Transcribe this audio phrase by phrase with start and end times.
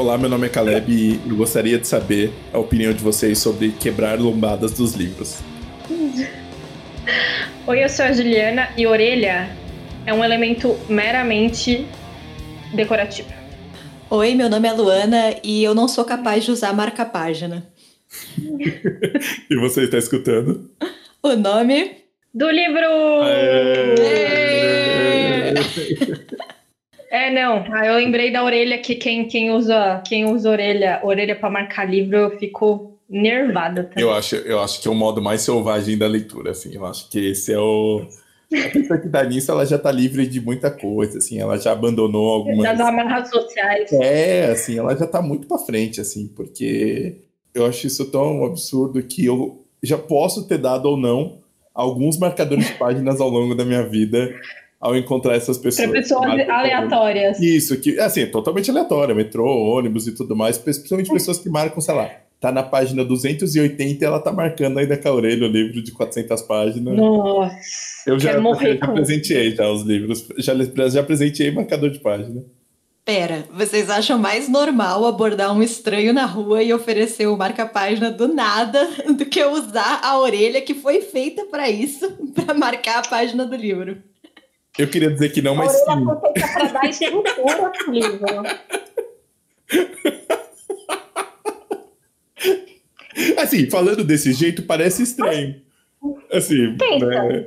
[0.00, 3.70] Olá, meu nome é Caleb e eu gostaria de saber a opinião de vocês sobre
[3.72, 5.40] quebrar lombadas dos livros.
[7.66, 9.54] Oi, eu sou a Juliana e orelha
[10.06, 11.86] é um elemento meramente
[12.72, 13.28] decorativo.
[14.08, 17.70] Oi, meu nome é Luana e eu não sou capaz de usar marca-página.
[19.50, 20.70] e você está escutando?
[21.22, 21.96] O nome
[22.32, 23.20] do livro!
[23.22, 23.92] Aê!
[27.10, 27.64] É, não.
[27.72, 31.84] Ah, eu lembrei da orelha que quem, quem usa quem usa orelha, orelha para marcar
[31.84, 34.04] livro, eu fico nervada também.
[34.04, 36.74] Eu acho, eu acho que é o modo mais selvagem da leitura, assim.
[36.74, 38.06] Eu acho que esse é o
[38.52, 41.70] a pessoa que dá nisso, ela já tá livre de muita coisa, assim, ela já
[41.72, 42.64] abandonou algumas...
[42.64, 43.92] Das amarras sociais.
[43.92, 47.18] É, assim, ela já tá muito para frente, assim, porque
[47.54, 51.38] eu acho isso tão absurdo que eu já posso ter dado ou não
[51.72, 54.34] alguns marcadores de páginas ao longo da minha vida
[54.80, 55.90] ao encontrar essas pessoas.
[55.90, 57.38] Para pessoas aleatórias.
[57.38, 61.94] Isso, que, assim, totalmente aleatória, metrô, ônibus e tudo mais, principalmente pessoas que marcam, sei
[61.94, 62.10] lá,
[62.40, 65.92] tá na página 280 e ela tá marcando ainda com a orelha o livro de
[65.92, 66.96] 400 páginas.
[66.96, 67.54] Nossa,
[68.06, 70.54] eu já, morrer já presenteei já os livros, já,
[70.88, 72.42] já presenteei marcador de página.
[73.04, 78.28] Pera, vocês acham mais normal abordar um estranho na rua e oferecer o marca-página do
[78.28, 78.88] nada
[79.18, 83.56] do que usar a orelha que foi feita para isso, para marcar a página do
[83.56, 84.09] livro?
[84.78, 88.26] Eu queria dizer que não, mas a orelha foi feita para dar estrutura livro.
[93.36, 95.60] Assim, falando desse jeito, parece estranho.
[96.32, 97.06] Assim, Pensa.
[97.06, 97.46] Né?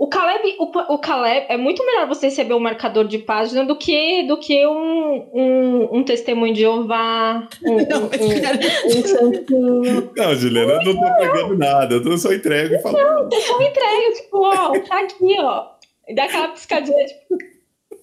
[0.00, 3.76] O Caleb, o, o Caleb, é muito melhor você receber um marcador de página do
[3.76, 10.72] que, do que um, um, um testemunho de Jeová, um, não, um, um, Não, Juliana,
[10.72, 12.96] eu não tô pegando nada, eu só entrego e falo.
[12.96, 15.79] Não, eu só entrego, tipo, ó, tá aqui, ó.
[16.10, 17.38] E dá aquela piscadinha, tipo.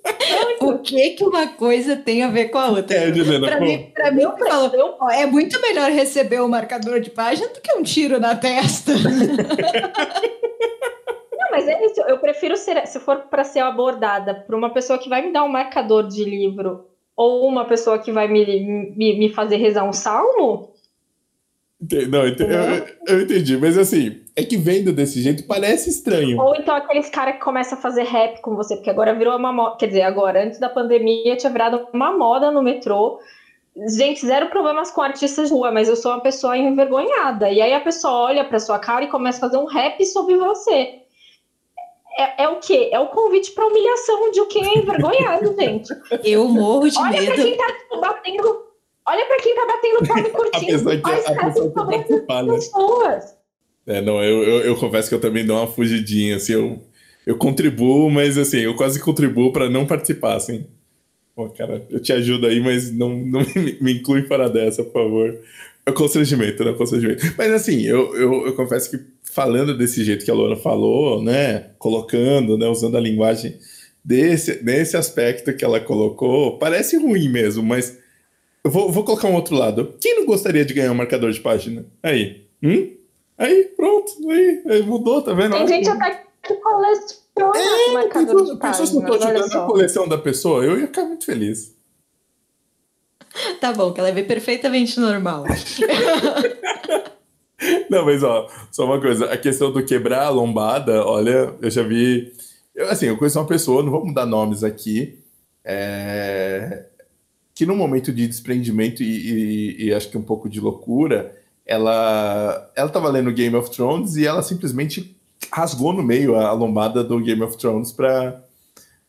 [0.61, 2.95] o que que uma coisa tem a ver com a outra?
[2.95, 4.71] É, Juliana, pra, mim, pra mim, eu falo,
[5.11, 8.93] é muito melhor receber um marcador de página do que um tiro na testa.
[11.37, 11.99] Não, mas é isso.
[12.01, 15.43] Eu prefiro ser, se for para ser abordada por uma pessoa que vai me dar
[15.43, 18.45] um marcador de livro ou uma pessoa que vai me,
[18.95, 20.73] me, me fazer rezar um salmo.
[22.09, 22.35] Não, eu,
[23.07, 26.39] eu, entendi, mas assim, é que vendo desse jeito parece estranho.
[26.39, 29.51] Ou então aqueles caras que começam a fazer rap com você, porque agora virou uma
[29.51, 29.77] moda.
[29.77, 33.19] Quer dizer, agora, antes da pandemia, tinha virado uma moda no metrô.
[33.95, 37.49] Gente, zero problemas com artistas de rua, mas eu sou uma pessoa envergonhada.
[37.49, 40.37] E aí a pessoa olha pra sua cara e começa a fazer um rap sobre
[40.37, 41.01] você
[42.17, 42.89] é, é o quê?
[42.91, 45.93] É o convite para humilhação de quem é envergonhado, gente.
[46.23, 47.31] Eu morro de Olha medo.
[47.31, 48.67] Olha pra quem tá batendo.
[49.07, 50.55] Olha para quem tá batendo palma curtindo.
[50.57, 52.53] a pessoa que, a pessoa que né?
[52.53, 53.36] pessoas.
[53.87, 56.83] É, não, eu, eu, eu, confesso que eu também dou uma fugidinha, assim, eu,
[57.25, 60.65] eu contribuo, mas assim, eu quase contribuo para não participar, assim.
[61.33, 64.91] Pô, cara, eu te ajudo aí, mas não, não me, me inclui para dessa, por
[64.91, 65.39] favor.
[65.85, 66.73] É constrangimento, né?
[66.73, 67.33] Constrangimento.
[67.37, 71.69] Mas assim, eu, eu, eu confesso que falando desse jeito que a Luana falou, né?
[71.79, 72.67] Colocando, né?
[72.67, 73.55] Usando a linguagem
[74.03, 77.97] desse, desse aspecto que ela colocou, parece ruim mesmo, mas
[78.65, 79.95] eu vou, vou colocar um outro lado.
[80.01, 81.85] Quem não gostaria de ganhar um marcador de página?
[82.03, 82.41] Aí.
[82.61, 82.96] Hum?
[83.37, 84.11] Aí, pronto.
[84.29, 85.51] Aí, aí mudou, tá vendo?
[85.51, 88.85] Tem gente até que coleciona é, marcador de página.
[88.85, 91.75] Se eu tô ajudando a coleção da pessoa, eu ia ficar muito feliz.
[93.59, 95.43] Tá bom, que ela é perfeitamente normal.
[97.89, 101.81] Não, mas ó, só uma coisa, a questão do quebrar a lombada, olha, eu já
[101.81, 102.31] vi.
[102.73, 105.17] Eu, assim, eu conheço uma pessoa, não vou mudar nomes aqui,
[105.65, 106.85] é,
[107.55, 111.35] que no momento de desprendimento e, e, e, acho que um pouco de loucura,
[111.67, 115.15] ela ela estava lendo Game of Thrones e ela simplesmente
[115.51, 118.41] rasgou no meio a, lombada do Game of Thrones para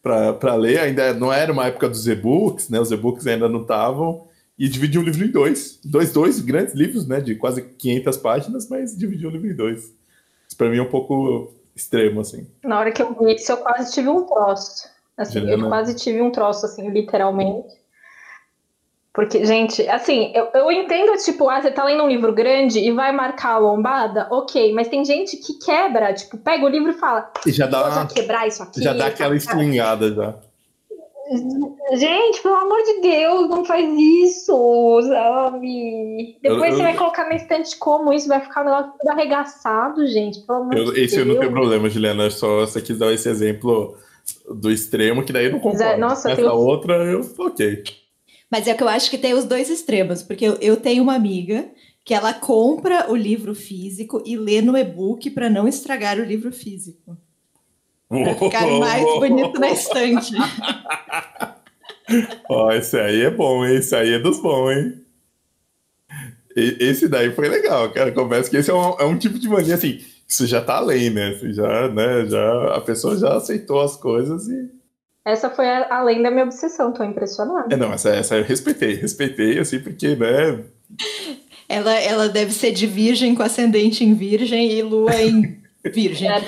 [0.02, 0.80] para ler.
[0.80, 2.80] Ainda não era uma época dos e-books, né?
[2.80, 4.26] Os e-books ainda não estavam
[4.58, 5.78] e dividiu o livro em dois.
[5.84, 7.20] Dois, dois grandes livros, né?
[7.20, 9.92] De quase 500 páginas, mas dividiu o livro em dois.
[10.48, 12.46] Isso pra mim é um pouco extremo, assim.
[12.64, 14.88] Na hora que eu vi isso, eu quase tive um troço.
[15.16, 17.76] Assim, eu quase tive um troço, assim, literalmente.
[19.18, 22.92] Porque, gente, assim, eu, eu entendo, tipo, ah, você tá lendo um livro grande e
[22.92, 26.94] vai marcar a lombada, ok, mas tem gente que quebra, tipo, pega o livro e
[26.94, 28.80] fala, e já dá uma, quebrar isso aqui.
[28.80, 30.36] Já dá aquela estilingada já.
[31.94, 36.38] Gente, pelo amor de Deus, não faz isso, sabe?
[36.40, 39.10] Depois eu, você eu, vai colocar na estante como isso, vai ficar um negócio tudo
[39.10, 40.46] arregaçado, gente.
[40.46, 41.26] Pelo amor eu, de esse Deus.
[41.26, 42.30] eu não tenho problema, Juliana.
[42.30, 43.96] Só você quis dar esse exemplo
[44.48, 45.98] do extremo, que daí eu não concordo.
[45.98, 46.54] Nossa, Essa tenho...
[46.54, 47.82] outra, eu ok.
[48.50, 51.14] Mas é que eu acho que tem os dois extremos, porque eu, eu tenho uma
[51.14, 51.68] amiga
[52.04, 56.50] que ela compra o livro físico e lê no e-book para não estragar o livro
[56.50, 57.16] físico.
[58.08, 60.32] Pra ficar mais bonito na estante.
[62.48, 63.76] Ó, esse aí é bom, hein?
[63.76, 64.94] Esse aí é dos bons, hein?
[66.56, 68.10] E, esse daí foi legal, cara.
[68.10, 71.10] Confesso que esse é um, é um tipo de mania, assim, isso já tá além,
[71.10, 71.38] né?
[71.52, 74.77] Já, né, já, a pessoa já aceitou as coisas e...
[75.30, 77.74] Essa foi além da minha obsessão, tô impressionada.
[77.74, 80.64] É, não, essa, essa eu respeitei, respeitei, assim, porque, né...
[81.70, 86.26] Ela, ela deve ser de virgem com ascendente em virgem e lua em virgem.
[86.26, 86.40] É,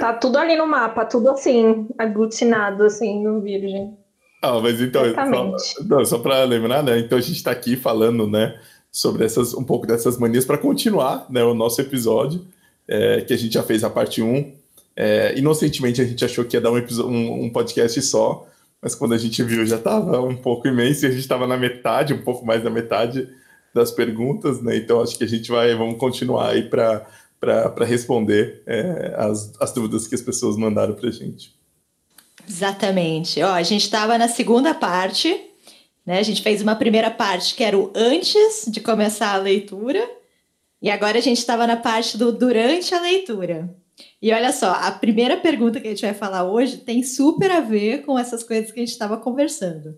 [0.00, 3.96] Tá tudo ali no mapa, tudo assim, aglutinado assim no Virgem.
[4.42, 6.98] Ah, mas então, só, não, só para lembrar, né?
[6.98, 8.58] Então a gente está aqui falando, né,
[8.92, 12.46] sobre essas, um pouco dessas manias para continuar, né, o nosso episódio,
[12.86, 14.57] é, que a gente já fez a parte 1.
[15.00, 18.44] É, inocentemente a gente achou que ia dar um, um, um podcast só,
[18.82, 21.56] mas quando a gente viu já estava um pouco imenso e a gente estava na
[21.56, 23.28] metade, um pouco mais da metade
[23.72, 24.76] das perguntas, né?
[24.76, 27.06] Então acho que a gente vai, vamos continuar aí para
[27.38, 31.54] para responder é, as, as dúvidas que as pessoas mandaram para a gente.
[32.48, 33.40] Exatamente.
[33.40, 35.40] Ó, a gente estava na segunda parte,
[36.04, 36.18] né?
[36.18, 40.04] A gente fez uma primeira parte que era o antes de começar a leitura,
[40.82, 43.72] e agora a gente estava na parte do durante a leitura.
[44.20, 47.60] E olha só, a primeira pergunta que a gente vai falar hoje tem super a
[47.60, 49.96] ver com essas coisas que a gente estava conversando.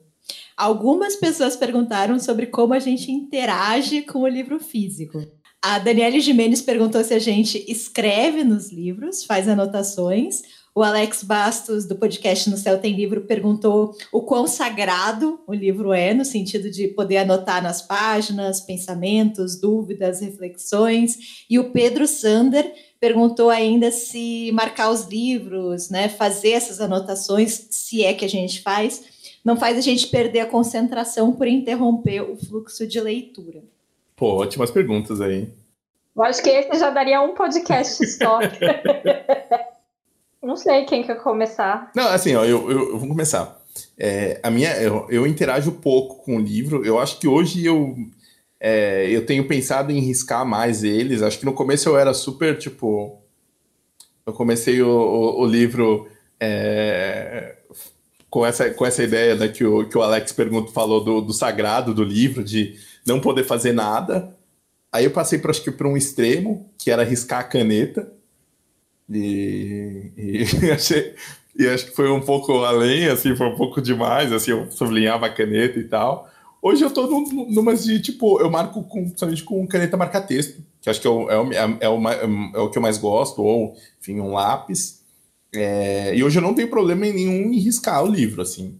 [0.56, 5.18] Algumas pessoas perguntaram sobre como a gente interage com o livro físico.
[5.62, 10.42] A Daniele Jimenez perguntou se a gente escreve nos livros, faz anotações.
[10.74, 15.92] O Alex Bastos, do podcast No Céu Tem Livro, perguntou o quão sagrado o livro
[15.92, 21.44] é, no sentido de poder anotar nas páginas pensamentos, dúvidas, reflexões.
[21.50, 28.04] E o Pedro Sander perguntou ainda se marcar os livros, né, fazer essas anotações, se
[28.04, 29.02] é que a gente faz,
[29.42, 33.62] não faz a gente perder a concentração por interromper o fluxo de leitura.
[34.14, 35.48] Pô, ótimas perguntas aí.
[36.14, 38.40] Eu acho que esse já daria um podcast só.
[40.42, 41.90] Não sei quem quer começar.
[41.94, 43.60] Não, assim, ó, eu, eu, eu vou começar.
[43.98, 46.84] É, a minha, eu, eu interajo pouco com o livro.
[46.84, 47.94] Eu acho que hoje eu,
[48.60, 51.22] é, eu tenho pensado em riscar mais eles.
[51.22, 53.18] Acho que no começo eu era super, tipo...
[54.26, 56.06] Eu comecei o, o, o livro
[56.38, 57.56] é,
[58.28, 61.32] com, essa, com essa ideia né, que, o, que o Alex perguntou, falou do, do
[61.32, 64.36] sagrado do livro, de não poder fazer nada.
[64.92, 68.12] Aí eu passei para acho que para um extremo, que era riscar a caneta.
[69.08, 71.14] E, e achei
[71.60, 75.26] e acho que foi um pouco além, assim, foi um pouco demais, assim, eu sublinhava
[75.26, 76.30] a caneta e tal.
[76.62, 80.90] Hoje eu tô num, numa de, tipo, eu marco com, principalmente com caneta marca-texto, que
[80.90, 82.08] acho que é o, é, o, é, o,
[82.54, 85.00] é o que eu mais gosto, ou, enfim, um lápis.
[85.54, 88.76] É, e hoje eu não tenho problema nenhum em riscar o livro, assim.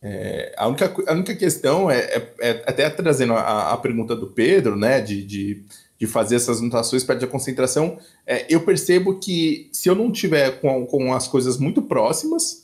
[0.00, 4.28] É, a, única, a única questão é, é, é até trazendo a, a, pergunta do
[4.28, 5.64] Pedro, né, de, de,
[5.98, 7.98] de fazer essas anotações, perde a concentração.
[8.26, 12.63] É, eu percebo que se eu não tiver com, com as coisas muito próximas,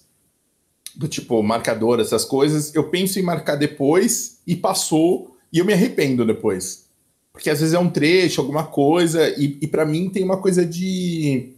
[1.00, 5.72] do tipo marcador, essas coisas, eu penso em marcar depois e passou e eu me
[5.72, 6.84] arrependo depois.
[7.32, 10.62] Porque às vezes é um trecho, alguma coisa, e, e para mim tem uma coisa
[10.62, 11.54] de,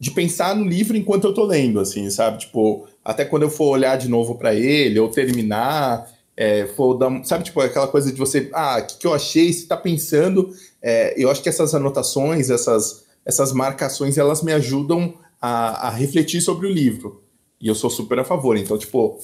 [0.00, 2.38] de pensar no livro enquanto eu tô lendo, assim, sabe?
[2.38, 7.22] Tipo, até quando eu for olhar de novo para ele, ou terminar, é, for dar,
[7.26, 10.48] sabe, tipo, aquela coisa de você, ah, o que, que eu achei, se tá pensando,
[10.80, 16.40] é, eu acho que essas anotações, essas, essas marcações, elas me ajudam a, a refletir
[16.40, 17.22] sobre o livro,
[17.62, 19.18] e eu sou super a favor, então, tipo,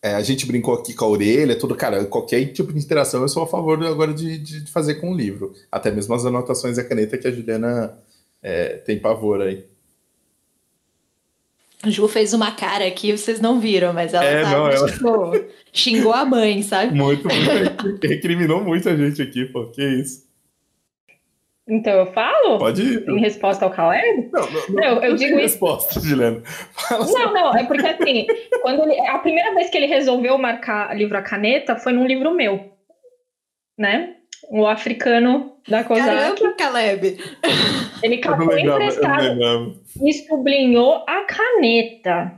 [0.00, 3.28] é, a gente brincou aqui com a orelha, tudo, cara, qualquer tipo de interação eu
[3.28, 6.84] sou a favor agora de, de fazer com o livro, até mesmo as anotações da
[6.84, 7.98] caneta que a Juliana
[8.42, 9.66] é, tem pavor aí.
[11.84, 14.90] Ju fez uma cara aqui, vocês não viram, mas ela, é, não, ela...
[14.90, 15.32] Tipo,
[15.72, 16.96] xingou a mãe, sabe?
[16.96, 17.98] Muito, muito.
[18.06, 19.66] Recriminou muita gente aqui, pô.
[19.66, 20.24] Que isso.
[21.72, 22.58] Então eu falo?
[22.58, 23.08] Pode ir.
[23.08, 24.28] Em resposta ao Caleb?
[24.30, 26.42] Não, não, não, não eu digo resposta, Juliana.
[26.90, 28.26] Não, não, é porque assim,
[28.60, 32.34] quando ele, a primeira vez que ele resolveu marcar livro a caneta foi num livro
[32.34, 32.72] meu,
[33.78, 34.16] né?
[34.50, 36.06] O africano da Kozak.
[36.06, 37.18] Caramba, Caleb!
[38.02, 42.34] Ele catou emprestado e sublinhou a caneta.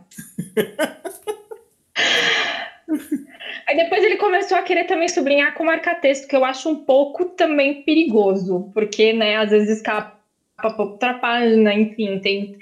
[3.66, 7.24] Aí depois ele começou a querer também sublinhar com marca-texto, que eu acho um pouco
[7.24, 10.14] também perigoso, porque, né, às vezes escapa
[10.56, 12.56] para outra página, enfim, tem,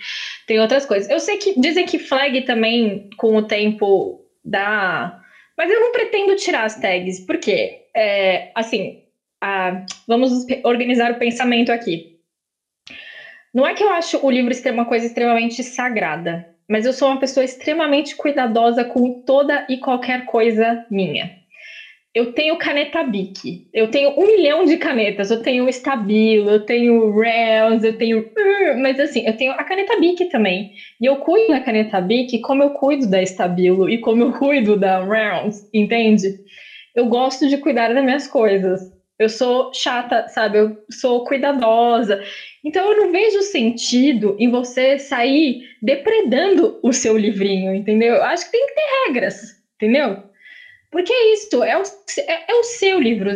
[0.46, 1.08] tem outras coisas.
[1.10, 5.20] Eu sei que dizem que flag também, com o tempo, dá.
[5.56, 9.02] Mas eu não pretendo tirar as tags, porque, é, assim,
[9.40, 12.12] a, vamos organizar o pensamento aqui.
[13.52, 17.18] Não é que eu acho o livro uma coisa extremamente sagrada, mas eu sou uma
[17.18, 21.30] pessoa extremamente cuidadosa com toda e qualquer coisa minha.
[22.14, 27.18] eu tenho caneta Bic, eu tenho um milhão de canetas, eu tenho Stabilo, eu tenho
[27.20, 28.24] Rails, eu tenho.
[28.80, 30.68] Mas assim, eu tenho a caneta Bic também.
[31.00, 34.76] E eu cuido da caneta Bic como eu cuido da Stabilo e como eu cuido
[34.76, 36.34] da Rails, entende?
[36.94, 38.82] Eu gosto de cuidar das minhas coisas.
[39.22, 40.58] Eu sou chata, sabe?
[40.58, 42.22] Eu sou cuidadosa.
[42.64, 48.16] Então eu não vejo sentido em você sair depredando o seu livrinho, entendeu?
[48.16, 50.22] Eu acho que tem que ter regras, entendeu?
[50.90, 51.82] Porque é isso, é o,
[52.18, 53.30] é, é o seu livro.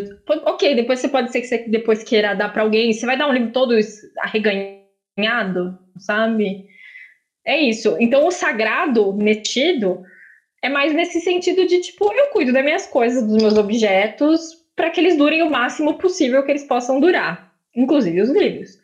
[0.44, 3.28] Ok, depois você pode ser que você depois queira dar para alguém, você vai dar
[3.28, 3.74] um livro todo
[4.18, 6.66] arreganhado, sabe?
[7.46, 7.96] É isso.
[7.98, 10.02] Então o sagrado metido
[10.62, 14.90] é mais nesse sentido de tipo, eu cuido das minhas coisas, dos meus objetos, para
[14.90, 18.78] que eles durem o máximo possível que eles possam durar, inclusive os livros.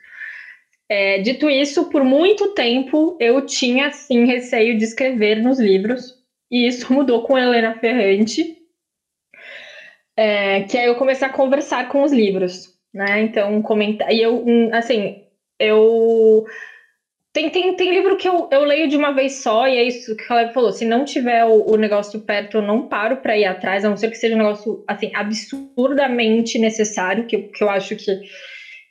[0.88, 6.14] É, dito isso, por muito tempo eu tinha sim receio de escrever nos livros,
[6.50, 8.56] e isso mudou com Helena Ferrante,
[10.16, 13.20] é, que aí eu comecei a conversar com os livros, né?
[13.22, 14.12] Então, comentar.
[14.12, 15.24] E eu, assim,
[15.58, 16.44] eu.
[17.32, 20.14] Tem, tem, tem livro que eu, eu leio de uma vez só, e é isso
[20.14, 23.36] que o Caleb falou: se não tiver o, o negócio perto, eu não paro para
[23.36, 27.70] ir atrás, a não ser que seja um negócio assim, absurdamente necessário, que, que eu
[27.70, 28.18] acho que,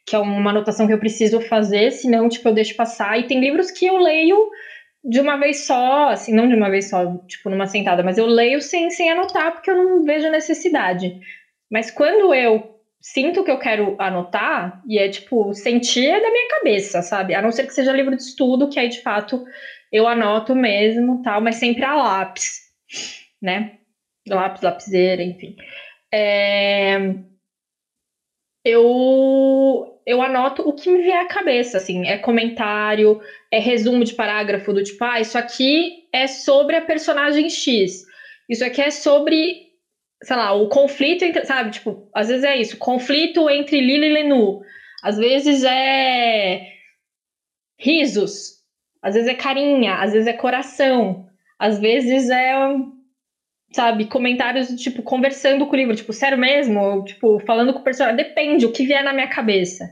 [0.08, 3.20] que é uma anotação que eu preciso fazer, senão, tipo, eu deixo passar.
[3.20, 4.50] E tem livros que eu leio
[5.04, 8.26] de uma vez só, assim, não de uma vez só, tipo, numa sentada, mas eu
[8.26, 11.14] leio sem, sem anotar porque eu não vejo necessidade.
[11.72, 12.71] Mas quando eu
[13.02, 17.34] sinto que eu quero anotar, e é tipo, sentir é da minha cabeça, sabe?
[17.34, 19.44] A não ser que seja livro de estudo, que aí de fato
[19.92, 22.62] eu anoto mesmo, tal, mas sempre a lápis,
[23.42, 23.80] né?
[24.28, 25.56] Lápis, lapiseira, enfim.
[26.14, 27.16] É...
[28.64, 34.14] Eu eu anoto o que me vier à cabeça, assim, é comentário, é resumo de
[34.14, 38.04] parágrafo do tipo, ah, isso aqui é sobre a personagem X,
[38.50, 39.71] isso aqui é sobre,
[40.24, 44.14] sei lá, o conflito entre, sabe, tipo, às vezes é isso, conflito entre Lila e
[44.14, 44.62] Lenu,
[45.04, 46.62] às vezes é
[47.80, 48.62] risos,
[49.02, 51.26] às vezes é carinha, às vezes é coração,
[51.58, 52.54] às vezes é
[53.74, 56.80] sabe, comentários tipo, conversando com o livro, tipo, sério mesmo?
[56.80, 59.90] Ou, tipo, falando com o personagem, depende, o que vier na minha cabeça.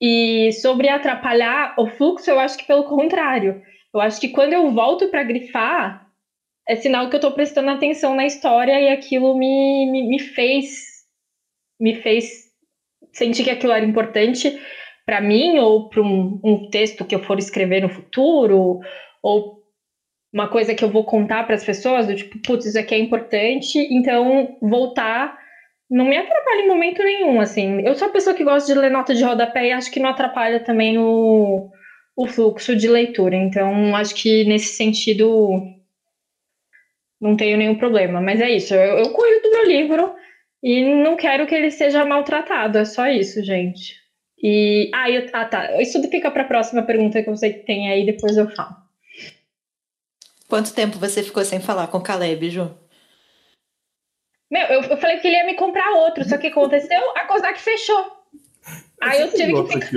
[0.00, 3.60] E sobre atrapalhar o fluxo, eu acho que pelo contrário.
[3.92, 6.03] Eu acho que quando eu volto para grifar,
[6.68, 10.94] é sinal que eu estou prestando atenção na história e aquilo me, me, me fez
[11.80, 12.44] me fez
[13.12, 14.58] sentir que aquilo era importante
[15.04, 18.80] para mim ou para um, um texto que eu for escrever no futuro
[19.22, 19.64] ou
[20.32, 22.98] uma coisa que eu vou contar para as pessoas, do tipo, putz, isso aqui é
[22.98, 25.38] importante, então voltar
[25.88, 27.80] não me atrapalha em momento nenhum, assim.
[27.82, 30.10] Eu sou a pessoa que gosta de ler nota de rodapé e acho que não
[30.10, 31.70] atrapalha também o,
[32.16, 33.36] o fluxo de leitura.
[33.36, 35.62] Então, acho que nesse sentido
[37.24, 38.20] não tenho nenhum problema.
[38.20, 40.14] Mas é isso, eu, eu cuido do meu livro
[40.62, 43.96] e não quero que ele seja maltratado, é só isso, gente.
[44.42, 48.04] E, ah, eu, ah tá, isso fica para a próxima pergunta que você tem aí,
[48.04, 48.76] depois eu falo.
[50.46, 52.70] Quanto tempo você ficou sem falar com o Caleb, Ju?
[54.50, 57.58] Meu, eu, eu falei que ele ia me comprar outro, só que aconteceu, a Kozak
[57.58, 58.12] fechou.
[59.00, 59.86] Aí eu tive que ficar...
[59.86, 59.96] aqui,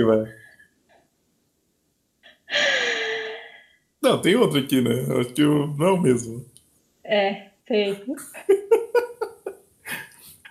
[4.02, 4.92] Não, tem outro aqui, né?
[5.20, 5.66] Acho que eu...
[5.76, 6.46] não é o mesmo.
[7.08, 7.96] É, tem.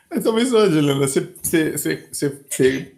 [0.10, 2.42] Mas talvez, Juliana, você, você, você, você,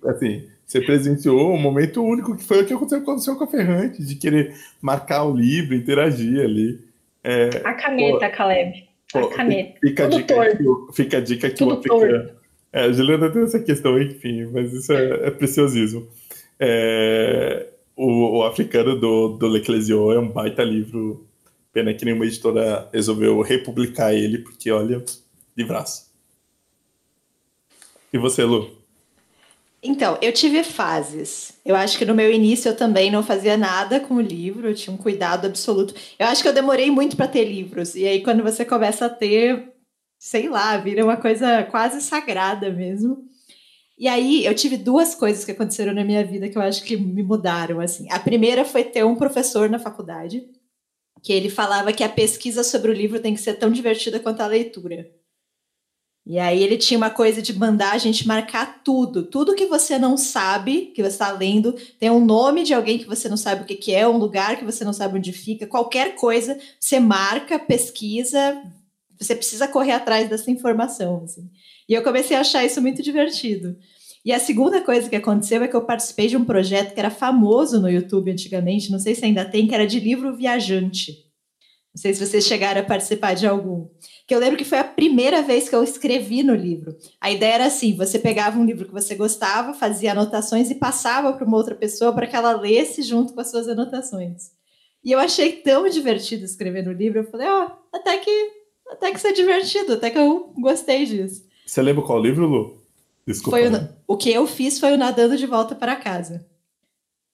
[0.06, 4.16] assim, você presenciou um momento único que foi o que aconteceu, com a Ferrante, de
[4.16, 6.80] querer marcar o livro, interagir ali.
[7.24, 8.88] É, a caneta, pô, Caleb.
[9.14, 9.80] A pô, caneta.
[9.82, 10.64] Fica, a dica que,
[10.94, 12.30] fica a dica que Tudo o africano.
[12.72, 16.08] É, a Juliana tem essa questão, enfim, mas isso é, é preciosismo.
[16.60, 21.28] É, o, o, Africano do, do L'Ecclesio é um baita livro.
[21.72, 25.04] Pena que nenhuma editora resolveu republicar ele, porque olha,
[25.56, 26.10] livraço.
[28.12, 28.80] E você, Lu?
[29.82, 31.54] Então, eu tive fases.
[31.64, 34.76] Eu acho que no meu início eu também não fazia nada com o livro, eu
[34.76, 35.94] tinha um cuidado absoluto.
[36.18, 37.96] Eu acho que eu demorei muito para ter livros.
[37.96, 39.72] E aí, quando você começa a ter,
[40.18, 43.24] sei lá, vira uma coisa quase sagrada mesmo.
[43.98, 46.98] E aí, eu tive duas coisas que aconteceram na minha vida que eu acho que
[46.98, 47.80] me mudaram.
[47.80, 48.08] assim.
[48.12, 50.44] A primeira foi ter um professor na faculdade
[51.22, 54.42] que ele falava que a pesquisa sobre o livro tem que ser tão divertida quanto
[54.42, 55.10] a leitura.
[56.26, 59.24] E aí ele tinha uma coisa de mandar a gente marcar tudo.
[59.24, 63.08] Tudo que você não sabe, que você está lendo, tem um nome de alguém que
[63.08, 65.66] você não sabe o que, que é, um lugar que você não sabe onde fica,
[65.66, 68.62] qualquer coisa, você marca, pesquisa,
[69.20, 71.24] você precisa correr atrás dessa informação.
[71.24, 71.50] Assim.
[71.88, 73.76] E eu comecei a achar isso muito divertido.
[74.26, 77.10] E a segunda coisa que aconteceu é que eu participei de um projeto que era
[77.10, 81.30] famoso no YouTube antigamente, não sei se ainda tem, que era de livro viajante.
[81.94, 83.88] Não sei se vocês chegaram a participar de algum.
[84.28, 86.96] Que eu lembro que foi a primeira vez que eu escrevi no livro.
[87.20, 91.34] A ideia era assim: você pegava um livro que você gostava, fazia anotações e passava
[91.34, 94.52] para uma outra pessoa para que ela lesse junto com as suas anotações.
[95.04, 98.52] E eu achei tão divertido escrever no livro, eu falei, ó, oh, até que
[98.92, 101.44] até que isso é divertido, até que eu gostei disso.
[101.66, 102.79] Você lembra qual livro, Lu?
[103.32, 103.58] Desculpa.
[103.58, 103.90] Foi o, né?
[104.08, 106.46] o que eu fiz foi o Nadando de Volta para Casa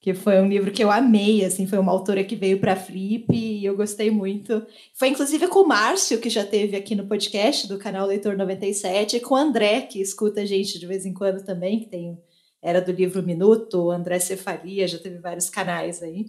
[0.06, 3.26] que foi um livro que eu amei, assim, foi uma autora que veio para Flip
[3.34, 4.64] e eu gostei muito.
[4.94, 9.18] Foi inclusive com o Márcio, que já teve aqui no podcast do canal Leitor 97,
[9.18, 12.20] e com o André, que escuta a gente de vez em quando também, que tem
[12.62, 16.28] era do livro Minuto, André Cefalia, já teve vários canais aí.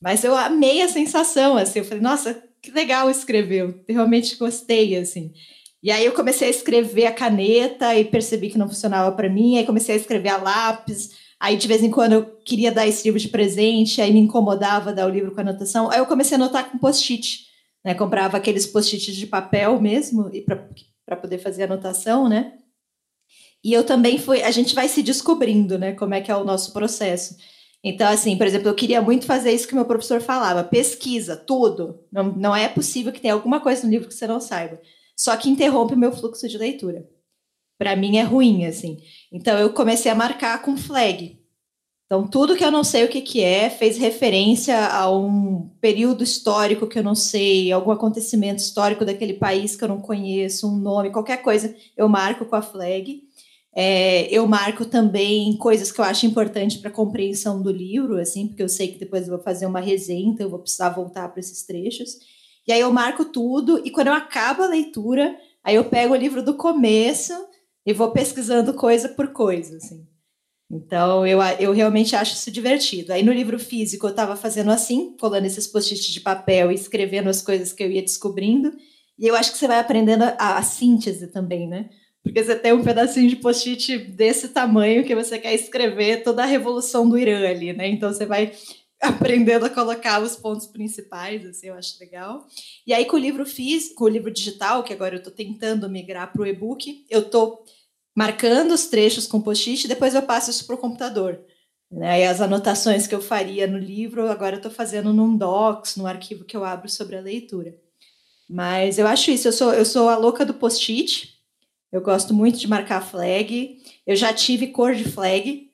[0.00, 4.96] Mas eu amei a sensação, assim, eu falei, nossa, que legal escrever, eu realmente gostei,
[4.96, 5.30] assim.
[5.84, 9.58] E aí eu comecei a escrever a caneta e percebi que não funcionava para mim,
[9.58, 11.10] aí comecei a escrever a lápis,
[11.44, 14.94] Aí, de vez em quando, eu queria dar esse livro de presente, aí me incomodava
[14.94, 15.90] dar o livro com anotação.
[15.90, 17.46] Aí eu comecei a anotar com post-it,
[17.84, 17.94] né?
[17.94, 22.54] Comprava aqueles post-its de papel mesmo, e para poder fazer anotação, né?
[23.62, 24.42] E eu também fui.
[24.42, 25.92] A gente vai se descobrindo, né?
[25.92, 27.36] Como é que é o nosso processo.
[27.82, 32.00] Então, assim, por exemplo, eu queria muito fazer isso que meu professor falava: pesquisa, tudo.
[32.10, 34.80] Não, não é possível que tenha alguma coisa no livro que você não saiba.
[35.16, 37.08] Só que interrompe o meu fluxo de leitura
[37.78, 38.98] para mim é ruim, assim.
[39.32, 41.38] Então eu comecei a marcar com flag.
[42.06, 46.22] Então tudo que eu não sei o que, que é fez referência a um período
[46.22, 50.76] histórico que eu não sei, algum acontecimento histórico daquele país que eu não conheço, um
[50.76, 53.22] nome, qualquer coisa, eu marco com a flag.
[53.76, 58.46] É, eu marco também coisas que eu acho importante para a compreensão do livro, assim,
[58.46, 61.28] porque eu sei que depois eu vou fazer uma resenha, então eu vou precisar voltar
[61.28, 62.18] para esses trechos.
[62.66, 66.16] E aí eu marco tudo, e quando eu acabo a leitura, aí eu pego o
[66.16, 67.32] livro do começo
[67.86, 70.06] e vou pesquisando coisa por coisa, assim.
[70.70, 73.12] Então, eu, eu realmente acho isso divertido.
[73.12, 77.28] Aí, no livro físico, eu estava fazendo assim, colando esses post-its de papel e escrevendo
[77.28, 78.72] as coisas que eu ia descobrindo.
[79.18, 81.90] E eu acho que você vai aprendendo a, a síntese também, né?
[82.22, 86.46] Porque você tem um pedacinho de post-it desse tamanho que você quer escrever toda a
[86.46, 87.86] revolução do Irã ali, né?
[87.86, 88.52] Então, você vai
[89.08, 92.46] aprendendo a colocar os pontos principais, assim, eu acho legal.
[92.86, 95.88] E aí, com o livro físico, com o livro digital, que agora eu estou tentando
[95.88, 97.64] migrar para o e-book, eu estou
[98.14, 101.40] marcando os trechos com post-it, depois eu passo isso para o computador.
[101.90, 102.20] Né?
[102.20, 106.06] E as anotações que eu faria no livro, agora eu estou fazendo num docs, no
[106.06, 107.76] arquivo que eu abro sobre a leitura.
[108.48, 111.34] Mas eu acho isso, eu sou, eu sou a louca do post-it,
[111.90, 115.70] eu gosto muito de marcar flag, eu já tive cor de flag,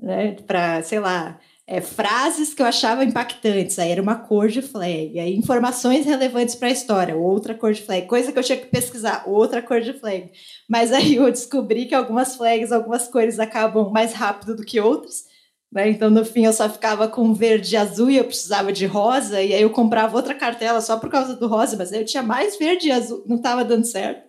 [0.00, 4.60] né, para, sei lá, é, frases que eu achava impactantes, aí era uma cor de
[4.60, 8.58] flag, aí informações relevantes para a história, outra cor de flag, coisa que eu tinha
[8.58, 10.32] que pesquisar, outra cor de flag.
[10.68, 15.26] Mas aí eu descobri que algumas flags, algumas cores acabam mais rápido do que outras,
[15.72, 15.88] né?
[15.88, 19.40] Então no fim eu só ficava com verde e azul e eu precisava de rosa,
[19.40, 22.22] e aí eu comprava outra cartela só por causa do rosa, mas aí eu tinha
[22.22, 24.24] mais verde e azul, não estava dando certo.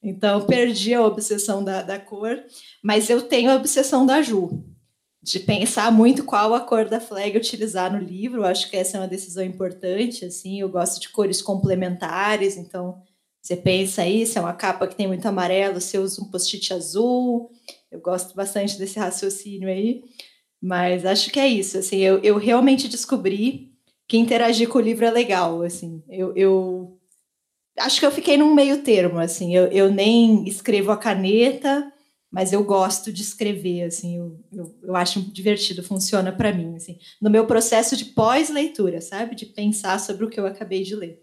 [0.00, 2.40] Então perdi a obsessão da, da cor,
[2.84, 4.77] mas eu tenho a obsessão da Ju
[5.22, 8.44] de pensar muito qual a cor da flag utilizar no livro.
[8.44, 10.24] Acho que essa é uma decisão importante.
[10.24, 13.02] Assim, eu gosto de cores complementares, então
[13.42, 16.72] você pensa aí, se é uma capa que tem muito amarelo, você usa um post-it
[16.72, 17.50] azul.
[17.90, 20.04] Eu gosto bastante desse raciocínio aí,
[20.60, 21.78] mas acho que é isso.
[21.78, 23.72] Assim, eu, eu realmente descobri
[24.06, 25.62] que interagir com o livro é legal.
[25.62, 26.98] Assim, eu, eu
[27.78, 29.18] acho que eu fiquei num meio termo.
[29.18, 31.92] Assim, eu, eu nem escrevo a caneta
[32.30, 36.98] mas eu gosto de escrever, assim, eu, eu, eu acho divertido, funciona para mim, assim,
[37.20, 39.34] no meu processo de pós-leitura, sabe?
[39.34, 41.22] De pensar sobre o que eu acabei de ler.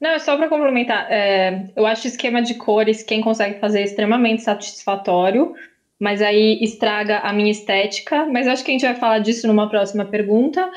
[0.00, 3.84] Não, é só para complementar, é, eu acho esquema de cores, quem consegue fazer é
[3.84, 5.54] extremamente satisfatório,
[5.98, 9.68] mas aí estraga a minha estética, mas acho que a gente vai falar disso numa
[9.68, 10.70] próxima pergunta.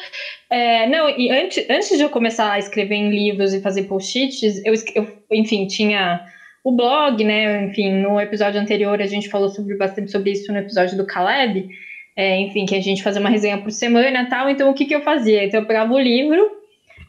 [0.49, 4.61] É, não, e antes, antes de eu começar a escrever em livros e fazer post-its,
[4.65, 6.25] eu, eu, enfim, tinha
[6.63, 7.65] o blog, né?
[7.65, 11.69] Enfim, no episódio anterior a gente falou sobre, bastante sobre isso no episódio do Caleb.
[12.15, 14.50] É, enfim, que a gente fazia uma resenha por semana e tal.
[14.50, 15.45] Então, o que, que eu fazia?
[15.45, 16.52] Então, eu pegava o livro,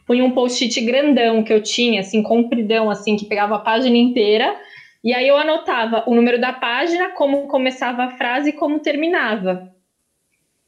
[0.07, 4.55] punha um post-it grandão que eu tinha, assim, compridão, assim, que pegava a página inteira.
[5.03, 9.69] E aí eu anotava o número da página, como começava a frase e como terminava.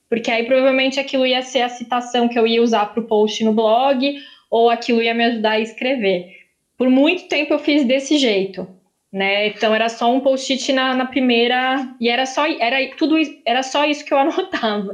[0.09, 3.43] Porque aí provavelmente aquilo ia ser a citação que eu ia usar para o post
[3.43, 4.17] no blog,
[4.51, 6.44] ou aquilo ia me ajudar a escrever.
[6.77, 8.67] Por muito tempo eu fiz desse jeito
[9.15, 9.47] né?
[9.47, 13.85] Então era só um post-it na, na, primeira e era só era tudo era só
[13.85, 14.93] isso que eu anotava.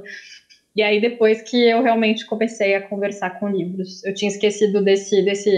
[0.75, 5.23] E aí depois que eu realmente comecei a conversar com livros, eu tinha esquecido desse
[5.23, 5.49] desse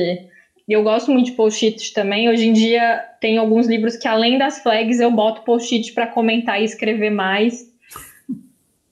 [0.65, 2.29] e eu gosto muito de post-its também.
[2.29, 6.61] Hoje em dia tem alguns livros que além das flags eu boto post-it para comentar
[6.61, 7.65] e escrever mais.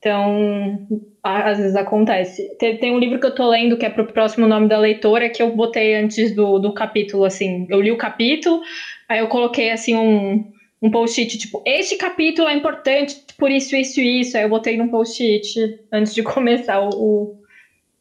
[0.02, 0.88] Então,
[1.22, 2.58] às vezes acontece.
[2.58, 5.30] Tem, tem, um livro que eu tô lendo que é pro próximo nome da leitora
[5.30, 7.68] que eu botei antes do, do capítulo, assim.
[7.70, 8.62] Eu li o capítulo,
[9.08, 14.02] aí eu coloquei assim um, um post-it, tipo, este capítulo é importante por isso, isso
[14.02, 14.36] e isso.
[14.36, 17.40] Aí eu botei num post-it antes de começar o, o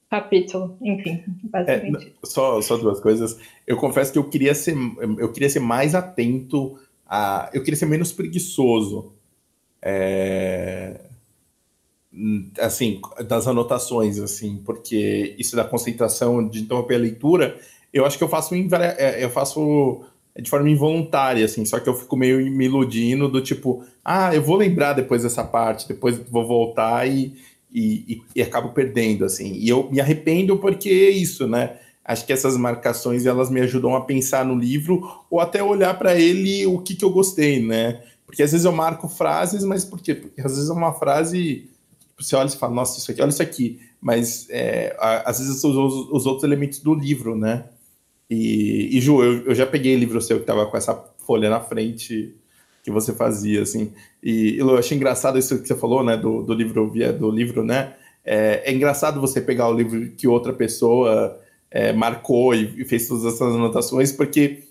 [0.08, 0.78] capítulo.
[0.80, 2.06] Enfim, basicamente.
[2.06, 3.38] É, só, só duas coisas.
[3.66, 4.74] Eu confesso que eu queria ser,
[5.18, 7.50] eu queria ser mais atento a.
[7.52, 9.12] Eu queria ser menos preguiçoso.
[9.82, 11.09] É
[12.58, 17.58] assim, das anotações, assim, porque isso da concentração, de interromper a leitura,
[17.92, 20.02] eu acho que eu faço, é, eu faço
[20.38, 24.42] de forma involuntária, assim, só que eu fico meio me iludindo do tipo, ah, eu
[24.42, 27.34] vou lembrar depois dessa parte, depois vou voltar e,
[27.72, 29.54] e, e, e acabo perdendo, assim.
[29.54, 31.78] E eu me arrependo porque é isso, né?
[32.04, 36.18] Acho que essas marcações elas me ajudam a pensar no livro ou até olhar para
[36.18, 38.02] ele o que, que eu gostei, né?
[38.26, 40.14] Porque às vezes eu marco frases, mas por quê?
[40.14, 41.68] Porque às vezes é uma frase
[42.20, 43.80] você olha e fala, nossa, isso aqui, olha isso aqui.
[44.00, 45.76] Mas é, às vezes os,
[46.10, 47.64] os, outros elementos do livro, né?
[48.28, 50.94] E, e Ju, eu, eu já peguei livro seu que tava com essa
[51.26, 52.34] folha na frente
[52.82, 53.92] que você fazia, assim.
[54.22, 56.16] E eu achei engraçado isso que você falou, né?
[56.16, 57.94] Do, do livro, do livro, né?
[58.24, 63.08] É, é engraçado você pegar o livro que outra pessoa é, marcou e, e, fez
[63.08, 64.64] todas essas anotações, porque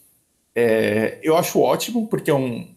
[0.56, 2.68] é, eu acho ótimo, porque é um,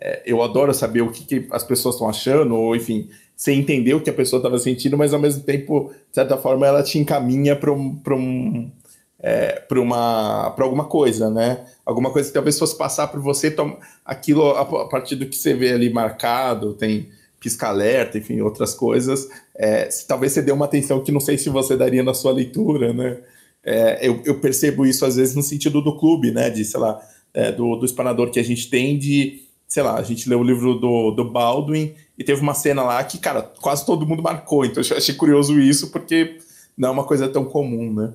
[0.00, 3.08] é, eu adoro saber o que, que as pessoas estão achando, ou enfim,
[3.40, 6.66] você entender o que a pessoa estava sentindo, mas ao mesmo tempo, de certa forma,
[6.66, 8.70] ela te encaminha para um, um,
[9.18, 11.64] é, uma para alguma coisa, né?
[11.86, 13.56] Alguma coisa que talvez fosse passar por você,
[14.04, 17.08] aquilo a, partir do que você vê ali marcado, tem
[17.40, 19.26] pisca-alerta, enfim, outras coisas.
[19.56, 22.32] É, se, talvez você dê uma atenção que não sei se você daria na sua
[22.32, 23.20] leitura, né?
[23.64, 26.50] É, eu, eu, percebo isso às vezes no sentido do clube, né?
[26.50, 27.00] De, sei lá,
[27.32, 30.44] é, do, do espanador que a gente tem de sei lá, a gente leu o
[30.44, 34.64] livro do, do Baldwin e teve uma cena lá que, cara, quase todo mundo marcou.
[34.64, 36.38] Então eu achei curioso isso, porque
[36.76, 38.12] não é uma coisa tão comum, né?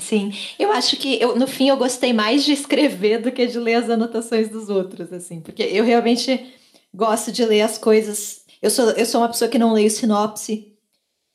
[0.00, 3.58] Sim, eu acho que eu, no fim eu gostei mais de escrever do que de
[3.58, 6.52] ler as anotações dos outros, assim, porque eu realmente
[6.92, 8.42] gosto de ler as coisas.
[8.60, 10.71] Eu sou, eu sou uma pessoa que não leio sinopse,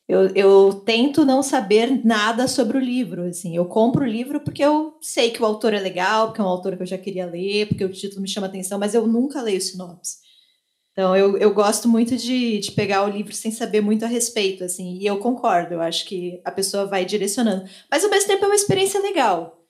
[0.07, 3.55] eu, eu tento não saber nada sobre o livro, assim.
[3.55, 6.47] Eu compro o livro porque eu sei que o autor é legal, porque é um
[6.47, 9.41] autor que eu já queria ler, porque o título me chama atenção, mas eu nunca
[9.41, 10.17] leio sinopse.
[10.93, 14.63] Então, eu, eu gosto muito de, de pegar o livro sem saber muito a respeito,
[14.63, 14.97] assim.
[14.97, 17.69] E eu concordo, eu acho que a pessoa vai direcionando.
[17.91, 19.61] Mas, ao mesmo tempo, é uma experiência legal.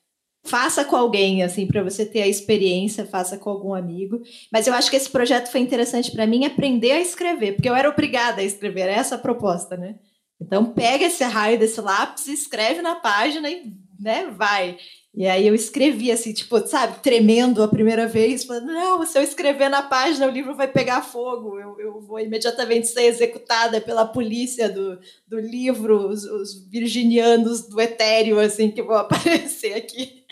[0.45, 4.21] Faça com alguém, assim, para você ter a experiência, faça com algum amigo.
[4.53, 7.75] Mas eu acho que esse projeto foi interessante para mim aprender a escrever, porque eu
[7.75, 9.95] era obrigada a escrever, era essa a proposta, né?
[10.39, 14.77] Então pega esse raio desse lápis, escreve na página e né, vai.
[15.13, 19.23] E aí eu escrevi assim, tipo, sabe, tremendo a primeira vez, falando, não, se eu
[19.23, 24.05] escrever na página, o livro vai pegar fogo, eu, eu vou imediatamente ser executada pela
[24.05, 30.23] polícia do, do livro, os, os virginianos do etéreo, assim, que vão aparecer aqui.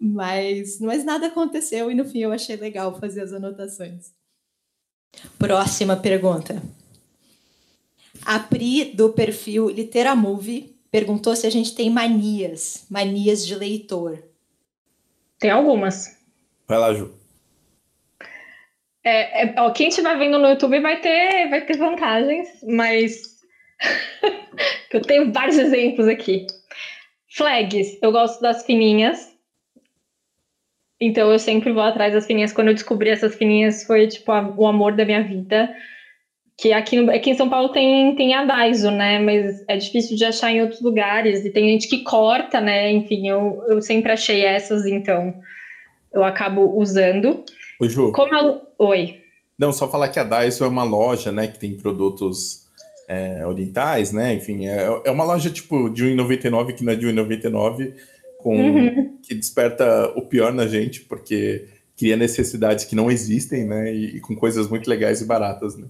[0.00, 4.12] mas, mas nada aconteceu e no fim eu achei legal fazer as anotações.
[5.38, 6.62] Próxima pergunta.
[8.28, 14.22] A Pri, do perfil Literamove, perguntou se a gente tem manias, manias de leitor.
[15.40, 16.14] Tem algumas.
[16.66, 17.14] Vai lá, Ju.
[19.02, 23.40] É, é, ó, quem estiver vendo no YouTube vai ter, vai ter vantagens, mas
[24.92, 26.46] eu tenho vários exemplos aqui.
[27.34, 29.34] Flags, eu gosto das fininhas.
[31.00, 32.52] Então eu sempre vou atrás das fininhas.
[32.52, 35.74] Quando eu descobri essas fininhas, foi tipo a, o amor da minha vida
[36.58, 39.20] que aqui, no, aqui em São Paulo tem, tem a Daiso, né?
[39.20, 41.44] Mas é difícil de achar em outros lugares.
[41.44, 42.90] E tem gente que corta, né?
[42.90, 45.32] Enfim, eu, eu sempre achei essas, então
[46.12, 47.44] eu acabo usando.
[47.80, 48.10] Oi, Ju.
[48.10, 48.60] Como a...
[48.76, 49.20] Oi.
[49.56, 51.46] Não, só falar que a Daiso é uma loja, né?
[51.46, 52.66] Que tem produtos
[53.08, 54.34] é, orientais, né?
[54.34, 57.94] Enfim, é, é uma loja tipo de 1,99 que não é de 1,99,
[58.38, 59.16] com uhum.
[59.22, 61.66] que desperta o pior na gente, porque
[61.98, 63.92] cria necessidades que não existem, né?
[63.92, 65.88] E, e, com coisas muito legais e baratas, né?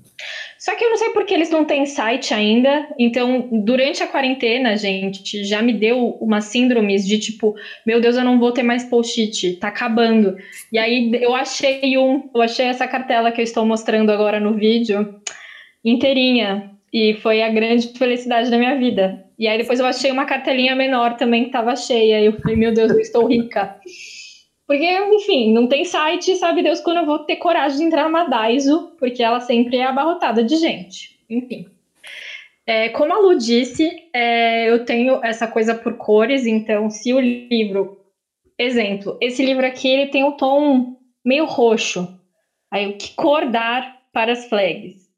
[0.58, 2.88] Só que eu não sei porque eles não têm site ainda.
[2.98, 7.54] Então, durante a quarentena, gente, já me deu umas síndromes de tipo,
[7.86, 10.36] meu Deus, eu não vou ter mais post-it, tá acabando.
[10.72, 14.54] E aí eu achei um, eu achei essa cartela que eu estou mostrando agora no
[14.54, 15.14] vídeo
[15.84, 16.70] inteirinha.
[16.90, 19.22] E foi a grande felicidade da minha vida.
[19.38, 22.18] E aí depois eu achei uma cartelinha menor também que tava cheia.
[22.18, 23.76] E eu falei, meu Deus, eu estou rica.
[24.68, 28.24] Porque, enfim, não tem site, sabe Deus quando eu vou ter coragem de entrar numa
[28.24, 31.18] Daiso, porque ela sempre é abarrotada de gente.
[31.28, 31.66] Enfim.
[32.66, 37.18] É, como a Lu disse, é, eu tenho essa coisa por cores, então se o
[37.18, 37.98] livro.
[38.58, 42.06] Exemplo, esse livro aqui ele tem um tom meio roxo.
[42.70, 45.08] Aí, o que cor dar para as flags.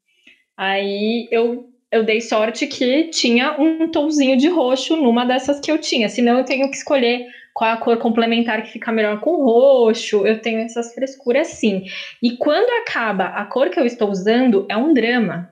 [0.55, 5.77] Aí eu, eu dei sorte que tinha um tomzinho de roxo numa dessas que eu
[5.77, 9.43] tinha, senão eu tenho que escolher qual é a cor complementar que fica melhor com
[9.43, 10.25] roxo.
[10.25, 11.83] Eu tenho essas frescuras sim.
[12.21, 15.49] E quando acaba a cor que eu estou usando, é um drama.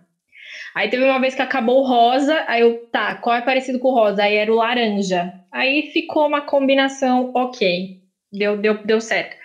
[0.76, 3.90] Aí teve uma vez que acabou o rosa, aí eu, tá, qual é parecido com
[3.90, 4.24] o rosa?
[4.24, 5.34] Aí era o laranja.
[5.52, 7.98] Aí ficou uma combinação ok.
[8.32, 9.36] Deu, deu, deu certo.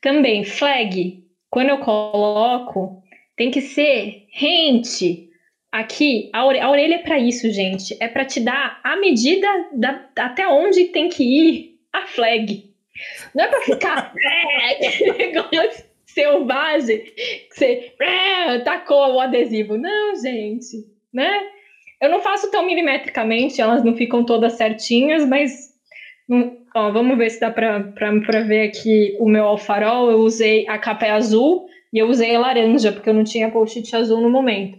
[0.00, 3.02] Também, flag, quando eu coloco,
[3.36, 5.28] tem que ser rente.
[5.70, 7.96] Aqui, a, orelha é para isso, gente.
[8.00, 12.74] É para te dar a medida da, até onde tem que ir a flag.
[13.34, 14.14] Não é para ficar
[15.18, 17.94] negócio selvagem que você
[18.64, 19.76] tacou o adesivo.
[19.76, 21.48] Não, gente, né?
[22.00, 25.74] Eu não faço tão milimetricamente, elas não ficam todas certinhas, mas
[26.28, 27.78] não, ó, vamos ver se dá para
[28.46, 30.10] ver aqui o meu alfarol.
[30.10, 33.50] Eu usei a capa é azul e eu usei a laranja, porque eu não tinha
[33.50, 34.78] post-it azul no momento.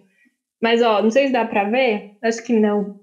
[0.61, 2.17] Mas, ó, não sei se dá para ver.
[2.21, 2.99] Acho que não.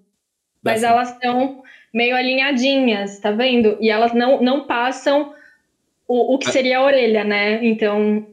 [0.63, 0.87] Dá Mas sim.
[0.87, 1.63] elas estão
[1.95, 3.79] meio alinhadinhas, tá vendo?
[3.81, 5.33] E elas não, não passam
[6.09, 7.65] o, o que seria a orelha, né?
[7.65, 8.27] Então.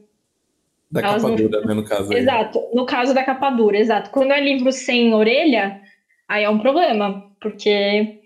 [0.90, 1.36] Da capa não...
[1.36, 2.12] dura, né, no caso.
[2.12, 2.18] Aí.
[2.18, 4.10] Exato, no caso da capa dura, exato.
[4.10, 5.80] Quando é livro sem orelha,
[6.28, 8.18] aí é um problema, porque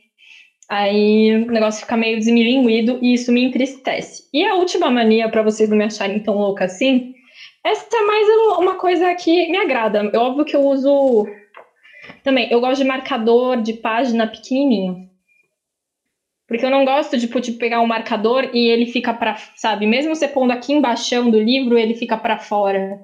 [0.69, 4.25] aí o negócio fica meio desmilinguido e isso me entristece.
[4.33, 7.15] E a última mania, para vocês não me acharem tão louca assim,
[7.63, 8.27] essa é mais
[8.59, 10.11] uma coisa que me agrada.
[10.13, 11.27] É óbvio que eu uso
[12.25, 12.51] também.
[12.51, 15.09] Eu gosto de marcador de página pequenininho.
[16.47, 20.15] Porque eu não gosto de tipo, pegar um marcador e ele fica para, sabe, mesmo
[20.15, 23.01] você pondo aqui embaixo do livro, ele fica para fora.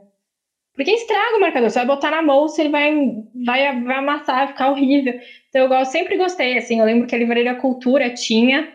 [0.74, 2.94] Porque estraga o marcador, você vai botar na bolsa, ele vai,
[3.44, 5.14] vai, vai amassar, vai ficar horrível.
[5.48, 8.72] Então eu gosto, sempre gostei, assim, eu lembro que a Livraria Cultura tinha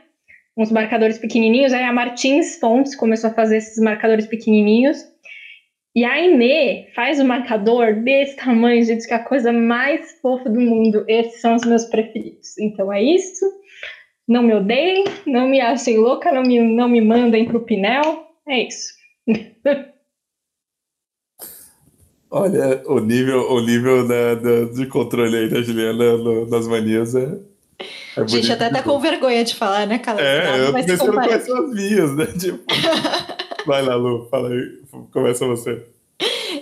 [0.56, 4.98] uns marcadores pequenininhos, aí a Martins Fontes começou a fazer esses marcadores pequenininhos.
[5.96, 10.48] E a Inê faz o marcador desse tamanho, gente, que é a coisa mais fofa
[10.48, 11.04] do mundo.
[11.08, 12.56] Esses são os meus preferidos.
[12.60, 13.44] Então é isso.
[14.28, 18.28] Não me odeiem, não me achem louca, não me, não me mandem pro Pinel.
[18.48, 18.94] É isso.
[22.30, 27.16] Olha, o nível, o nível da, da, de controle aí da Juliana no, nas manias
[27.16, 27.40] é.
[28.18, 30.22] é Gente, até tá com vergonha de falar, né, Carla?
[30.22, 32.26] É, eu pensando quais são as minhas, né?
[32.26, 32.60] Tipo...
[33.66, 34.80] Vai lá, Lu, fala aí,
[35.12, 35.86] começa você.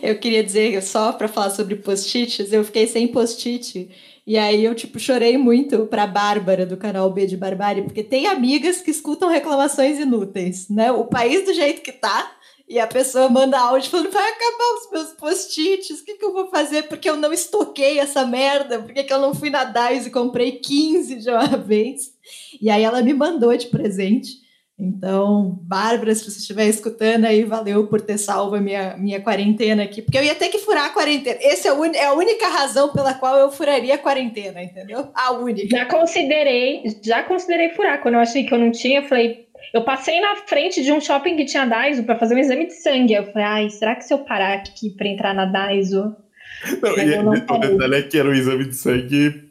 [0.03, 3.89] Eu queria dizer, só para falar sobre post-its, eu fiquei sem post-it
[4.25, 8.25] e aí eu, tipo, chorei muito pra Bárbara do canal B de Barbárie, porque tem
[8.25, 10.91] amigas que escutam reclamações inúteis, né?
[10.91, 12.35] O país do jeito que tá,
[12.67, 16.33] e a pessoa manda áudio falando: vai acabar os meus post-its, o que, que eu
[16.33, 16.83] vou fazer?
[16.83, 20.53] Porque eu não estoquei essa merda, porque que eu não fui na DAIS e comprei
[20.53, 22.13] 15 de uma vez.
[22.59, 24.44] E aí ela me mandou de presente.
[24.77, 29.83] Então, Bárbara, se você estiver escutando aí, valeu por ter salvo a minha, minha quarentena
[29.83, 31.37] aqui, porque eu ia ter que furar a quarentena.
[31.41, 35.09] Essa é, é a única razão pela qual eu furaria a quarentena, entendeu?
[35.15, 35.69] A única.
[35.69, 38.01] Já considerei, já considerei furar.
[38.01, 40.99] Quando eu achei que eu não tinha, eu falei, eu passei na frente de um
[40.99, 43.13] shopping que tinha Daiso para fazer um exame de sangue.
[43.13, 46.13] Eu falei, ai, será que se eu parar aqui para entrar na Daiso?
[46.81, 49.44] Não, e, não o detalhe é que era um exame de sangue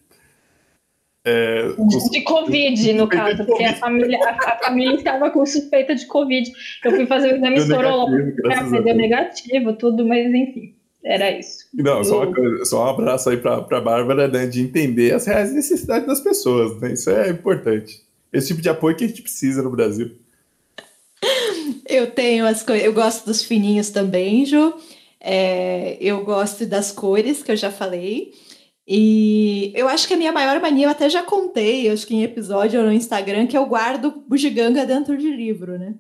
[1.27, 1.69] é,
[2.11, 6.53] de Covid, no caso, porque a família, a, a, família estava com suspeita de Covid.
[6.85, 11.65] Eu fui fazer o exame sorológico, deu negativo, tudo, mas enfim, era isso.
[11.73, 15.51] Não, só, coisa, só um abraço aí para a Bárbara, né, de entender as reais
[15.53, 16.93] necessidades das pessoas, né?
[16.93, 18.03] Isso é importante.
[18.31, 20.11] Esse tipo de apoio que a gente precisa no Brasil.
[21.89, 24.75] Eu tenho as coisas, eu gosto dos fininhos também, Ju.
[25.21, 28.33] É, eu gosto das cores que eu já falei.
[28.87, 32.23] E eu acho que a minha maior mania, eu até já contei, acho que em
[32.23, 35.95] episódio no Instagram, que eu guardo bugiganga dentro de livro, né?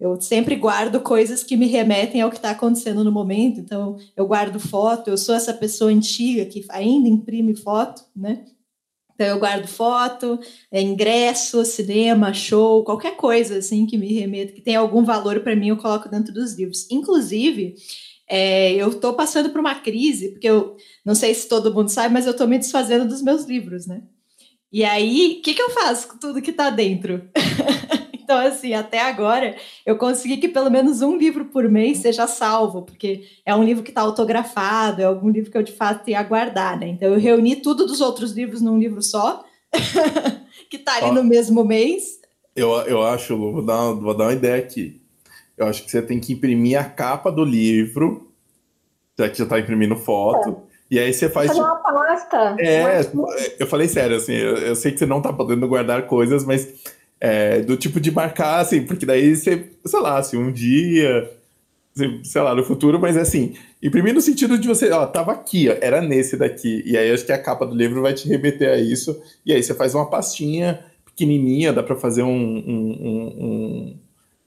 [0.00, 3.60] Eu sempre guardo coisas que me remetem ao que está acontecendo no momento.
[3.60, 8.44] Então, eu guardo foto, eu sou essa pessoa antiga que ainda imprime foto, né?
[9.14, 10.40] Então, eu guardo foto,
[10.72, 15.54] é, ingresso, cinema, show, qualquer coisa assim que me remeta, que tem algum valor para
[15.54, 16.90] mim, eu coloco dentro dos livros.
[16.90, 17.76] Inclusive,
[18.28, 22.12] é, eu estou passando por uma crise, porque eu não sei se todo mundo sabe,
[22.12, 24.02] mas eu estou me desfazendo dos meus livros, né?
[24.72, 27.22] E aí, o que, que eu faço com tudo que está dentro?
[28.12, 29.54] então, assim, até agora,
[29.86, 33.84] eu consegui que pelo menos um livro por mês seja salvo, porque é um livro
[33.84, 36.88] que está autografado, é algum livro que eu de fato tenho a guardar, né?
[36.88, 39.44] Então, eu reuni tudo dos outros livros num livro só,
[40.68, 42.18] que está ali Ó, no mesmo mês.
[42.56, 45.03] Eu, eu acho, vou dar, vou dar uma ideia aqui.
[45.56, 48.30] Eu acho que você tem que imprimir a capa do livro,
[49.18, 50.50] já que já tá imprimindo foto.
[50.70, 50.74] É.
[50.90, 51.48] E aí você faz.
[51.48, 51.72] Fazer tipo...
[51.72, 52.56] uma pasta.
[52.58, 53.00] É,
[53.58, 56.68] eu falei sério, assim, eu, eu, sei que você não tá podendo guardar coisas, mas
[57.20, 61.30] é, do tipo de marcar, assim, porque daí você, sei lá, assim, um dia
[62.24, 65.76] sei lá, no futuro, mas assim, imprimir no sentido de você, ó, tava aqui, ó,
[65.80, 66.82] era nesse daqui.
[66.84, 69.20] E aí acho que a capa do livro vai te remeter a isso.
[69.46, 73.98] E aí você faz uma pastinha pequenininha, dá para fazer um, um, um, um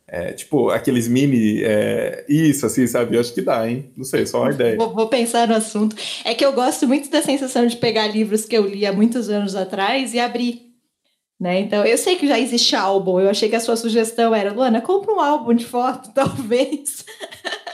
[0.10, 1.62] é, tipo, aqueles mini.
[1.64, 3.16] É, isso, assim, sabe?
[3.16, 3.92] Eu acho que dá, hein?
[3.96, 4.78] Não sei, só uma ideia.
[4.78, 5.96] Vou, vou, pensar no assunto.
[6.24, 9.30] É que eu gosto muito da sensação de pegar livros que eu li há muitos
[9.30, 10.68] anos atrás e abrir.
[11.40, 11.60] Né?
[11.60, 13.20] Então, eu sei que já existe álbum.
[13.20, 17.06] Eu achei que a sua sugestão era, Luana, compra um álbum de foto, talvez.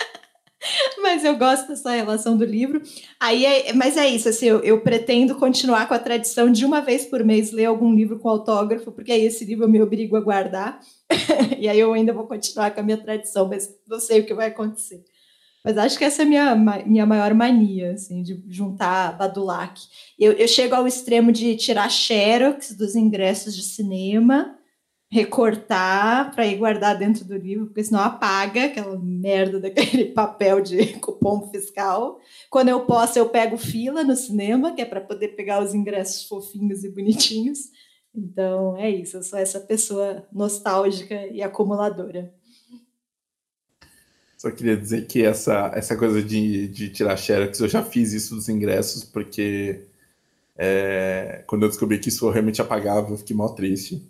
[1.01, 2.81] mas eu gosto dessa relação do livro.
[3.19, 6.81] Aí é, mas é isso, assim, eu, eu, pretendo continuar com a tradição de uma
[6.81, 10.15] vez por mês ler algum livro com autógrafo, porque aí esse livro eu me obrigo
[10.15, 10.79] a guardar.
[11.59, 14.33] e aí eu ainda vou continuar com a minha tradição, mas não sei o que
[14.33, 15.03] vai acontecer.
[15.63, 19.81] Mas acho que essa é a minha, minha maior mania, assim, de juntar Badulac.
[20.19, 24.57] Eu, eu chego ao extremo de tirar xerox dos ingressos de cinema,
[25.09, 30.87] recortar para ir guardar dentro do livro, porque senão apaga aquela merda daquele papel de
[30.99, 32.19] cupom fiscal.
[32.49, 36.27] Quando eu posso, eu pego fila no cinema, que é para poder pegar os ingressos
[36.27, 37.69] fofinhos e bonitinhos.
[38.15, 42.31] Então é isso, eu sou essa pessoa nostálgica e acumuladora.
[44.37, 48.35] Só queria dizer que essa, essa coisa de, de tirar xerox, eu já fiz isso
[48.35, 49.85] dos ingressos, porque
[50.55, 54.05] é, quando eu descobri que isso realmente apagava, eu fiquei mal triste.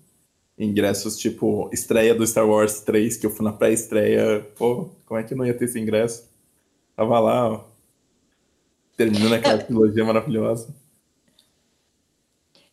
[0.58, 5.24] Ingressos tipo estreia do Star Wars 3, que eu fui na pré-estreia, pô, como é
[5.24, 6.28] que não ia ter esse ingresso?
[6.96, 7.66] Tava lá, ó,
[8.98, 10.74] terminando aquela trilogia maravilhosa.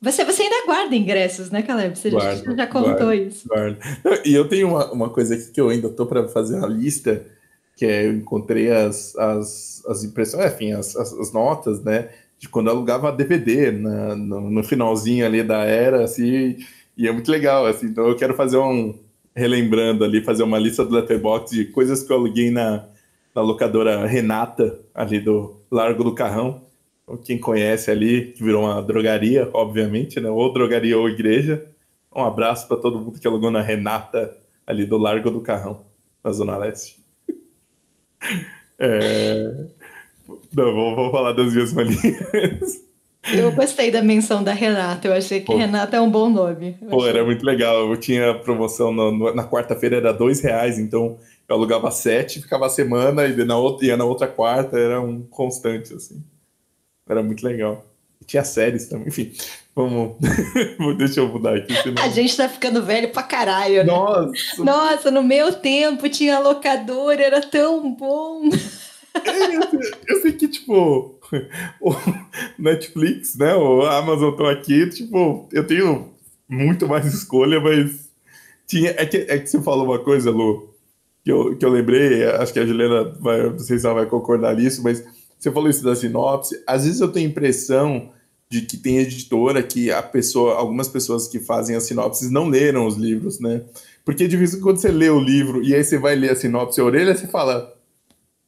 [0.03, 1.99] Você, você ainda guarda ingressos, né, Caleb?
[1.99, 3.47] Você guardo, já, já contou guardo, isso.
[3.47, 3.79] Guardo.
[4.25, 7.27] E eu tenho uma, uma coisa aqui que eu ainda tô para fazer uma lista
[7.81, 12.47] que é, eu encontrei as, as, as impressões, enfim, as, as, as notas, né, de
[12.47, 16.59] quando eu alugava DVD na, no, no, finalzinho ali da era, assim,
[16.95, 18.95] e é muito legal, assim, então eu quero fazer um,
[19.35, 22.85] relembrando ali, fazer uma lista do Letterboxd de coisas que eu aluguei na,
[23.35, 26.61] na locadora Renata, ali do Largo do Carrão,
[27.19, 31.67] quem conhece ali, que virou uma drogaria, obviamente, né, ou drogaria ou igreja,
[32.15, 35.85] um abraço para todo mundo que alugou na Renata, ali do Largo do Carrão,
[36.23, 36.99] na Zona Leste.
[38.83, 39.67] É...
[40.57, 42.83] Não, vou, vou falar das minhas manias.
[43.33, 45.07] Eu gostei da menção da Renata.
[45.07, 45.57] Eu achei que Pô.
[45.57, 46.77] Renata é um bom nome.
[46.81, 47.11] Eu Pô, achei...
[47.11, 47.91] era muito legal.
[47.91, 51.19] Eu tinha promoção no, na quarta-feira, era dois reais, então
[51.49, 55.23] eu alugava sete, ficava a semana, e na outra, ia na outra quarta, era um
[55.23, 56.23] constante, assim.
[57.11, 57.85] Era muito legal.
[58.23, 59.33] E tinha séries também, enfim.
[59.75, 60.15] Vamos.
[60.97, 61.75] Deixa eu mudar aqui.
[61.75, 62.03] Senão...
[62.03, 63.85] A gente tá ficando velho pra caralho, né?
[63.85, 64.65] Nossa!
[64.65, 68.49] Nossa, no meu tempo tinha locadora, era tão bom.
[69.25, 71.19] É, eu, sei, eu sei que, tipo,
[71.81, 71.95] o
[72.57, 73.55] Netflix, né?
[73.57, 76.15] O Amazon estão aqui, tipo, eu tenho
[76.49, 78.09] muito mais escolha, mas
[78.69, 78.91] tinha.
[78.97, 80.73] É que, é que você falou uma coisa, Lu,
[81.25, 84.07] que eu, que eu lembrei, acho que a Juliana vai, não sei se ela vai
[84.07, 85.05] concordar nisso, mas
[85.41, 86.63] você falou isso da sinopse.
[86.67, 88.11] Às vezes eu tenho a impressão
[88.49, 92.87] de que tem editora que a pessoa, algumas pessoas que fazem as sinopses não leram
[92.87, 93.63] os livros, né?
[94.05, 96.37] Porque de vez em quando você lê o livro e aí você vai ler a
[96.37, 97.73] sinopse a orelha, você fala,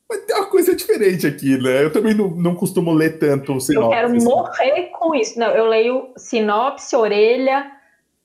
[0.08, 1.84] mas tem uma coisa diferente aqui, né?
[1.84, 3.74] Eu também não, não costumo ler tanto sinopse.
[3.74, 5.38] Eu quero morrer com isso.
[5.38, 7.70] Não, eu leio sinopse, orelha,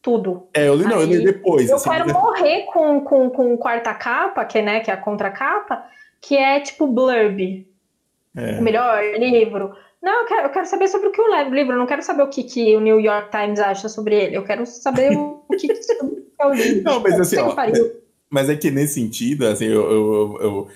[0.01, 0.47] tudo.
[0.53, 1.69] É, eu li, não, eu li depois.
[1.69, 2.13] Eu assim, quero né?
[2.13, 5.83] morrer com, com, com quarta capa, que, né, que é a contracapa,
[6.19, 7.67] que é tipo blurb.
[8.37, 8.59] É.
[8.59, 11.77] O melhor livro não, eu quero, eu quero saber sobre o que o livro, eu
[11.79, 14.65] não quero saber o que, que o New York Times acha sobre ele, eu quero
[14.65, 15.73] saber o, que, que
[16.39, 16.83] é o livro.
[16.83, 17.55] Não, mas assim, ó,
[18.29, 20.67] mas é que nesse sentido, assim, eu, eu, eu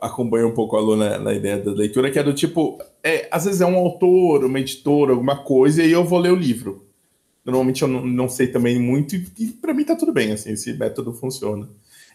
[0.00, 3.44] acompanho um pouco a Luna na ideia da leitura, que é do tipo, é, às
[3.44, 6.84] vezes é um autor, uma editora, alguma coisa, e eu vou ler o livro.
[7.44, 10.52] Normalmente eu não, não sei também muito, e, e para mim tá tudo bem, assim,
[10.52, 11.68] esse método funciona.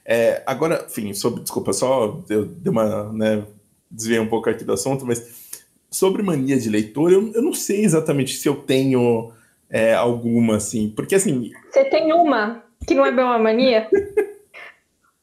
[0.06, 3.44] É, agora, enfim, sobre, desculpa, só eu dei uma, né,
[3.92, 5.52] desviei um pouco aqui do assunto, mas
[5.90, 9.32] sobre mania de leitor, eu, eu não sei exatamente se eu tenho
[9.70, 11.52] é, alguma, assim, porque assim.
[11.70, 13.90] Você tem uma que não é bem uma mania?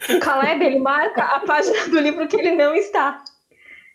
[0.08, 3.22] o Caleb, ele marca a página do livro que ele não está.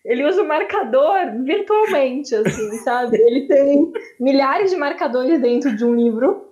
[0.03, 3.17] Ele usa o marcador virtualmente, assim, sabe?
[3.17, 6.51] Ele tem milhares de marcadores dentro de um livro.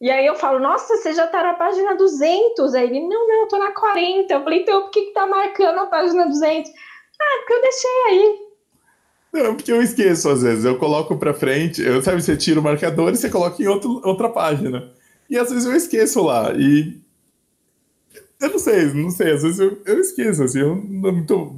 [0.00, 2.74] E aí eu falo, nossa, você já tá na página 200.
[2.74, 4.34] Aí ele, não, não, eu tô na 40.
[4.34, 6.70] Eu falei, então por que, que tá marcando a página 200?
[7.20, 8.44] Ah, porque eu deixei aí.
[9.34, 10.64] Não, porque eu esqueço às vezes.
[10.64, 14.00] Eu coloco pra frente, eu, sabe, você tira o marcador e você coloca em outro,
[14.04, 14.92] outra página.
[15.28, 16.52] E às vezes eu esqueço lá.
[16.52, 17.00] E.
[18.40, 19.32] Eu não sei, não sei.
[19.32, 20.60] Às vezes eu, eu esqueço, assim.
[20.60, 21.56] Eu não dou muito.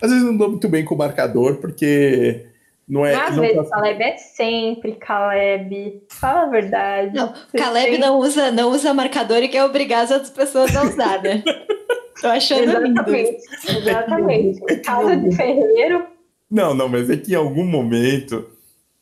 [0.00, 2.46] Às vezes eu não dou muito bem com o marcador, porque.
[2.88, 3.76] Não é, Às vezes, tá...
[3.76, 6.02] Caleb é sempre, Caleb.
[6.08, 7.14] Fala a verdade.
[7.14, 11.22] Não, Caleb não usa, não usa marcador e quer obrigar as outras pessoas a usar,
[11.22, 11.44] né?
[12.20, 13.30] Tô achando Exatamente.
[13.30, 13.78] lindo.
[13.78, 14.76] Exatamente.
[14.82, 16.04] Casa de ferreiro.
[16.50, 18.46] Não, não, mas é que em algum momento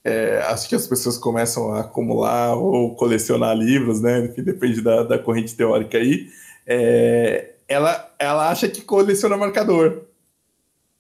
[0.05, 4.29] é, acho que as pessoas começam a acumular ou colecionar livros, né?
[4.29, 6.29] Que depende da, da corrente teórica aí.
[6.67, 10.03] É, ela, ela acha que coleciona marcador.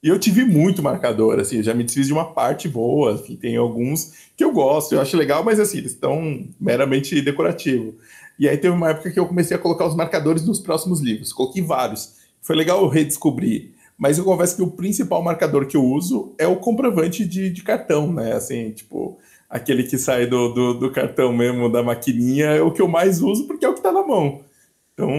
[0.02, 3.36] E eu tive muito marcador, assim, eu já me desfiz de uma parte boa, enfim,
[3.36, 7.96] tem alguns que eu gosto, eu acho legal, mas assim, eles estão meramente decorativo.
[8.40, 11.30] E aí teve uma época que eu comecei a colocar os marcadores nos próximos livros,
[11.30, 12.14] coloquei vários.
[12.40, 16.46] Foi legal eu redescobrir, mas eu confesso que o principal marcador que eu uso é
[16.46, 18.32] o comprovante de, de cartão, né?
[18.32, 19.18] Assim, tipo,
[19.48, 23.20] aquele que sai do, do, do, cartão mesmo, da maquininha, é o que eu mais
[23.20, 24.40] uso porque é o que tá na mão.
[24.94, 25.10] Então,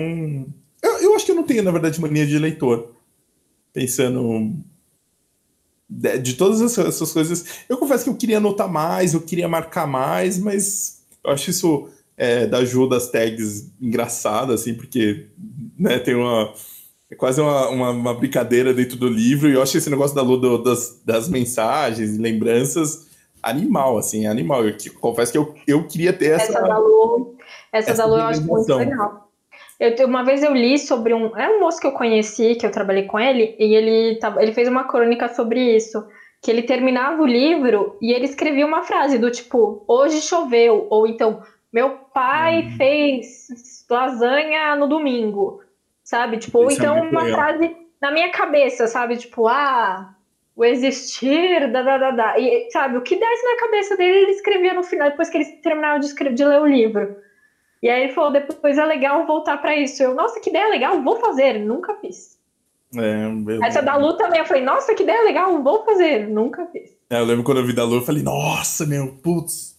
[0.82, 2.90] eu, eu acho que eu não tenho, na verdade, mania de leitor.
[3.72, 4.52] Pensando
[5.88, 9.86] de, de todas essas coisas, eu confesso que eu queria anotar mais, eu queria marcar
[9.86, 11.88] mais, mas eu acho isso
[12.18, 15.28] é, da ajuda das tags engraçada, assim, porque
[15.78, 16.54] né, tem uma
[17.12, 20.22] é quase uma, uma, uma, brincadeira dentro do livro, e eu acho esse negócio da
[20.22, 23.10] Lu das, das mensagens, lembranças,
[23.44, 24.66] animal, assim, animal.
[24.66, 26.54] Eu confesso que eu, eu queria ter essa.
[26.54, 27.36] Essa da Lu,
[27.74, 29.30] essa, essa da Lu eu acho muito legal.
[29.78, 31.36] Eu, uma vez eu li sobre um.
[31.38, 34.70] É um moço que eu conheci, que eu trabalhei com ele, e ele, ele fez
[34.70, 36.06] uma crônica sobre isso.
[36.42, 41.06] Que ele terminava o livro e ele escrevia uma frase do tipo, hoje choveu, ou
[41.06, 42.78] então, meu pai hum.
[42.78, 45.62] fez lasanha no domingo
[46.12, 46.38] sabe?
[46.38, 47.40] Tipo, ou é então é uma legal.
[47.40, 49.16] frase na minha cabeça, sabe?
[49.16, 50.14] Tipo, ah,
[50.56, 52.40] o existir, da, da, da, da.
[52.40, 55.46] E, sabe, o que desce na cabeça dele, ele escrevia no final, depois que ele
[55.64, 57.16] terminava de, escrever, de ler o livro.
[57.82, 60.04] E aí ele falou, depois é legal voltar para isso.
[60.04, 62.40] Eu, nossa, que ideia legal, vou fazer, nunca fiz.
[62.96, 66.96] É, Essa da Lu também, eu falei, nossa, que ideia legal, vou fazer, nunca fiz.
[67.10, 69.71] É, eu lembro quando eu vi da Lu, eu falei, nossa, meu, putz,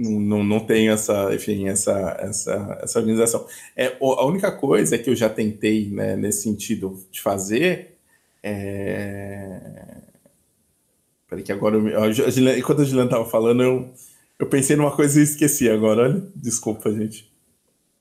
[0.00, 3.46] não, não tenho essa, enfim, essa, essa, essa organização.
[3.76, 7.96] É, a única coisa que eu já tentei né, nesse sentido de fazer
[8.42, 9.60] é.
[11.28, 11.76] Peraí, que agora.
[11.76, 13.90] Eu, enquanto a Juliana estava falando, eu,
[14.38, 16.02] eu pensei numa coisa e esqueci agora.
[16.02, 17.30] Olha, desculpa, gente.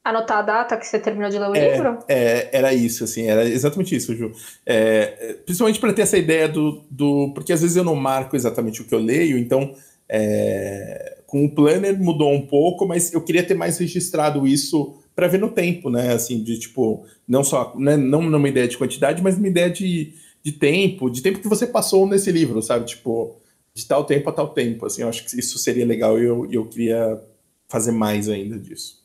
[0.04, 2.00] Anotar a data que você terminou de ler o é, livro?
[2.08, 4.32] É, era isso, assim, era exatamente isso, Ju.
[4.66, 7.32] É, principalmente para ter essa ideia do, do.
[7.36, 9.76] Porque às vezes eu não marco exatamente o que eu leio, então.
[10.08, 15.28] É, com o Planner mudou um pouco, mas eu queria ter mais registrado isso para
[15.28, 16.12] ver no tempo, né?
[16.12, 20.14] Assim, de tipo, não só, né, não numa ideia de quantidade, mas numa ideia de,
[20.42, 22.86] de tempo, de tempo que você passou nesse livro, sabe?
[22.86, 23.40] Tipo,
[23.76, 24.88] de tal tempo a tal tempo.
[24.88, 27.22] Assim, eu acho que isso seria legal e eu, eu queria
[27.68, 29.00] fazer mais ainda disso.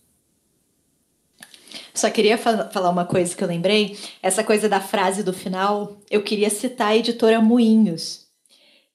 [1.93, 3.99] Só queria fa falar uma coisa que eu lembrei.
[4.22, 8.27] Essa coisa da frase do final, eu queria citar a editora Moinhos,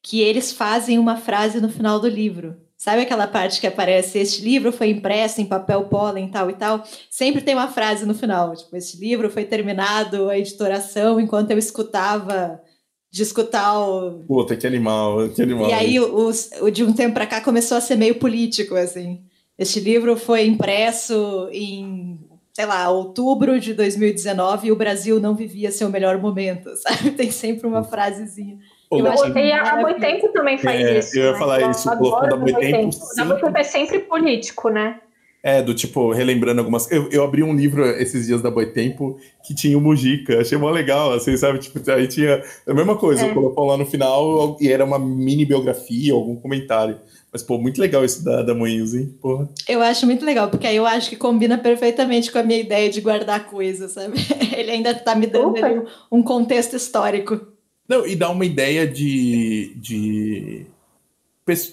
[0.01, 2.57] que eles fazem uma frase no final do livro.
[2.79, 6.81] Sabe aquela parte que aparece, este livro foi impresso em papel pólen, tal e tal?
[7.09, 11.57] Sempre tem uma frase no final, tipo, este livro foi terminado a editoração enquanto eu
[11.57, 12.57] escutava,
[13.11, 14.23] de escutar o...
[14.25, 15.69] Puta, que animal, que animal.
[15.69, 19.25] E aí, o, o, de um tempo para cá, começou a ser meio político, assim.
[19.57, 22.17] Este livro foi impresso em,
[22.53, 27.11] sei lá, outubro de 2019 e o Brasil não vivia seu melhor momento, sabe?
[27.11, 28.57] Tem sempre uma frasezinha.
[28.91, 31.17] Eu que a Boitempo também faz é, isso.
[31.17, 31.37] Eu ia né?
[31.37, 32.97] falar então, isso, o da Boitempo.
[33.15, 34.99] Da Boitempo é sempre político, né?
[35.41, 36.91] É, do tipo, relembrando algumas.
[36.91, 40.69] Eu, eu abri um livro esses dias da Boitempo que tinha o Mujica, achei mó
[40.69, 41.59] legal, assim, sabe?
[41.59, 43.33] Tipo, aí tinha a mesma coisa, é.
[43.33, 46.99] colocou lá no final e era uma mini biografia, algum comentário.
[47.31, 49.15] Mas, pô, muito legal isso da, da Moinhos, hein?
[49.21, 49.47] Porra.
[49.67, 52.89] Eu acho muito legal, porque aí eu acho que combina perfeitamente com a minha ideia
[52.89, 54.17] de guardar coisas, sabe?
[54.57, 55.53] Ele ainda tá me dando
[56.11, 57.39] um contexto histórico.
[57.89, 60.67] Não, e dá uma ideia de, de,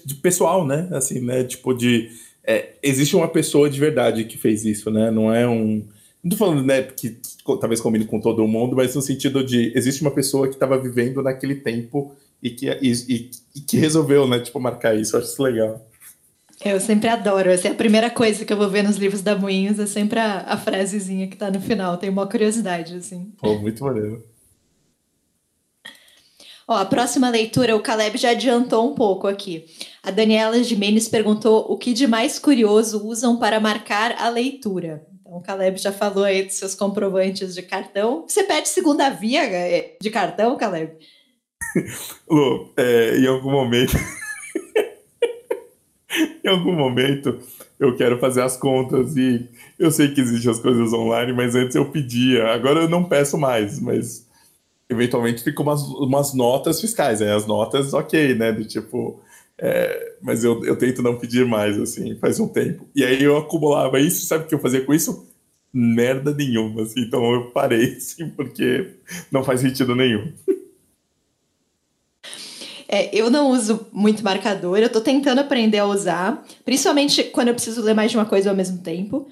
[0.03, 0.89] de pessoal, né?
[0.91, 1.43] Assim, né?
[1.43, 2.09] Tipo, de.
[2.43, 5.11] É, existe uma pessoa de verdade que fez isso, né?
[5.11, 5.85] Não é um.
[6.23, 9.71] Não tô falando, né, que, que talvez combine com todo mundo, mas no sentido de
[9.75, 12.11] existe uma pessoa que estava vivendo naquele tempo
[12.41, 15.15] e que, e, e, e, que resolveu, né, tipo, marcar isso.
[15.15, 15.87] Eu acho isso legal.
[16.65, 17.51] Eu sempre adoro.
[17.51, 20.19] Essa é a primeira coisa que eu vou ver nos livros da Moinhos, é sempre
[20.19, 21.97] a, a frasezinha que tá no final.
[21.97, 23.31] Tenho uma curiosidade, assim.
[23.37, 24.23] Pô, muito maneiro.
[26.67, 29.63] Ó, a próxima leitura, o Caleb já adiantou um pouco aqui.
[30.03, 35.07] A Daniela Jimenez perguntou o que de mais curioso usam para marcar a leitura.
[35.21, 38.25] Então, o Caleb já falou aí dos seus comprovantes de cartão.
[38.27, 40.91] Você pede segunda via é, de cartão, Caleb?
[42.29, 43.95] Lu, é, em algum momento.
[46.43, 47.39] em algum momento
[47.79, 49.47] eu quero fazer as contas e
[49.79, 52.47] eu sei que existem as coisas online, mas antes eu pedia.
[52.47, 54.26] Agora eu não peço mais, mas
[54.89, 57.35] eventualmente ficam umas, umas notas fiscais, né?
[57.35, 58.51] As notas, ok, né?
[58.51, 59.21] Do tipo.
[59.59, 62.87] É, mas eu, eu tento não pedir mais, assim, faz um tempo.
[62.95, 65.27] E aí eu acumulava isso, sabe o que eu fazia com isso?
[65.73, 68.95] merda nenhuma, assim, então eu parei, assim, porque
[69.31, 70.33] não faz sentido nenhum.
[72.89, 77.53] É, eu não uso muito marcador, eu tô tentando aprender a usar, principalmente quando eu
[77.53, 79.27] preciso ler mais de uma coisa ao mesmo tempo.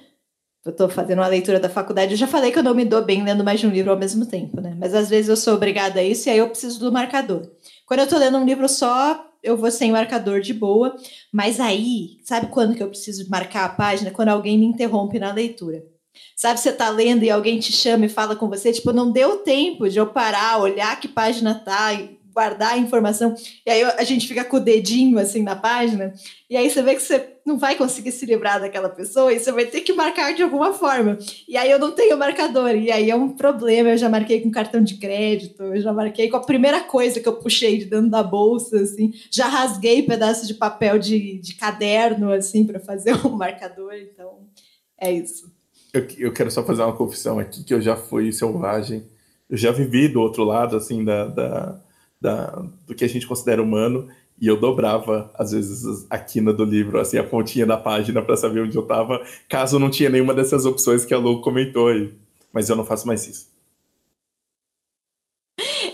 [0.65, 3.03] Eu tô fazendo uma leitura da faculdade, eu já falei que eu não me dou
[3.03, 4.75] bem lendo mais de um livro ao mesmo tempo, né?
[4.79, 7.51] Mas às vezes eu sou obrigada a isso e aí eu preciso do marcador.
[7.85, 10.95] Quando eu tô lendo um livro só, eu vou sem marcador de boa,
[11.31, 14.09] mas aí, sabe quando que eu preciso marcar a página?
[14.09, 15.83] Quando alguém me interrompe na leitura.
[16.35, 19.37] Sabe, você tá lendo e alguém te chama e fala com você, tipo, não deu
[19.37, 21.91] tempo de eu parar, olhar que página tá,
[22.35, 23.33] guardar a informação.
[23.65, 26.13] E aí a gente fica com o dedinho assim na página,
[26.49, 29.51] e aí você vê que você não vai conseguir se livrar daquela pessoa e você
[29.51, 31.17] vai ter que marcar de alguma forma.
[31.47, 33.89] E aí eu não tenho marcador, e aí é um problema.
[33.89, 37.27] Eu já marquei com cartão de crédito, eu já marquei com a primeira coisa que
[37.27, 42.31] eu puxei de dentro da bolsa, assim, já rasguei pedaços de papel de, de caderno,
[42.31, 43.93] assim, para fazer um marcador.
[43.93, 44.39] Então,
[44.99, 45.49] é isso.
[45.93, 49.03] Eu, eu quero só fazer uma confissão aqui, que eu já fui selvagem.
[49.49, 51.84] Eu já vivi do outro lado, assim, da, da
[52.25, 54.07] da, do que a gente considera humano,
[54.41, 58.35] e eu dobrava, às vezes, a quina do livro, assim, a pontinha da página para
[58.35, 62.11] saber onde eu estava, caso não tinha nenhuma dessas opções que a Lu comentou aí.
[62.51, 63.47] Mas eu não faço mais isso.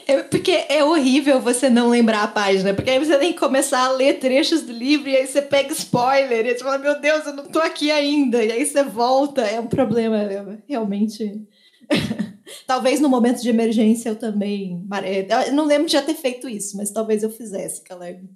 [0.07, 3.85] É, porque é horrível você não lembrar a página, porque aí você tem que começar
[3.85, 7.25] a ler trechos do livro e aí você pega spoiler e você fala, meu Deus,
[7.25, 8.43] eu não tô aqui ainda.
[8.43, 10.17] E aí você volta, é um problema,
[10.67, 11.41] realmente.
[12.65, 14.85] Talvez no momento de emergência eu também.
[15.45, 18.29] Eu não lembro de já ter feito isso, mas talvez eu fizesse, Caleb.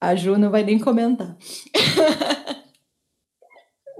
[0.00, 1.36] A Ju não vai nem comentar.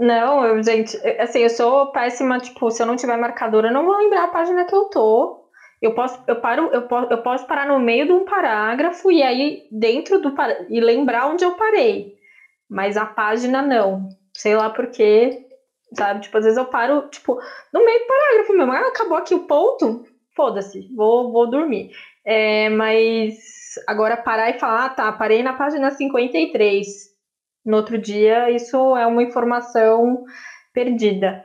[0.00, 3.84] Não, eu, gente, assim, eu sou péssima, tipo, se eu não tiver marcador, eu não
[3.84, 5.44] vou lembrar a página que eu tô.
[5.80, 9.22] Eu posso, eu paro, eu posso, eu posso parar no meio de um parágrafo e
[9.22, 10.34] aí dentro do
[10.70, 12.16] e lembrar onde eu parei.
[12.66, 14.08] Mas a página não.
[14.34, 15.49] Sei lá por quê
[15.94, 16.20] sabe?
[16.20, 17.38] Tipo, às vezes eu paro, tipo,
[17.72, 18.72] no meio do parágrafo mesmo.
[18.72, 20.02] Ah, acabou aqui o ponto?
[20.34, 21.90] Foda-se, vou, vou dormir.
[22.24, 23.34] É, mas
[23.86, 26.86] agora parar e falar, ah, tá, parei na página 53.
[27.64, 30.22] No outro dia, isso é uma informação
[30.72, 31.44] perdida.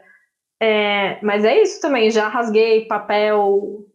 [0.61, 3.85] É, mas é isso também, já rasguei papel,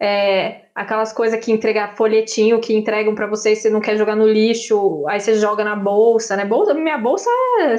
[0.00, 4.26] é, aquelas coisas que entrega folhetinho que entregam para você você não quer jogar no
[4.26, 6.44] lixo, aí você joga na bolsa, né?
[6.44, 7.28] Bolsa, minha bolsa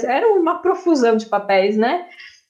[0.06, 2.08] era uma profusão de papéis, né?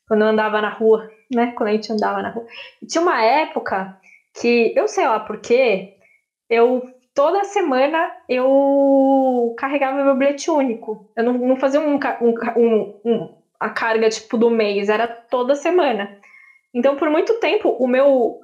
[0.07, 1.53] Quando eu andava na rua, né?
[1.55, 2.45] Quando a gente andava na rua.
[2.81, 3.95] E tinha uma época
[4.41, 5.97] que eu sei lá porquê,
[6.49, 6.81] eu
[7.13, 11.11] toda semana eu carregava meu bilhete único.
[11.15, 16.17] Eu não, não fazia um, um, um, a carga tipo do mês, era toda semana.
[16.73, 18.39] Então, por muito tempo, o meu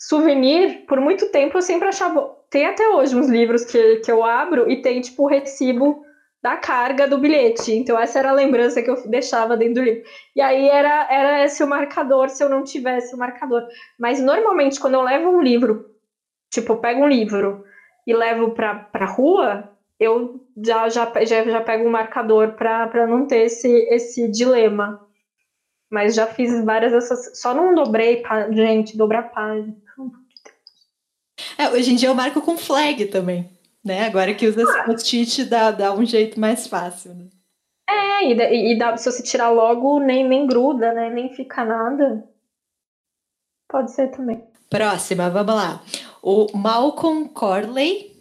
[0.00, 2.34] souvenir, por muito tempo eu sempre achava.
[2.48, 6.02] Tem até hoje uns livros que, que eu abro e tem, tipo, o recibo
[6.42, 7.72] da carga do bilhete.
[7.72, 10.02] Então, essa era a lembrança que eu deixava dentro do livro.
[10.34, 13.62] E aí era, era esse o marcador se eu não tivesse o marcador.
[13.98, 15.84] Mas normalmente, quando eu levo um livro,
[16.50, 17.62] tipo, eu pego um livro
[18.06, 23.26] e levo pra, pra rua, eu já, já, já, já pego um marcador para não
[23.26, 25.06] ter esse, esse dilema.
[25.90, 27.38] Mas já fiz várias dessas.
[27.38, 29.76] Só não dobrei, gente, dobrar página.
[31.60, 33.46] É, hoje em dia eu marco com flag também,
[33.84, 34.06] né?
[34.06, 34.84] Agora que usa ah.
[34.84, 37.28] post-it dá, dá um jeito mais fácil, né?
[37.86, 41.10] É, e, e dá, se você tirar logo, nem, nem gruda, né?
[41.10, 42.26] Nem fica nada.
[43.68, 44.42] Pode ser também.
[44.70, 45.84] Próxima, vamos lá.
[46.22, 48.16] O Malcolm Corley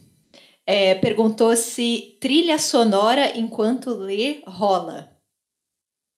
[0.65, 5.17] é, perguntou se trilha sonora enquanto lê rola.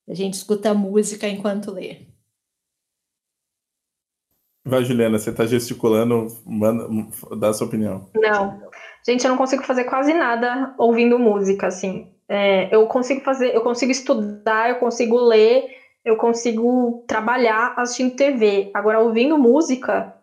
[0.09, 2.10] A gente escuta música enquanto lê.
[4.63, 6.87] Vai, Juliana, você está gesticulando, manda,
[7.37, 8.09] dá a sua opinião.
[8.15, 8.61] Não.
[9.05, 12.11] Gente, eu não consigo fazer quase nada ouvindo música, assim.
[12.29, 15.65] É, eu consigo fazer, eu consigo estudar, eu consigo ler,
[16.05, 18.69] eu consigo trabalhar assistindo TV.
[18.73, 20.15] Agora, ouvindo música,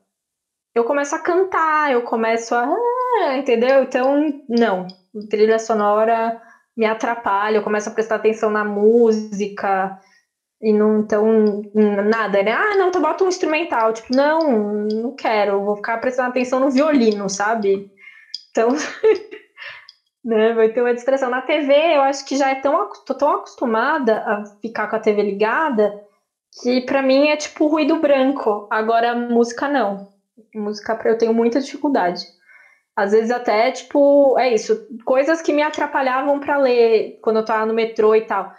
[0.75, 2.73] eu começo a cantar, eu começo a.
[3.21, 3.83] Ah, entendeu?
[3.83, 4.87] Então, não.
[5.29, 6.41] Trilha sonora
[6.77, 9.99] me atrapalha, eu começo a prestar atenção na música.
[10.61, 12.53] E não, então, nada, né?
[12.53, 13.93] Ah, não, então bota um instrumental.
[13.93, 14.41] Tipo, não,
[14.87, 17.87] não quero, vou ficar prestando atenção no violino, sabe?
[18.51, 18.71] Então,
[20.25, 21.31] né, vai ter uma distração.
[21.31, 25.01] Na TV, eu acho que já é tão, tô tão acostumada a ficar com a
[25.01, 25.95] TV ligada
[26.63, 28.67] que para mim é tipo ruído branco.
[28.71, 29.99] Agora, música não.
[30.55, 32.21] Música eu tenho muita dificuldade.
[32.97, 37.65] Às vezes até, tipo, é isso, coisas que me atrapalhavam para ler quando eu tava
[37.65, 38.51] no metrô e tal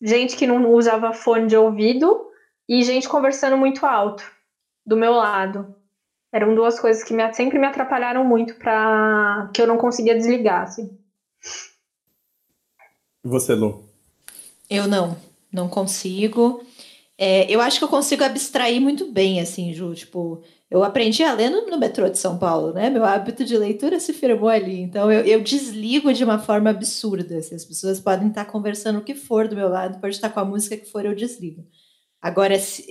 [0.00, 2.26] gente que não usava fone de ouvido
[2.68, 4.24] e gente conversando muito alto
[4.84, 5.74] do meu lado.
[6.32, 10.62] Eram duas coisas que me, sempre me atrapalharam muito para que eu não conseguia desligar,
[10.62, 10.98] assim.
[13.24, 13.84] E você, Lu?
[14.68, 15.16] Eu não,
[15.52, 16.62] não consigo.
[17.16, 19.94] É, eu acho que eu consigo abstrair muito bem, assim, Ju.
[19.94, 22.90] Tipo, eu aprendi a ler no, no, metrô de São Paulo, né?
[22.90, 24.80] Meu hábito de leitura se firmou ali.
[24.80, 27.38] Então, eu, eu desligo de uma forma absurda.
[27.38, 30.40] Assim, as pessoas podem estar conversando o que for do meu lado, pode estar com
[30.40, 31.64] a música que for, eu desligo.
[32.20, 32.84] Agora, se,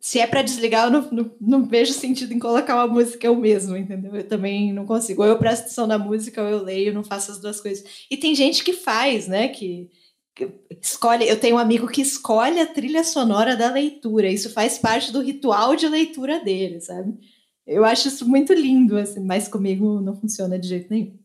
[0.00, 3.36] se é para desligar, eu não, não, não, vejo sentido em colocar uma música eu
[3.36, 4.14] mesmo, entendeu?
[4.16, 5.22] Eu também não consigo.
[5.22, 7.84] Ou eu presto atenção na música, ou eu leio, não faço as duas coisas.
[8.10, 9.46] E tem gente que faz, né?
[9.48, 9.88] Que,
[10.80, 11.28] escolhe.
[11.28, 14.28] Eu tenho um amigo que escolhe a trilha sonora da leitura.
[14.28, 17.14] Isso faz parte do ritual de leitura dele, sabe?
[17.66, 21.16] Eu acho isso muito lindo, assim, mas comigo não funciona de jeito nenhum.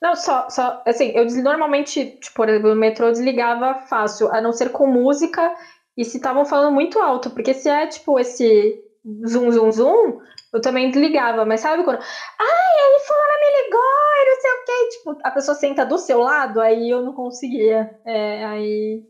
[0.00, 4.52] Não, só, só assim, eu normalmente, tipo, por exemplo, no metrô desligava fácil, a não
[4.52, 5.52] ser com música
[5.96, 8.80] e se estavam falando muito alto, porque se é tipo esse
[9.26, 10.20] zoom, zoom, zoom,
[10.52, 11.98] eu também desligava, mas sabe quando.
[11.98, 13.80] Ai, ele fulano me ligou
[14.16, 14.96] e não sei o quê.
[14.96, 17.98] Tipo, a pessoa senta do seu lado, aí eu não conseguia.
[18.04, 19.02] É, aí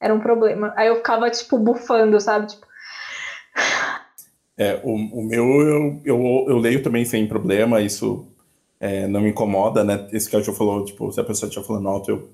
[0.00, 0.72] era um problema.
[0.76, 2.46] Aí eu ficava, tipo, bufando, sabe?
[2.46, 2.66] Tipo.
[4.56, 8.26] É, o, o meu eu, eu, eu leio também sem problema, isso
[8.78, 10.08] é, não me incomoda, né?
[10.12, 12.28] Esse que a Jo falou, tipo, se a pessoa estiver falando alto, eu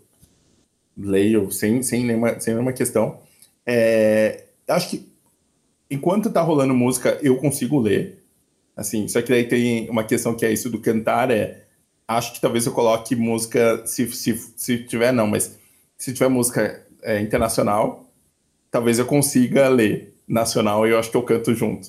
[0.96, 3.20] leio sem, sem, nenhuma, sem nenhuma questão.
[3.64, 5.08] É, acho que
[5.90, 8.24] enquanto tá rolando música, eu consigo ler.
[8.78, 11.64] Assim, só que daí tem uma questão que é isso do cantar, é.
[12.06, 15.58] Acho que talvez eu coloque música, se, se, se tiver, não, mas
[15.98, 18.08] se tiver música é, internacional,
[18.70, 21.88] talvez eu consiga ler nacional e eu acho que eu canto junto.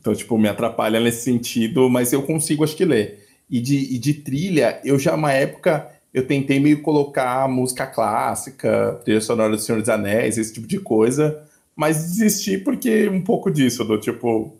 [0.00, 3.24] Então, tipo, me atrapalha nesse sentido, mas eu consigo, acho que, ler.
[3.48, 9.00] E de, e de trilha, eu já, uma época, eu tentei meio colocar música clássica,
[9.04, 11.40] trilha sonora do Senhor dos Anéis, esse tipo de coisa,
[11.76, 14.58] mas desisti porque um pouco disso, do tipo,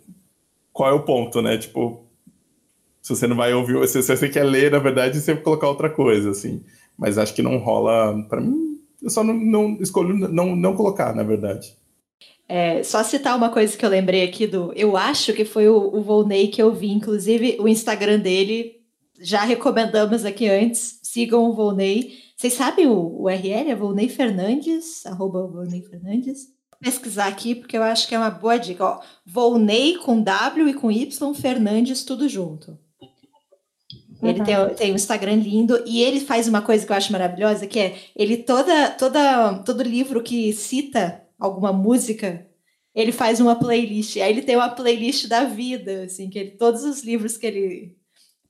[0.76, 1.56] qual é o ponto, né?
[1.56, 2.04] Tipo,
[3.00, 5.88] se você não vai ouvir, se você quer ler, na verdade, você vai colocar outra
[5.88, 6.62] coisa, assim.
[6.98, 11.14] Mas acho que não rola, para mim, eu só não, não escolho não, não colocar,
[11.14, 11.74] na verdade.
[12.46, 14.70] É, só citar uma coisa que eu lembrei aqui do.
[14.74, 18.76] Eu acho que foi o, o Volney que eu vi, inclusive o Instagram dele
[19.18, 22.12] já recomendamos aqui antes, sigam o Volney.
[22.36, 23.70] Vocês sabem o URL?
[23.70, 26.55] É Volney Fernandes, arroba Volney Fernandes.
[26.80, 28.84] Pesquisar aqui, porque eu acho que é uma boa dica.
[28.84, 32.78] Ó, Volney com W e com Y, Fernandes, tudo junto.
[34.22, 37.66] Ele tem, tem um Instagram lindo e ele faz uma coisa que eu acho maravilhosa,
[37.66, 42.46] que é ele toda, toda todo livro que cita alguma música,
[42.94, 44.16] ele faz uma playlist.
[44.16, 47.95] Aí ele tem uma playlist da vida, assim, que ele, todos os livros que ele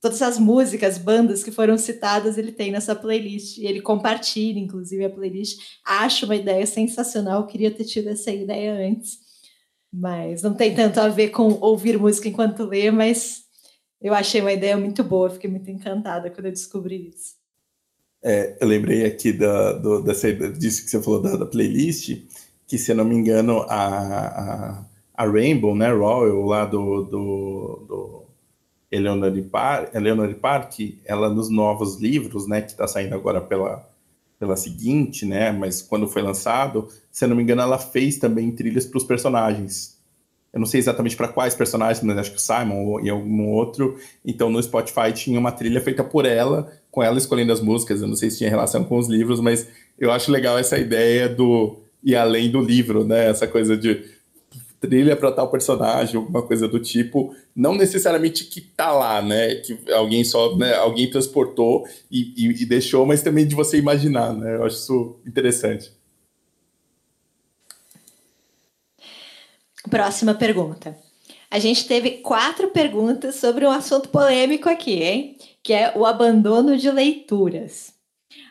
[0.01, 3.57] todas as músicas, bandas que foram citadas, ele tem nessa playlist.
[3.57, 5.59] E ele compartilha, inclusive, a playlist.
[5.85, 9.19] Acho uma ideia sensacional, queria ter tido essa ideia antes.
[9.91, 13.43] Mas não tem tanto a ver com ouvir música enquanto lê, mas
[14.01, 17.35] eu achei uma ideia muito boa, fiquei muito encantada quando eu descobri isso.
[18.23, 22.25] É, eu lembrei aqui da, do, dessa, disso que você falou da, da, playlist,
[22.67, 27.85] que se eu não me engano, a, a, a Rainbow, né, Royal, lá do, do,
[27.87, 28.26] do
[28.91, 33.87] Eleanor Park, Eleanor Park, ela nos novos livros, né, que está saindo agora pela,
[34.39, 38.51] pela seguinte, né, mas quando foi lançado, se eu não me engano, ela fez também
[38.51, 39.97] trilhas para os personagens.
[40.53, 43.99] Eu não sei exatamente para quais personagens, mas acho que o Simon e algum outro.
[44.25, 48.01] Então no Spotify tinha uma trilha feita por ela, com ela escolhendo as músicas.
[48.01, 49.67] Eu não sei se tinha relação com os livros, mas
[49.99, 53.29] eu acho legal essa ideia do e além do livro, né?
[53.29, 54.03] Essa coisa de
[54.79, 59.55] trilha para tal personagem, alguma coisa do tipo, não necessariamente que tá lá, né?
[59.55, 64.33] Que alguém só, né, alguém transportou e, e, e deixou, mas também de você imaginar,
[64.33, 64.55] né?
[64.55, 65.91] Eu acho isso interessante.
[69.89, 70.97] Próxima pergunta.
[71.49, 75.37] A gente teve quatro perguntas sobre um assunto polêmico aqui, hein?
[75.63, 77.93] Que é o abandono de leituras.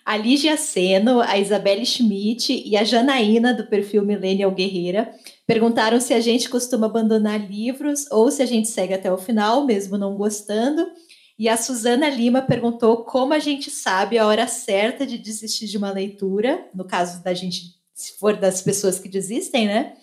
[0.05, 5.13] A Lígia Seno, a Isabelle Schmidt e a Janaína, do perfil Millennial Guerreira,
[5.47, 9.65] Perguntaram se a gente costuma abandonar livros ou se a gente segue até o final,
[9.65, 10.91] mesmo não gostando.
[11.39, 15.77] E a Suzana Lima perguntou como a gente sabe a hora certa de desistir de
[15.77, 19.95] uma leitura, no caso da gente, se for das pessoas que desistem, né?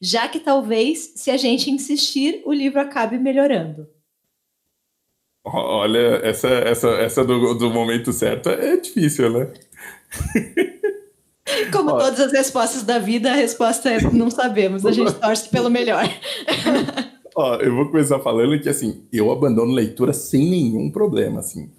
[0.00, 3.88] Já que talvez, se a gente insistir, o livro acabe melhorando.
[5.44, 9.52] Olha, essa, essa, essa do, do momento certo é difícil, né?
[11.72, 15.48] Como Ó, todas as respostas da vida, a resposta é não sabemos, a gente torce
[15.48, 16.04] pelo melhor.
[17.34, 21.70] Ó, eu vou começar falando que assim, eu abandono leitura sem nenhum problema, assim.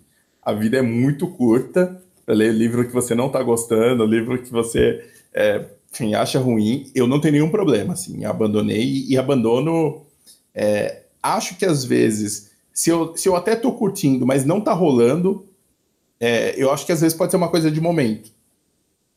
[0.42, 4.52] A vida é muito curta para ler livro que você não está gostando, livro que
[4.52, 5.04] você
[5.34, 10.06] é, enfim, acha ruim, eu não tenho nenhum problema, assim, abandonei e abandono.
[10.54, 14.74] É, acho que às vezes, se eu, se eu até estou curtindo, mas não está
[14.74, 15.46] rolando,
[16.20, 18.32] é, eu acho que às vezes pode ser uma coisa de momento.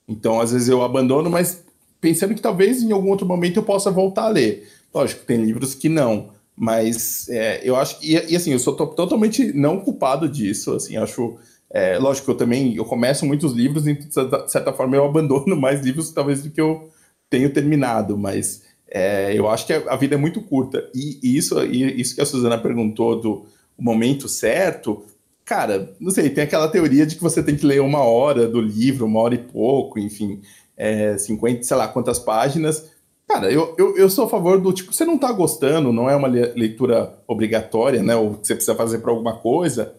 [0.08, 1.62] Então, às vezes eu abandono, mas
[2.00, 4.68] pensando que talvez em algum outro momento eu possa voltar a ler.
[4.92, 9.52] Lógico, tem livros que não, mas é, eu acho que, e, assim, eu sou totalmente
[9.52, 11.38] não culpado disso, assim, acho,
[11.70, 15.80] é, lógico, eu também, eu começo muitos livros e, de certa forma, eu abandono mais
[15.80, 16.90] livros, talvez, do que eu
[17.30, 21.58] tenho terminado, mas é, eu acho que a, vida é muito curta, e, e isso,
[21.64, 23.46] e isso que a Suzana perguntou do
[23.78, 25.04] momento certo,
[25.44, 28.60] cara, não sei, tem aquela teoria de que você tem que ler uma hora do
[28.60, 30.40] livro, uma hora e pouco, enfim,
[30.76, 32.90] é, 50, sei lá, quantas páginas,
[33.32, 36.14] Cara, eu, eu, eu sou a favor do tipo, você não tá gostando, não é
[36.14, 38.14] uma leitura obrigatória, né?
[38.14, 39.94] Ou que você precisa fazer para alguma coisa.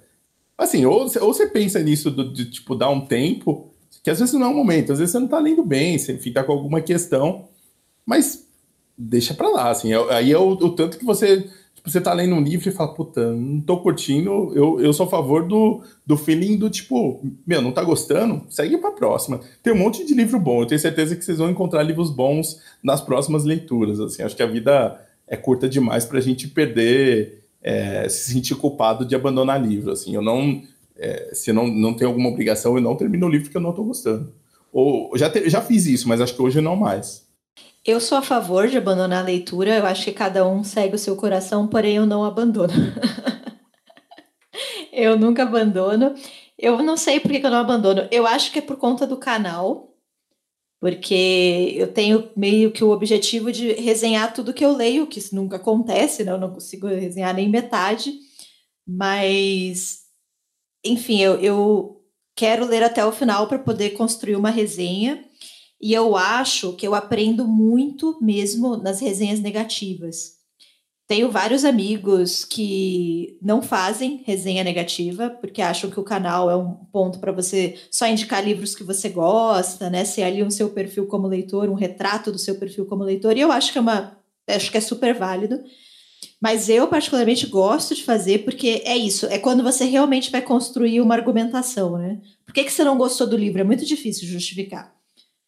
[0.55, 3.71] Assim, ou, ou você pensa nisso do, de, tipo, dar um tempo,
[4.03, 6.15] que às vezes não é um momento, às vezes você não tá lendo bem, você
[6.31, 7.49] tá com alguma questão,
[8.05, 8.47] mas
[8.95, 9.91] deixa pra lá, assim.
[9.91, 11.49] É, aí é o, o tanto que você
[11.83, 15.05] Tipo, você tá lendo um livro e fala, puta, não tô curtindo, eu, eu sou
[15.05, 18.41] a favor do, do feeling do tipo, meu, não tá gostando?
[18.49, 19.41] Segue pra próxima.
[19.61, 22.61] Tem um monte de livro bom, eu tenho certeza que vocês vão encontrar livros bons
[22.81, 28.07] nas próximas leituras, assim, acho que a vida é curta demais pra gente perder, é,
[28.07, 30.61] se sentir culpado de abandonar livro, assim, eu não,
[30.97, 33.73] é, se não, não tenho alguma obrigação, eu não termino o livro que eu não
[33.73, 34.31] tô gostando.
[34.71, 37.22] Ou, já, te, já fiz isso, mas acho que hoje não mais.
[37.85, 40.99] Eu sou a favor de abandonar a leitura, eu acho que cada um segue o
[40.99, 42.73] seu coração, porém eu não abandono.
[44.91, 46.15] eu nunca abandono.
[46.57, 48.07] Eu não sei por que eu não abandono.
[48.09, 49.97] Eu acho que é por conta do canal,
[50.79, 55.35] porque eu tenho meio que o objetivo de resenhar tudo que eu leio, que isso
[55.35, 56.31] nunca acontece, né?
[56.31, 58.13] Eu não consigo resenhar nem metade,
[58.87, 60.03] mas
[60.85, 62.03] enfim, eu, eu
[62.35, 65.23] quero ler até o final para poder construir uma resenha.
[65.83, 70.35] E eu acho que eu aprendo muito mesmo nas resenhas negativas.
[71.05, 76.73] Tenho vários amigos que não fazem resenha negativa, porque acham que o canal é um
[76.89, 80.05] ponto para você só indicar livros que você gosta, né?
[80.05, 83.35] Ser ali um seu perfil como leitor, um retrato do seu perfil como leitor.
[83.35, 84.17] E eu acho que é uma.
[84.47, 85.61] Acho que é super válido.
[86.41, 91.01] Mas eu, particularmente, gosto de fazer, porque é isso, é quando você realmente vai construir
[91.01, 92.21] uma argumentação, né?
[92.45, 93.59] Por que, que você não gostou do livro?
[93.59, 94.92] É muito difícil justificar.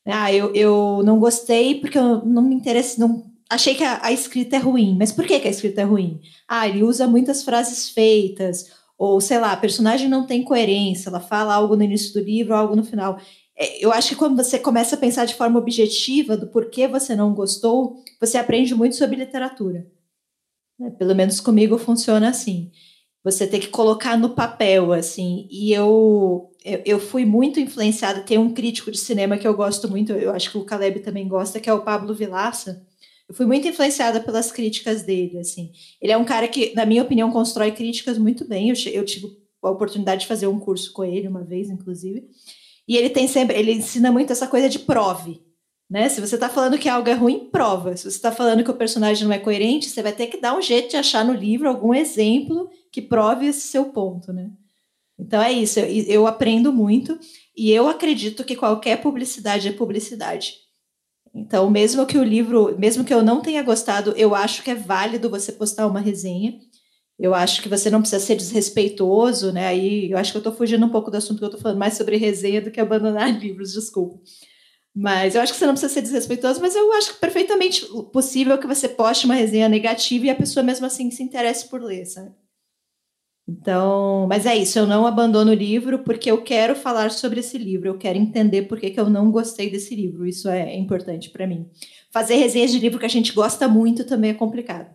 [0.05, 4.11] Ah, eu, eu não gostei porque eu não me interessa, não achei que a, a,
[4.11, 4.95] escrita é ruim.
[4.97, 6.21] Mas por que, que a escrita é ruim?
[6.47, 11.19] Ah, ele usa muitas frases feitas, ou sei lá, a personagem não tem coerência, ela
[11.19, 13.19] fala algo no início do livro, algo no final.
[13.57, 17.15] É, eu acho que quando você começa a pensar de forma objetiva do porquê você
[17.15, 19.87] não gostou, você aprende muito sobre literatura.
[20.79, 20.91] Né?
[20.91, 22.71] Pelo menos comigo funciona assim.
[23.23, 25.47] Você tem que colocar no papel, assim.
[25.49, 28.21] E eu eu, eu fui muito influenciada.
[28.21, 31.27] Tem um crítico de cinema que eu gosto muito, eu acho que o Caleb também
[31.27, 32.83] gosta, que é o Pablo Vilaça.
[33.29, 35.71] Eu fui muito influenciada pelas críticas dele, assim.
[36.01, 38.69] Ele é um cara que, na minha opinião, constrói críticas muito bem.
[38.69, 39.27] Eu, eu tive
[39.61, 42.27] a oportunidade de fazer um curso com ele uma vez, inclusive.
[42.87, 45.41] E ele tem sempre, ele ensina muito essa coisa de prove,
[45.89, 46.07] né?
[46.07, 47.95] Se você está falando que algo é ruim, prova.
[47.97, 50.55] Se você está falando que o personagem não é coerente, você vai ter que dar
[50.55, 54.51] um jeito de achar no livro algum exemplo que prove esse seu ponto, né?
[55.17, 57.17] Então é isso, eu, eu aprendo muito
[57.55, 60.65] e eu acredito que qualquer publicidade é publicidade.
[61.33, 64.75] Então, mesmo que o livro, mesmo que eu não tenha gostado, eu acho que é
[64.75, 66.57] válido você postar uma resenha.
[67.19, 69.67] Eu acho que você não precisa ser desrespeitoso, né?
[69.67, 71.77] Aí eu acho que eu estou fugindo um pouco do assunto que eu estou falando
[71.77, 74.19] mais sobre resenha do que abandonar livros, desculpa.
[74.95, 78.67] Mas eu acho que você não precisa ser desrespeitoso, mas eu acho perfeitamente possível que
[78.67, 82.31] você poste uma resenha negativa e a pessoa mesmo assim se interesse por ler, sabe?
[83.47, 87.59] Então, mas é isso, eu não abandono o livro porque eu quero falar sobre esse
[87.59, 91.29] livro, eu quero entender por que, que eu não gostei desse livro, isso é importante
[91.29, 91.69] para mim.
[92.11, 94.91] Fazer resenhas de livro que a gente gosta muito também é complicado.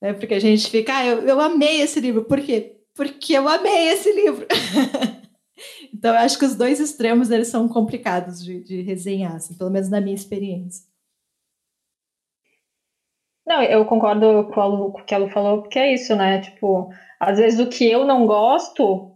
[0.00, 0.14] Né?
[0.14, 2.80] Porque a gente fica, ah, eu, eu amei esse livro, por quê?
[2.94, 4.46] Porque eu amei esse livro.
[5.92, 9.70] então, eu acho que os dois extremos eles são complicados de, de resenhar, assim, pelo
[9.70, 10.86] menos na minha experiência.
[13.46, 16.40] Não, eu concordo com o que ela falou, porque é isso, né?
[16.40, 16.90] Tipo,
[17.20, 19.12] às vezes o que eu não gosto,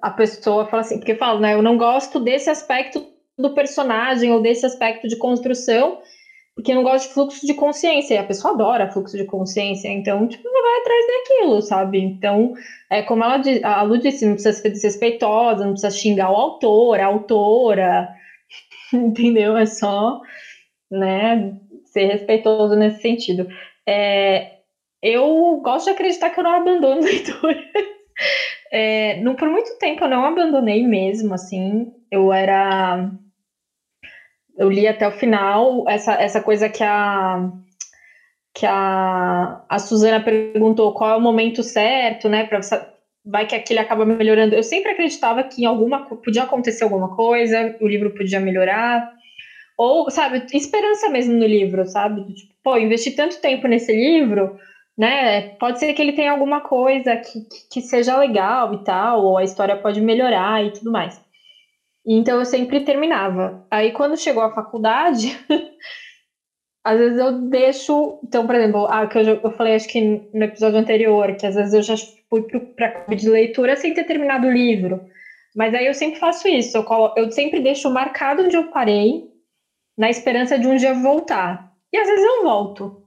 [0.00, 1.54] a pessoa fala assim, porque fala, né?
[1.54, 3.04] Eu não gosto desse aspecto
[3.38, 5.98] do personagem ou desse aspecto de construção,
[6.54, 8.14] porque eu não gosto de fluxo de consciência.
[8.14, 11.98] E a pessoa adora fluxo de consciência, então, tipo, não vai atrás daquilo, sabe?
[11.98, 12.52] Então,
[12.90, 17.00] é como ela a Lu disse, não precisa ser desrespeitosa, não precisa xingar o autor,
[17.00, 18.08] a autora,
[18.92, 19.56] entendeu?
[19.56, 20.20] É só,
[20.90, 21.52] né,
[21.86, 23.46] ser respeitoso nesse sentido.
[23.86, 24.59] É,
[25.02, 27.56] eu gosto de acreditar que eu não abandono leitura.
[28.72, 31.86] É, não, por muito tempo eu não abandonei mesmo, assim.
[32.10, 33.04] Eu era.
[34.56, 37.40] Eu li até o final essa, essa coisa que a
[38.54, 42.44] que a, a Suzana perguntou qual é o momento certo, né?
[42.44, 42.60] Pra,
[43.24, 44.54] vai que aquilo acaba melhorando.
[44.54, 49.02] Eu sempre acreditava que em alguma podia acontecer alguma coisa, o livro podia melhorar,
[49.76, 52.22] Ou, sabe, esperança mesmo no livro, sabe?
[52.34, 54.50] Tipo, pô, investi tanto tempo nesse livro,
[54.96, 55.42] né?
[55.58, 59.44] Pode ser que ele tenha alguma coisa que, que seja legal e tal, ou a
[59.44, 61.20] história pode melhorar e tudo mais.
[62.06, 63.66] Então eu sempre terminava.
[63.70, 65.38] Aí quando chegou a faculdade,
[66.84, 68.18] às vezes eu deixo.
[68.24, 71.54] Então, por exemplo, ah, que eu, eu falei, acho que no episódio anterior, que às
[71.54, 71.94] vezes eu já
[72.28, 72.42] fui
[72.76, 75.00] para clube de leitura sem ter terminado o livro.
[75.54, 76.76] Mas aí eu sempre faço isso.
[76.76, 79.24] Eu, colo, eu sempre deixo marcado onde eu parei,
[79.98, 81.70] na esperança de um dia voltar.
[81.92, 82.99] E às vezes eu volto.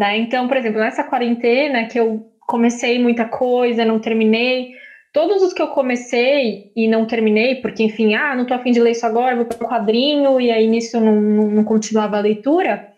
[0.00, 0.16] Né?
[0.16, 4.70] Então, por exemplo, nessa quarentena que eu comecei muita coisa, não terminei.
[5.12, 8.80] Todos os que eu comecei e não terminei, porque, enfim, ah, não tô afim de
[8.80, 12.20] ler isso agora, vou para o quadrinho, e aí nisso não, não, não continuava a
[12.20, 12.88] leitura.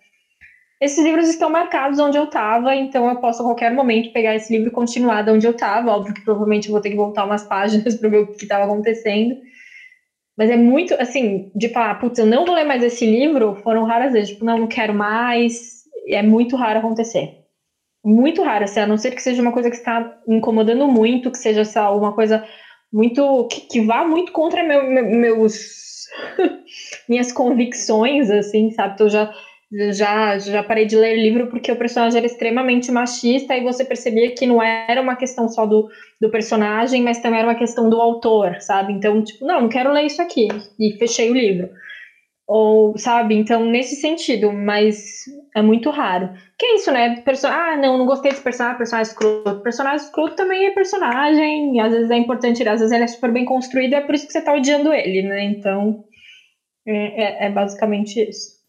[0.80, 4.52] Esses livros estão marcados onde eu estava, então eu posso a qualquer momento pegar esse
[4.52, 5.90] livro e continuar de onde eu estava.
[5.90, 8.62] Óbvio que provavelmente eu vou ter que voltar umas páginas para ver o que estava
[8.62, 9.34] acontecendo.
[10.38, 13.82] Mas é muito, assim, de falar, putz, eu não vou ler mais esse livro, foram
[13.82, 14.30] raras vezes.
[14.30, 15.81] Tipo, não, não quero mais.
[16.08, 17.38] É muito raro acontecer.
[18.04, 21.38] Muito raro, assim, a não ser que seja uma coisa que está incomodando muito, que
[21.38, 22.42] seja sei uma coisa
[22.92, 23.46] muito.
[23.46, 25.54] que, que vá muito contra meu, meu, meus.
[27.08, 28.94] minhas convicções, assim, sabe?
[28.94, 29.32] Então, já
[29.92, 34.34] já, já parei de ler livro porque o personagem era extremamente machista e você percebia
[34.34, 35.88] que não era uma questão só do,
[36.20, 38.92] do personagem, mas também era uma questão do autor, sabe?
[38.92, 40.48] Então, tipo, não, não quero ler isso aqui.
[40.78, 41.70] E fechei o livro.
[42.46, 43.34] Ou, sabe?
[43.36, 45.24] Então, nesse sentido, mas
[45.54, 46.30] é muito raro.
[46.58, 47.20] Que é isso, né?
[47.20, 49.60] Perso ah, não, não gostei desse personagem, personagem escroto.
[49.60, 53.44] Personagem escroto também é personagem, às vezes é importante, às vezes ele é super bem
[53.44, 55.44] construído, é por isso que você tá odiando ele, né?
[55.44, 56.04] Então,
[56.86, 58.60] é, é, é basicamente isso.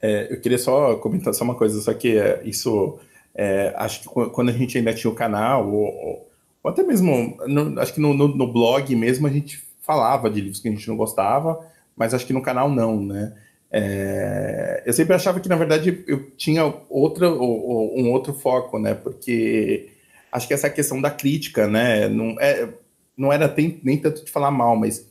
[0.00, 2.98] É, eu queria só comentar só uma coisa, só que é, isso,
[3.34, 6.28] é, acho que quando a gente ainda tinha o canal, ou,
[6.62, 10.40] ou até mesmo, no, acho que no, no, no, blog mesmo a gente falava de
[10.40, 11.58] livros que a gente não gostava,
[11.98, 13.34] mas acho que no canal não, né?
[13.70, 18.94] É, eu sempre achava que, na verdade, eu tinha outra, ou, um outro foco, né?
[18.94, 19.90] Porque
[20.32, 22.08] acho que essa questão da crítica, né?
[22.08, 22.68] Não, é,
[23.16, 25.06] não era nem tanto de falar mal, mas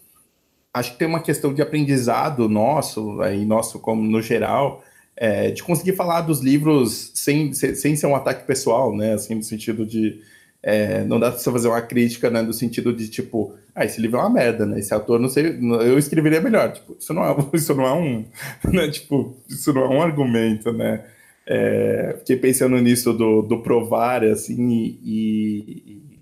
[0.73, 4.83] acho que tem uma questão de aprendizado nosso, aí nosso como no geral,
[5.15, 9.13] é, de conseguir falar dos livros sem, sem ser um ataque pessoal, né?
[9.13, 10.21] Assim, no sentido de
[10.61, 12.41] é, não dá pra você fazer uma crítica, né?
[12.41, 14.79] No sentido de tipo, ah, esse livro é uma merda, né?
[14.79, 16.71] Esse autor não sei, eu escreveria melhor.
[16.73, 18.25] Tipo, isso não é, isso não é um,
[18.71, 18.89] né?
[18.89, 21.05] Tipo, isso não é um argumento, né?
[21.45, 26.19] É, fiquei pensando nisso do, do provar, assim, e, e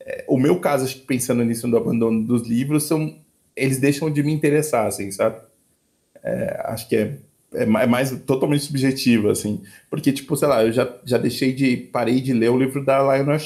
[0.00, 3.14] é, o meu caso, acho que pensando nisso do abandono dos livros, são
[3.56, 5.40] eles deixam de me interessar, assim, sabe?
[6.22, 7.18] É, acho que é,
[7.56, 9.62] é, é mais totalmente subjetivo, assim.
[9.90, 11.76] Porque, tipo, sei lá, eu já, já deixei de.
[11.76, 13.38] parei de ler o livro da Lionel,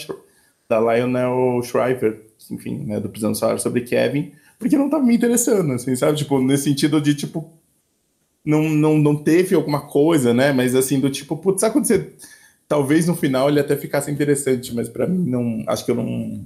[0.68, 5.72] da Lionel Shriver, enfim, né, do Prisão Salário sobre Kevin, porque não tava me interessando,
[5.72, 6.18] assim, sabe?
[6.18, 7.50] Tipo, nesse sentido de, tipo,
[8.44, 10.52] não, não, não teve alguma coisa, né?
[10.52, 12.12] Mas assim, do tipo, putz, sabe quando você.
[12.68, 15.62] Talvez no final ele até ficasse interessante, mas para mim não.
[15.66, 16.44] Acho que eu não.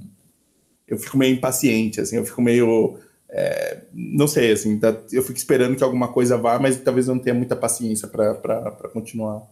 [0.87, 2.99] Eu fico meio impaciente, assim, eu fico meio
[3.37, 7.15] é, não sei, assim, tá, eu fico esperando que alguma coisa vá, mas talvez eu
[7.15, 9.45] não tenha muita paciência para continuar.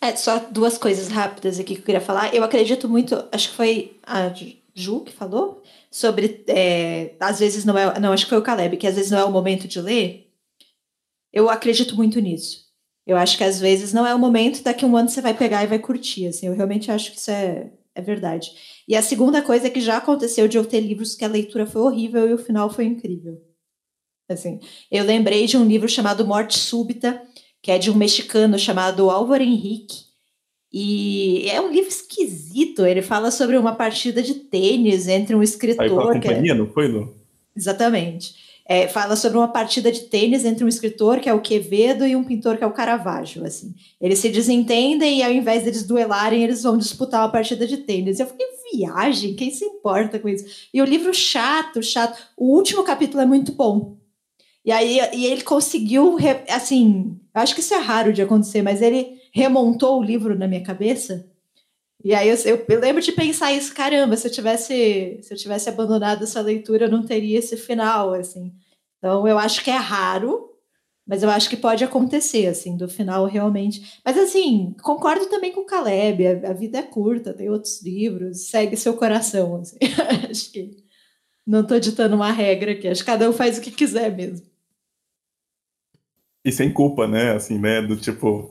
[0.00, 2.34] É, só duas coisas rápidas aqui que eu queria falar.
[2.34, 4.32] Eu acredito muito, acho que foi a
[4.74, 8.00] Ju que falou, sobre é, às vezes não é.
[8.00, 10.28] Não, acho que foi o Caleb, que às vezes não é o momento de ler.
[11.32, 12.66] Eu acredito muito nisso.
[13.06, 15.34] Eu acho que às vezes não é o momento, daqui a um ano você vai
[15.34, 16.26] pegar e vai curtir.
[16.26, 18.52] Assim, eu realmente acho que isso é, é verdade.
[18.86, 21.66] E a segunda coisa é que já aconteceu de eu ter livros que a leitura
[21.66, 23.42] foi horrível e o final foi incrível.
[24.30, 27.20] Assim, eu lembrei de um livro chamado Morte Súbita,
[27.60, 30.04] que é de um mexicano chamado Álvaro Henrique.
[30.72, 32.86] E é um livro esquisito.
[32.86, 35.82] Ele fala sobre uma partida de tênis entre um escritor.
[35.82, 36.54] Aí pela companhia, é...
[36.54, 37.16] não foi, Lu?
[37.56, 38.47] Exatamente.
[38.68, 42.14] É, fala sobre uma partida de tênis entre um escritor, que é o Quevedo, e
[42.14, 43.74] um pintor, que é o Caravaggio, assim.
[43.98, 48.20] Eles se desentendem e ao invés deles duelarem, eles vão disputar uma partida de tênis.
[48.20, 50.68] Eu falei, viagem, quem se importa com isso?
[50.72, 52.18] E o livro chato, chato.
[52.36, 53.96] O último capítulo é muito bom.
[54.64, 56.16] E aí e ele conseguiu,
[56.48, 60.62] assim, acho que isso é raro de acontecer, mas ele remontou o livro na minha
[60.62, 61.26] cabeça.
[62.04, 65.36] E aí eu, eu, eu, lembro de pensar isso, caramba, se eu tivesse se eu
[65.36, 68.54] tivesse abandonado essa leitura, eu não teria esse final, assim.
[68.98, 70.48] Então eu acho que é raro,
[71.08, 73.98] mas eu acho que pode acontecer, assim, do final realmente.
[74.04, 76.26] Mas, assim, concordo também com o Caleb.
[76.26, 79.56] A, a vida é curta, tem outros livros, segue seu coração.
[79.56, 79.78] Assim.
[80.30, 80.76] acho que
[81.46, 82.86] não estou ditando uma regra aqui.
[82.86, 84.46] Acho que cada um faz o que quiser mesmo.
[86.44, 87.32] E sem culpa, né?
[87.32, 87.80] Assim, né?
[87.80, 88.50] Do tipo,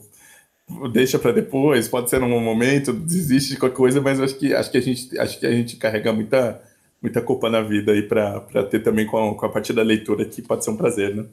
[0.92, 4.70] deixa para depois, pode ser num momento, desiste de qualquer coisa, mas acho que, acho
[4.70, 6.62] que, a, gente, acho que a gente carrega muita
[7.00, 10.24] muita culpa na vida aí para ter também com a, com a parte da leitura,
[10.24, 11.26] que pode ser um prazer, né?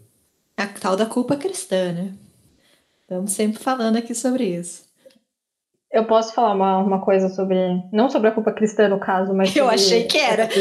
[0.57, 2.13] A tal da culpa cristã, né?
[3.01, 4.84] Estamos sempre falando aqui sobre isso.
[5.95, 7.57] Eu posso falar uma, uma coisa sobre.
[7.89, 9.55] Não sobre a culpa cristã, no caso, mas.
[9.55, 10.43] Eu achei que era.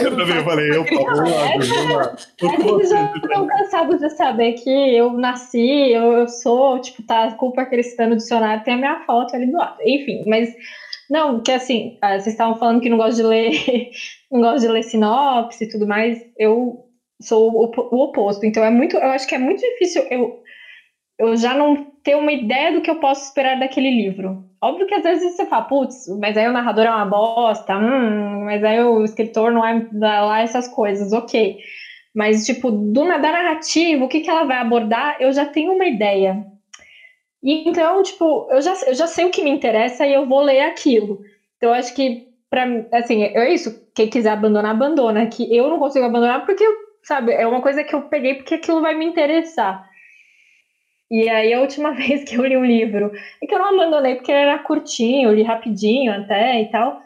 [0.00, 2.76] eu também falei, eu falo.
[2.78, 7.66] Eles já estão cansados de saber que eu nasci, eu, eu sou, tipo, tá, culpa
[7.66, 9.76] cristã no dicionário, tem a minha foto ali do lado.
[9.84, 10.48] Enfim, mas.
[11.10, 13.52] Não, que assim, ah, vocês estavam falando que não gosto de ler,
[14.32, 16.18] não gosto de ler sinopse e tudo mais.
[16.38, 16.86] Eu
[17.20, 18.46] sou o, o oposto.
[18.46, 20.40] Então é muito, eu acho que é muito difícil eu
[21.18, 24.44] eu já não ter uma ideia do que eu posso esperar daquele livro.
[24.60, 28.44] Óbvio que às vezes você fala, putz, mas aí o narrador é uma bosta, hum,
[28.44, 29.80] mas aí o escritor não é
[30.20, 31.56] lá essas coisas, ok.
[32.14, 35.86] Mas, tipo, do, da narrativa, o que, que ela vai abordar, eu já tenho uma
[35.86, 36.44] ideia.
[37.42, 40.42] E, então, tipo, eu já, eu já sei o que me interessa e eu vou
[40.42, 41.20] ler aquilo.
[41.56, 43.82] Então, acho que, pra, assim, é isso.
[43.94, 45.26] Quem quiser abandonar, abandona.
[45.26, 46.64] Que eu não consigo abandonar porque,
[47.02, 49.82] sabe, é uma coisa que eu peguei porque aquilo vai me interessar.
[51.12, 54.14] E aí, a última vez que eu li um livro, é que eu não abandonei
[54.14, 57.02] porque era curtinho, eu li rapidinho até e tal.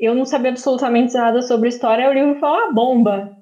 [0.00, 3.36] Eu não sabia absolutamente nada sobre história, o livro foi uma bomba.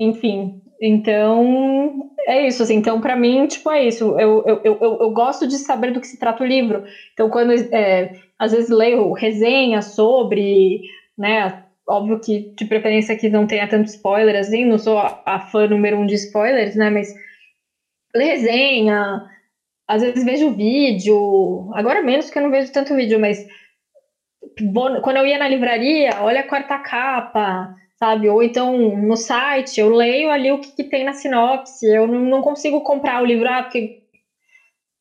[0.00, 2.76] Enfim, então é isso, assim.
[2.76, 4.18] Então, para mim, tipo, é isso.
[4.18, 6.84] Eu, eu, eu, eu, gosto de saber do que se trata o livro.
[7.12, 10.80] Então, quando é, às vezes leio resenha sobre,
[11.16, 11.64] né?
[11.86, 15.66] Óbvio que de preferência que não tenha tanto spoiler, assim, não sou a, a fã
[15.66, 16.88] número um de spoilers, né?
[16.88, 17.14] Mas
[18.14, 19.20] resenha,
[19.88, 23.44] às vezes vejo vídeo, agora menos porque eu não vejo tanto vídeo, mas
[25.02, 28.28] quando eu ia na livraria, olha a quarta capa, sabe?
[28.28, 32.20] Ou então no site, eu leio ali o que, que tem na sinopse, eu não,
[32.20, 33.96] não, consigo comprar o livro, ah, porque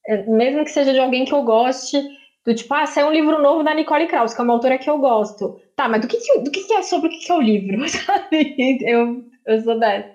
[0.08, 2.02] é, mesmo que seja de alguém que eu goste,
[2.46, 4.90] do tipo, ah, saiu um livro novo da Nicole Krauss, que é uma autora que
[4.90, 5.56] eu gosto.
[5.76, 7.42] Tá, mas do que, que do que, que é sobre o que, que é o
[7.42, 8.56] livro, sabe?
[8.82, 10.10] Eu, eu sou dessa.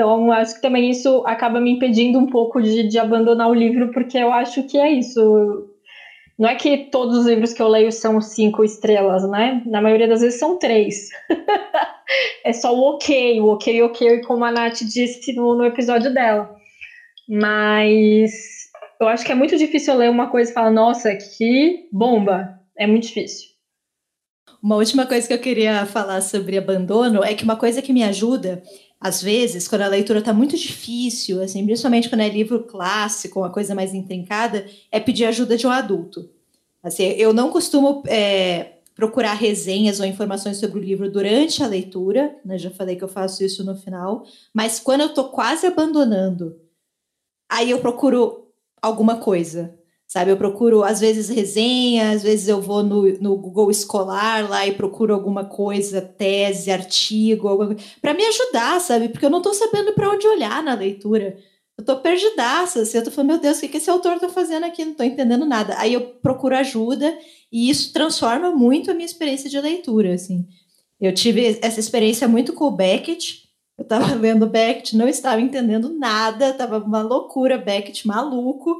[0.00, 3.90] Então, acho que também isso acaba me impedindo um pouco de, de abandonar o livro,
[3.92, 5.68] porque eu acho que é isso.
[6.38, 9.62] Não é que todos os livros que eu leio são cinco estrelas, né?
[9.66, 11.10] Na maioria das vezes são três.
[12.46, 16.50] é só o ok, o ok, ok, como a Nath disse no, no episódio dela.
[17.28, 18.32] Mas
[18.98, 22.58] eu acho que é muito difícil ler uma coisa e falar, nossa, que bomba.
[22.74, 23.50] É muito difícil.
[24.62, 28.02] Uma última coisa que eu queria falar sobre abandono é que uma coisa que me
[28.02, 28.62] ajuda
[29.00, 33.50] às vezes, quando a leitura está muito difícil, assim, principalmente quando é livro clássico, uma
[33.50, 36.28] coisa mais intrincada, é pedir ajuda de um adulto.
[36.82, 42.36] Assim, eu não costumo é, procurar resenhas ou informações sobre o livro durante a leitura,
[42.44, 42.58] né?
[42.58, 46.60] já falei que eu faço isso no final, mas quando eu estou quase abandonando,
[47.48, 48.48] aí eu procuro
[48.82, 49.74] alguma coisa,
[50.10, 50.32] sabe?
[50.32, 54.72] Eu procuro, às vezes, resenha, às vezes eu vou no, no Google Escolar lá e
[54.72, 57.48] procuro alguma coisa, tese, artigo,
[58.02, 59.08] para me ajudar, sabe?
[59.08, 61.36] Porque eu não estou sabendo para onde olhar na leitura.
[61.78, 64.28] Eu tô perdidaça, assim, eu tô falando, meu Deus, o que, que esse autor tá
[64.28, 64.84] fazendo aqui?
[64.84, 65.76] Não tô entendendo nada.
[65.78, 67.16] Aí eu procuro ajuda
[67.52, 70.44] e isso transforma muito a minha experiência de leitura, assim.
[71.00, 73.48] Eu tive essa experiência muito com o Beckett.
[73.78, 78.76] Eu estava lendo Beckett, não estava entendendo nada, tava uma loucura, Beckett maluco.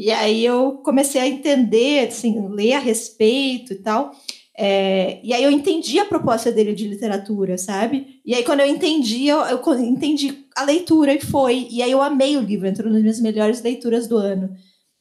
[0.00, 4.12] E aí eu comecei a entender, assim, ler a respeito e tal.
[4.56, 8.18] É, e aí eu entendi a proposta dele de literatura, sabe?
[8.24, 11.68] E aí quando eu entendi, eu, eu, entendi a leitura e foi.
[11.70, 14.48] E aí eu amei o livro, entrou nas minhas melhores leituras do ano.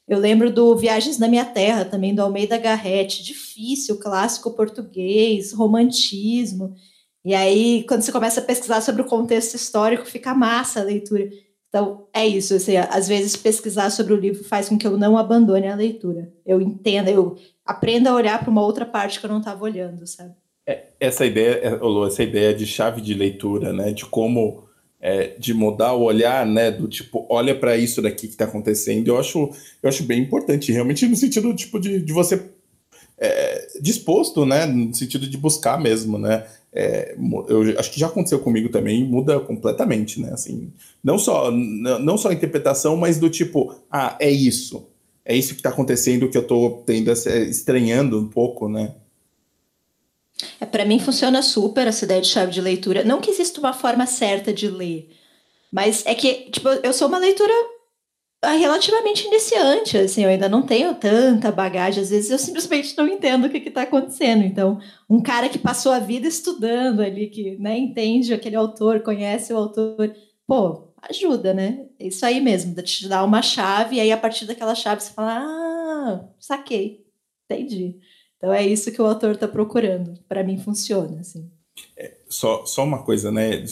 [0.05, 6.75] Eu lembro do Viagens na Minha Terra, também do Almeida Garrett, difícil, clássico português, romantismo.
[7.23, 11.29] E aí, quando você começa a pesquisar sobre o contexto histórico, fica massa a leitura.
[11.69, 12.55] Então, é isso.
[12.55, 16.31] Assim, às vezes, pesquisar sobre o livro faz com que eu não abandone a leitura.
[16.45, 20.05] Eu entenda, eu aprenda a olhar para uma outra parte que eu não estava olhando,
[20.07, 20.33] sabe?
[20.67, 23.91] É, essa ideia, é, Lô, essa ideia de chave de leitura, né?
[23.91, 24.67] De como
[24.99, 26.71] é, de mudar o olhar, né?
[26.71, 29.07] Do tipo, olha para isso daqui que está acontecendo.
[29.07, 29.49] Eu acho,
[29.81, 32.49] eu acho bem importante, realmente no sentido tipo de, de você
[33.17, 34.65] é, disposto, né?
[34.65, 36.45] No sentido de buscar mesmo, né?
[36.71, 37.15] É,
[37.47, 40.31] eu acho que já aconteceu comigo também, muda completamente, né?
[40.31, 40.71] Assim,
[41.03, 44.87] não só, não só a interpretação, mas do tipo, ah, é isso.
[45.25, 48.95] É isso que está acontecendo que eu estou tendo, estranhando um pouco, né?
[50.59, 53.03] É, para mim funciona super essa ideia de chave de leitura.
[53.03, 55.09] Não que exista uma forma certa de ler,
[55.71, 57.53] mas é que, tipo, eu sou uma leitura
[58.47, 63.45] relativamente iniciante, assim, eu ainda não tenho tanta bagagem, às vezes eu simplesmente não entendo
[63.45, 64.43] o que está acontecendo.
[64.43, 64.79] Então,
[65.09, 69.57] um cara que passou a vida estudando ali, que né, entende aquele autor, conhece o
[69.57, 70.15] autor,
[70.47, 71.85] pô, ajuda, né?
[71.99, 75.11] É isso aí mesmo, te dar uma chave, e aí a partir daquela chave você
[75.11, 77.05] fala, ah, saquei,
[77.49, 77.99] entendi.
[78.37, 80.17] Então é isso que o autor está procurando.
[80.27, 81.51] Para mim funciona, assim.
[81.97, 83.65] É, só, só uma coisa, né?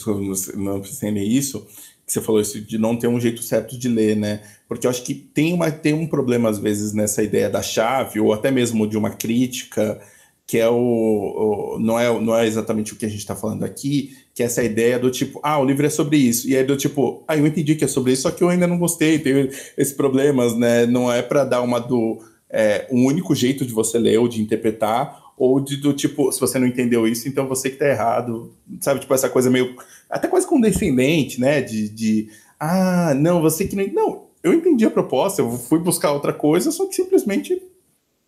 [0.56, 1.66] Não pensei isso,
[2.08, 4.42] que você falou isso de não ter um jeito certo de ler, né?
[4.66, 8.22] Porque eu acho que tem, uma, tem um problema, às vezes, nessa ideia da chave,
[8.22, 10.00] ou até mesmo de uma crítica,
[10.48, 13.66] que é o, o não, é, não é exatamente o que a gente está falando
[13.66, 16.48] aqui, que é essa ideia do tipo, ah, o livro é sobre isso.
[16.50, 18.66] E aí do tipo, ah, eu entendi que é sobre isso, só que eu ainda
[18.66, 20.86] não gostei, tenho esses problemas, né?
[20.86, 22.20] Não é para dar uma do.
[22.50, 26.40] É, um único jeito de você ler ou de interpretar, ou de do tipo, se
[26.40, 29.00] você não entendeu isso, então você que tá errado, sabe?
[29.00, 29.76] Tipo, essa coisa meio,
[30.10, 31.62] até quase condescendente, né?
[31.62, 32.30] De, de
[32.60, 33.88] ah, não, você que não.
[33.94, 37.62] Não, eu entendi a proposta, eu fui buscar outra coisa, só que simplesmente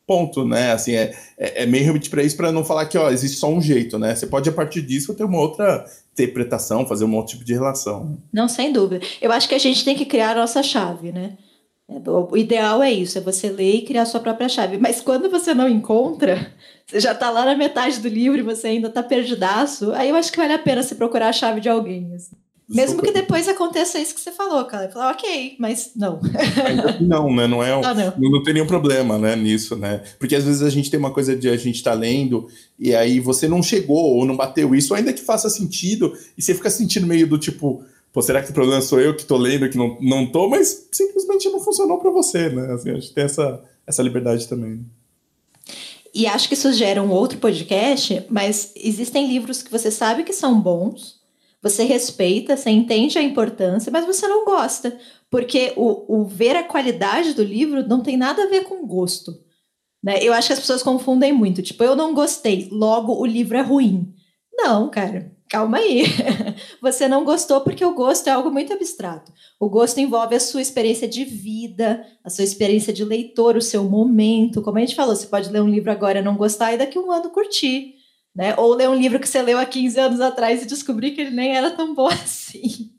[0.05, 0.71] ponto, né?
[0.71, 3.49] Assim, é, é, é meio realmente para isso, para não falar que ó, existe só
[3.49, 4.15] um jeito, né?
[4.15, 8.17] Você pode, a partir disso, ter uma outra interpretação, fazer um outro tipo de relação.
[8.31, 9.05] Não, sem dúvida.
[9.21, 11.37] Eu acho que a gente tem que criar a nossa chave, né?
[12.05, 14.77] O ideal é isso, é você ler e criar a sua própria chave.
[14.77, 16.51] Mas quando você não encontra,
[16.85, 20.15] você já está lá na metade do livro e você ainda está perdidaço, aí eu
[20.15, 22.13] acho que vale a pena você procurar a chave de alguém.
[22.13, 22.35] Assim.
[22.69, 24.89] Mesmo que depois aconteça isso que você falou, cara.
[24.89, 26.19] Falar, ok, mas não.
[27.01, 27.47] não, né?
[27.47, 27.75] Não é.
[27.75, 28.13] Um, não, não.
[28.17, 30.03] não, tem nenhum problema, né, nisso, né?
[30.19, 33.19] Porque às vezes a gente tem uma coisa de a gente tá lendo e aí
[33.19, 37.07] você não chegou ou não bateu isso, ainda que faça sentido, e você fica sentindo
[37.07, 39.97] meio do tipo pô, será que o problema sou eu que tô lendo que não,
[40.01, 42.73] não tô, mas simplesmente não funcionou para você, né?
[42.73, 44.85] Assim, a gente tem essa, essa liberdade também.
[46.13, 50.33] E acho que isso gera um outro podcast, mas existem livros que você sabe que
[50.33, 51.19] são bons,
[51.61, 54.97] você respeita, você entende a importância, mas você não gosta.
[55.29, 59.39] Porque o, o ver a qualidade do livro não tem nada a ver com gosto.
[60.01, 60.17] Né?
[60.23, 61.61] Eu acho que as pessoas confundem muito.
[61.61, 64.11] Tipo, eu não gostei, logo o livro é ruim.
[64.51, 66.03] Não, cara calma aí.
[66.79, 69.33] Você não gostou porque o gosto é algo muito abstrato.
[69.59, 73.83] O gosto envolve a sua experiência de vida, a sua experiência de leitor, o seu
[73.83, 74.61] momento.
[74.61, 76.97] Como a gente falou, você pode ler um livro agora e não gostar e daqui
[76.97, 77.95] a um ano curtir.
[78.33, 78.53] Né?
[78.57, 81.31] Ou ler um livro que você leu há 15 anos atrás e descobrir que ele
[81.31, 82.91] nem era tão bom assim.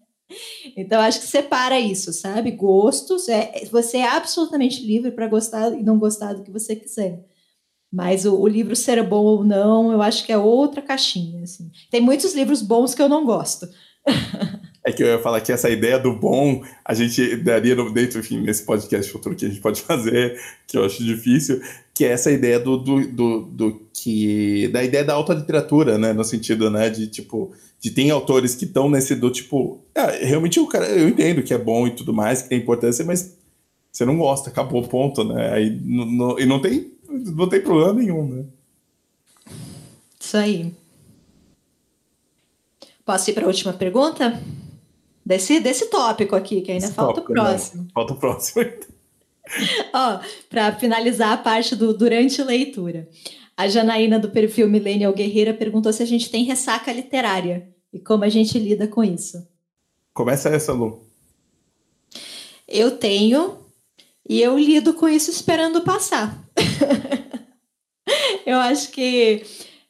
[0.77, 2.51] Então, acho que separa isso, sabe?
[2.51, 7.25] Gostos, é, você é absolutamente livre para gostar e não gostar do que você quiser.
[7.93, 11.43] Mas o, o, livro ser bom ou não, eu acho que é outra caixinha.
[11.43, 11.71] Assim.
[11.91, 13.69] Tem muitos livros bons que eu não gosto.
[14.83, 18.19] É que eu ia falar que essa ideia do bom, a gente daria no, dentro,
[18.19, 21.61] enfim, nesse podcast futuro que a gente pode fazer, que eu acho difícil,
[21.95, 24.69] que é essa ideia do, do, do, do que.
[24.69, 26.15] da ideia da alta literatura, né?
[26.15, 27.53] No sentido, né, de tipo.
[27.79, 29.85] De tem autores que estão nesse do tipo.
[29.95, 33.05] É, realmente o cara, eu entendo que é bom e tudo mais, que tem importância,
[33.05, 33.37] mas
[33.93, 35.53] você não gosta, acabou, ponto, né?
[35.53, 38.45] Aí, no, no, e não tem não tem problema nenhum, né?
[40.19, 40.73] Isso aí.
[43.05, 44.41] Posso ir para a última pergunta?
[45.25, 47.83] Desse, desse tópico aqui, que ainda Esse falta tópico, o próximo.
[47.83, 47.91] Não.
[47.91, 48.65] Falta o próximo
[49.93, 53.09] Ó, para finalizar a parte do durante leitura.
[53.57, 58.25] A Janaína do perfil Millennial Guerreira perguntou se a gente tem ressaca literária e como
[58.25, 59.47] a gente lida com isso.
[60.15, 61.03] Começa essa, Lu.
[62.67, 63.59] Eu tenho,
[64.29, 66.49] e eu lido com isso esperando passar.
[68.47, 69.43] eu acho que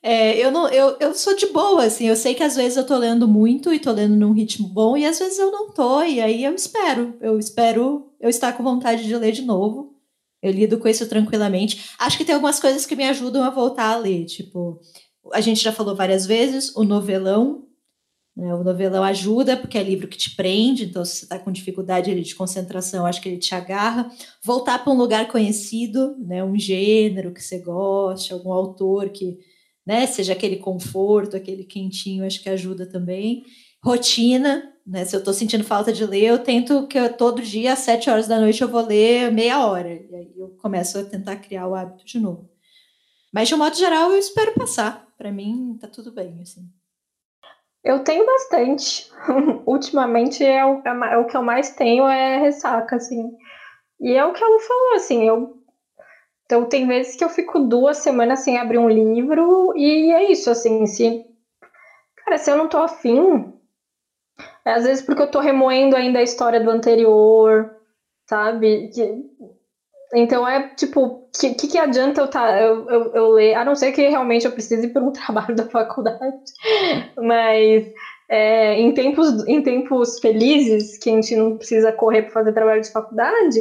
[0.03, 2.07] é, eu, não, eu, eu sou de boa, assim.
[2.07, 4.97] Eu sei que às vezes eu tô lendo muito e tô lendo num ritmo bom,
[4.97, 7.15] e às vezes eu não tô, e aí eu espero.
[7.21, 9.95] Eu espero eu estar com vontade de ler de novo.
[10.43, 11.91] Eu lido com isso tranquilamente.
[11.99, 14.25] Acho que tem algumas coisas que me ajudam a voltar a ler.
[14.25, 14.81] Tipo,
[15.35, 17.67] a gente já falou várias vezes, o novelão?
[18.37, 22.15] O novelão ajuda, porque é livro que te prende, então se você está com dificuldade
[22.23, 24.11] de concentração, acho que ele te agarra.
[24.43, 26.43] Voltar para um lugar conhecido, né?
[26.43, 29.39] um gênero que você goste, algum autor que
[29.85, 30.07] né?
[30.07, 33.45] seja aquele conforto, aquele quentinho, acho que ajuda também.
[33.83, 35.05] Rotina, né?
[35.05, 38.09] se eu estou sentindo falta de ler, eu tento que eu, todo dia, às sete
[38.09, 39.89] horas da noite, eu vou ler meia hora.
[39.93, 42.49] E aí eu começo a tentar criar o hábito de novo.
[43.33, 45.07] Mas, de um modo geral, eu espero passar.
[45.17, 46.69] Para mim, tá tudo bem, assim.
[47.83, 49.11] Eu tenho bastante.
[49.67, 53.31] Ultimamente é o, é o que eu mais tenho é ressaca, assim.
[54.01, 55.57] E é o que ela falou, assim, eu.
[56.45, 60.51] Então tem vezes que eu fico duas semanas sem abrir um livro e é isso,
[60.51, 61.25] assim, se.
[62.25, 63.53] Cara, se eu não tô afim,
[64.65, 67.75] é às vezes porque eu tô remoendo ainda a história do anterior,
[68.29, 68.89] sabe?
[68.89, 69.25] Que,
[70.15, 73.75] então é tipo, o que, que, adianta eu, tá, eu, eu, eu, ler, a não
[73.77, 76.37] ser que realmente eu precise ir por um trabalho da faculdade,
[77.17, 77.85] mas
[78.29, 82.81] é, em, tempos, em tempos felizes, que a gente não precisa correr para fazer trabalho
[82.83, 83.61] de faculdade,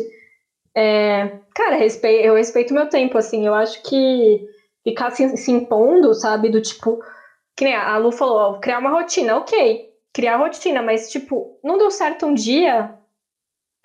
[0.76, 4.42] é, cara, respeito, eu respeito meu tempo, assim, eu acho que
[4.84, 6.98] ficar se, se impondo, sabe, do tipo,
[7.56, 9.80] que nem a Lu falou, ó, criar uma rotina, ok,
[10.14, 12.90] criar rotina, mas tipo, não deu certo um dia,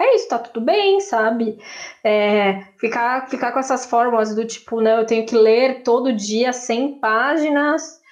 [0.01, 1.59] é isso, tá tudo bem, sabe?
[2.03, 6.53] É, ficar, ficar com essas fórmulas do tipo, né, eu tenho que ler todo dia
[6.53, 8.03] 100 páginas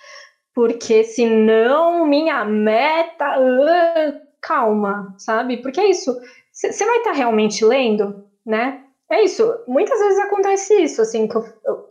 [0.55, 3.39] porque senão minha meta.
[3.41, 5.59] Uh, calma, sabe?
[5.59, 6.15] Porque é isso.
[6.53, 8.85] Você vai estar tá realmente lendo, né?
[9.11, 9.55] É isso.
[9.67, 11.87] Muitas vezes acontece isso, assim, que eu, eu,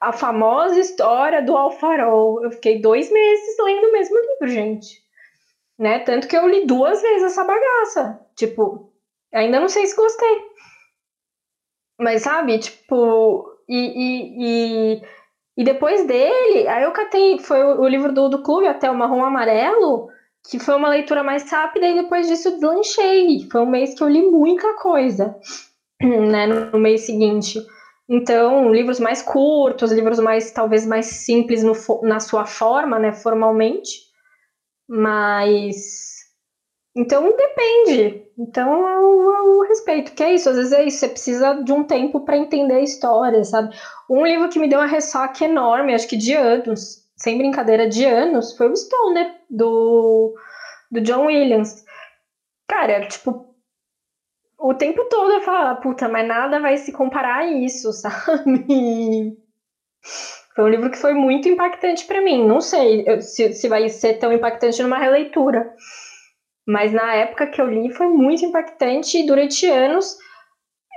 [0.00, 2.42] a famosa história do Alfarol.
[2.44, 5.02] Eu fiquei dois meses lendo o mesmo livro, gente.
[5.78, 5.98] Né?
[6.00, 8.20] Tanto que eu li duas vezes essa bagaça.
[8.34, 8.92] Tipo,
[9.32, 10.44] ainda não sei se gostei.
[11.98, 14.44] Mas sabe, tipo, e, e,
[14.96, 15.02] e,
[15.58, 19.24] e depois dele, aí eu catei, foi o, livro do, do clube, até o Marrom
[19.24, 20.08] Amarelo,
[20.50, 23.48] que foi uma leitura mais rápida, e depois disso deslanchei.
[23.50, 25.34] Foi um mês que eu li muita coisa,
[26.00, 27.58] né, no mês seguinte.
[28.08, 31.72] Então, livros mais curtos, livros mais, talvez, mais simples no,
[32.02, 34.02] na sua forma, né, formalmente,
[34.88, 36.15] mas...
[36.96, 38.26] Então, depende.
[38.38, 41.84] Então, eu, eu, respeito, que é isso, às vezes é isso, você precisa de um
[41.84, 43.74] tempo para entender a história, sabe?
[44.08, 48.04] Um livro que me deu uma ressaca enorme, acho que de anos, sem brincadeira, de
[48.06, 50.34] anos, foi o Stoner, do,
[50.90, 51.84] do John Williams.
[52.66, 53.46] Cara, tipo,
[54.58, 59.36] o tempo todo eu falava, puta, mas nada vai se comparar a isso, sabe?
[60.54, 62.46] Foi um livro que foi muito impactante para mim.
[62.46, 65.70] Não sei se, se vai ser tão impactante numa releitura.
[66.66, 70.16] Mas na época que eu li foi muito impactante e durante anos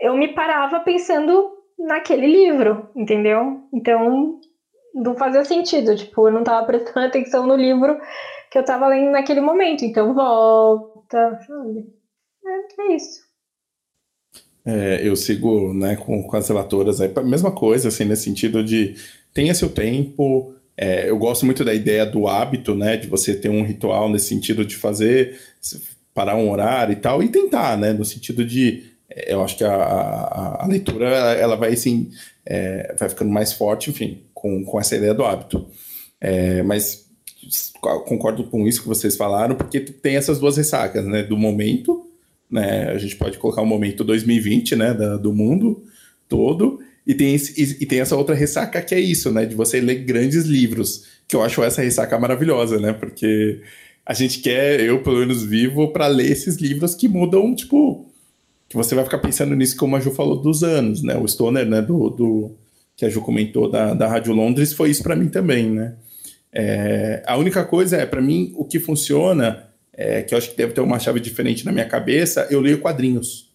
[0.02, 3.62] eu me parava pensando naquele livro, entendeu?
[3.74, 4.40] Então
[4.94, 7.98] não fazia sentido, tipo, eu não estava prestando atenção no livro
[8.52, 11.86] que eu estava lendo naquele momento, então volta, sabe?
[12.46, 13.30] É, é isso.
[14.66, 18.96] É, eu sigo né, com, com as relatoras aí, mesma coisa, assim, nesse sentido de
[19.34, 20.56] tenha seu tempo.
[20.82, 24.30] É, eu gosto muito da ideia do hábito, né, de você ter um ritual nesse
[24.30, 25.38] sentido de fazer,
[26.14, 29.66] parar um horário e tal, e tentar, né, no sentido de, é, eu acho que
[29.66, 32.10] a, a, a leitura, ela vai, assim,
[32.46, 35.68] é, vai ficando mais forte, enfim, com, com essa ideia do hábito.
[36.22, 37.10] É, mas
[37.82, 41.24] concordo com isso que vocês falaram, porque tem essas duas ressacas, né?
[41.24, 42.06] Do momento,
[42.50, 42.90] né?
[42.92, 44.94] A gente pode colocar o momento 2020, né?
[44.94, 45.84] Da, do mundo
[46.28, 46.80] todo,
[47.10, 49.44] e tem, esse, e, e, tem essa outra ressaca que é isso, né?
[49.44, 52.94] De você ler grandes livros, que eu acho essa ressaca maravilhosa, né?
[52.94, 53.64] Porque
[54.06, 58.06] a gente quer, eu pelo menos vivo, para ler esses livros que mudam, tipo,
[58.70, 61.18] que você vai ficar pensando nisso, como a Ju falou, dos anos, né?
[61.18, 61.82] O Stoner, né?
[61.82, 62.52] Do, do
[62.96, 65.96] que a Ju comentou da, da Rádio Londres, foi isso para mim também, né?
[66.54, 70.58] É, a única coisa é, para mim, o que funciona, é, que eu acho que
[70.58, 73.49] deve ter uma chave diferente na minha cabeça, eu leio quadrinhos.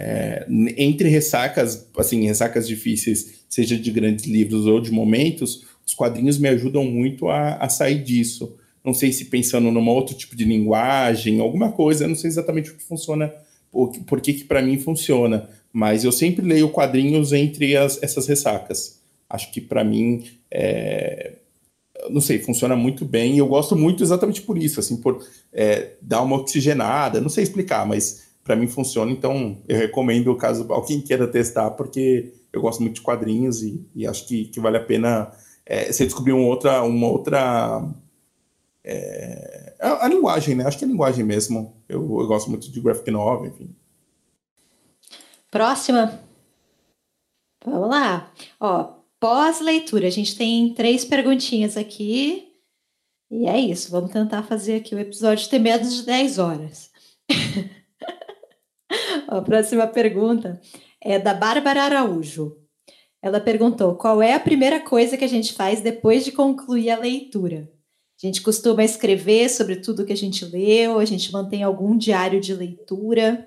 [0.00, 0.46] É,
[0.76, 6.48] entre ressacas, assim, ressacas difíceis, seja de grandes livros ou de momentos, os quadrinhos me
[6.48, 8.56] ajudam muito a, a sair disso.
[8.84, 12.70] Não sei se pensando num outro tipo de linguagem, alguma coisa, eu não sei exatamente
[12.70, 13.34] o que funciona,
[13.72, 18.26] por, por que, que para mim funciona mas eu sempre leio quadrinhos entre as, essas
[18.26, 19.00] ressacas.
[19.28, 21.34] Acho que para mim, é,
[22.10, 26.22] não sei, funciona muito bem eu gosto muito exatamente por isso, assim, por é, dar
[26.22, 31.28] uma oxigenada, não sei explicar, mas para mim funciona, então eu recomendo caso alguém queira
[31.28, 35.30] testar, porque eu gosto muito de quadrinhos e, e acho que, que, vale a pena
[35.66, 37.86] é, você descobrir uma outra, uma outra
[38.82, 40.64] é, a, a, linguagem, né?
[40.64, 41.76] Acho que é a linguagem mesmo.
[41.86, 43.76] Eu, eu gosto muito de graphic novel, enfim.
[45.50, 46.18] Próxima.
[47.62, 48.32] Vamos lá.
[48.58, 52.48] Ó, pós-leitura, a gente tem três perguntinhas aqui.
[53.30, 56.90] E é isso, vamos tentar fazer aqui o episódio ter menos de 10 horas.
[59.28, 60.60] a próxima pergunta
[61.00, 62.56] é da Bárbara Araújo.
[63.20, 66.98] Ela perguntou: qual é a primeira coisa que a gente faz depois de concluir a
[66.98, 67.70] leitura?
[68.20, 72.40] A gente costuma escrever sobre tudo que a gente leu, a gente mantém algum diário
[72.40, 73.46] de leitura.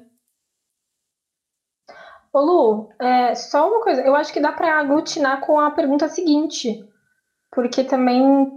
[2.31, 6.07] Ô Lu, é, só uma coisa, eu acho que dá para aglutinar com a pergunta
[6.07, 6.85] seguinte,
[7.51, 8.49] porque também.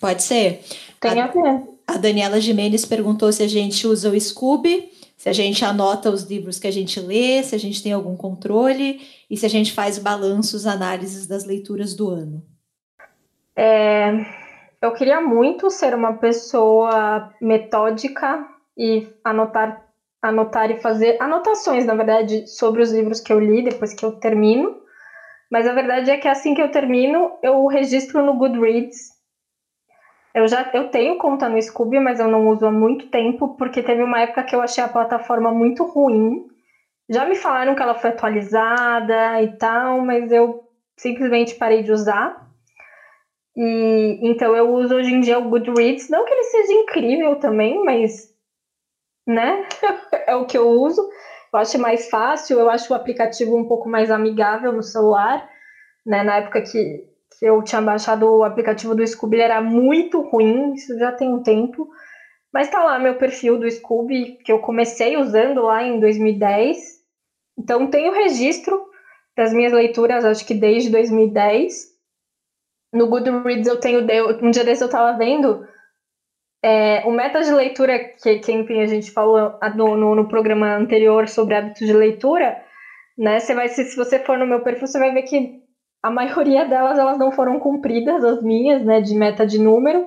[0.00, 0.64] Pode ser.
[1.00, 1.68] Tem a, a ver.
[1.86, 6.22] A Daniela Jimenez perguntou se a gente usa o Scooby, se a gente anota os
[6.22, 9.72] livros que a gente lê, se a gente tem algum controle e se a gente
[9.72, 12.40] faz balanços, análises das leituras do ano.
[13.56, 14.12] É,
[14.80, 18.46] eu queria muito ser uma pessoa metódica
[18.76, 19.84] e anotar
[20.20, 24.12] anotar e fazer anotações, na verdade, sobre os livros que eu li depois que eu
[24.12, 24.80] termino.
[25.50, 29.17] Mas a verdade é que assim que eu termino, eu registro no Goodreads.
[30.38, 33.82] Eu já eu tenho conta no Scooby, mas eu não uso há muito tempo, porque
[33.82, 36.46] teve uma época que eu achei a plataforma muito ruim.
[37.08, 40.64] Já me falaram que ela foi atualizada e tal, mas eu
[40.96, 42.36] simplesmente parei de usar.
[43.56, 47.82] E então eu uso hoje em dia o Goodreads, não que ele seja incrível também,
[47.82, 48.32] mas
[49.26, 49.66] né?
[50.24, 51.02] é o que eu uso.
[51.52, 55.44] Eu acho mais fácil, eu acho o aplicativo um pouco mais amigável no celular,
[56.06, 56.22] né?
[56.22, 57.07] Na época que,
[57.40, 61.88] Eu tinha baixado o aplicativo do Scooby, era muito ruim, isso já tem um tempo.
[62.52, 66.78] Mas tá lá meu perfil do Scooby, que eu comecei usando lá em 2010.
[67.58, 68.80] Então tenho registro
[69.36, 71.96] das minhas leituras, acho que desde 2010.
[72.92, 74.00] No Goodreads eu tenho.
[74.42, 75.66] Um dia desse eu tava vendo
[76.62, 80.74] é, o meta de leitura que, que enfim, a gente falou no, no, no, programa
[80.74, 82.60] anterior sobre hábitos de leitura,
[83.16, 83.38] né?
[83.38, 85.62] Você vai, se, se você for no meu perfil, você vai ver que
[86.02, 89.00] a maioria delas elas não foram cumpridas, as minhas, né?
[89.00, 90.04] De meta de número.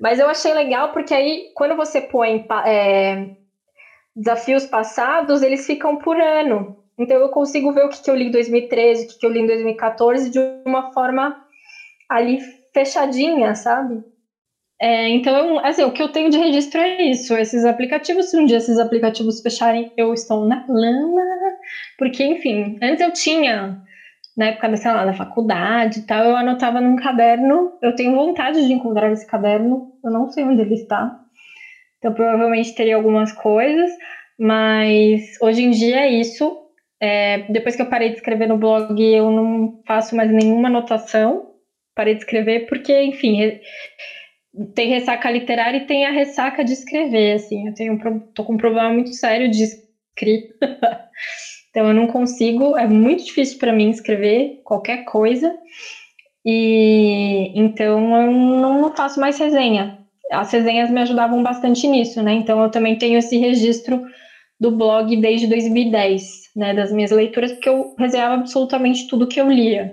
[0.00, 3.26] Mas eu achei legal porque aí, quando você põe é,
[4.16, 6.74] desafios passados, eles ficam por ano.
[6.98, 9.30] Então eu consigo ver o que, que eu li em 2013, o que, que eu
[9.30, 11.34] li em 2014 de uma forma
[12.08, 12.38] ali
[12.74, 14.02] fechadinha, sabe?
[14.80, 18.44] É, então, assim, o que eu tenho de registro é isso, esses aplicativos, se um
[18.44, 21.22] dia esses aplicativos fecharem, eu estou na lama,
[21.96, 23.76] porque, enfim, antes eu tinha,
[24.36, 28.14] na época da, sei lá, da faculdade e tal, eu anotava num caderno, eu tenho
[28.14, 31.10] vontade de encontrar esse caderno, eu não sei onde ele está,
[31.98, 33.90] então provavelmente teria algumas coisas,
[34.38, 36.54] mas hoje em dia é isso,
[37.00, 41.42] é, depois que eu parei de escrever no blog, eu não faço mais nenhuma anotação,
[41.94, 43.52] parei de escrever, porque, enfim
[44.74, 47.66] tem ressaca literária e tem a ressaca de escrever, assim.
[47.68, 47.96] Eu tenho
[48.34, 50.54] tô com um problema muito sério de escrita.
[51.72, 55.50] então eu não consigo, é muito difícil para mim escrever qualquer coisa.
[56.44, 59.96] E então eu não faço mais resenha.
[60.30, 62.34] As resenhas me ajudavam bastante nisso, né?
[62.34, 64.02] Então eu também tenho esse registro
[64.60, 66.22] do blog desde 2010,
[66.54, 69.90] né, das minhas leituras, porque eu resenhava absolutamente tudo que eu lia.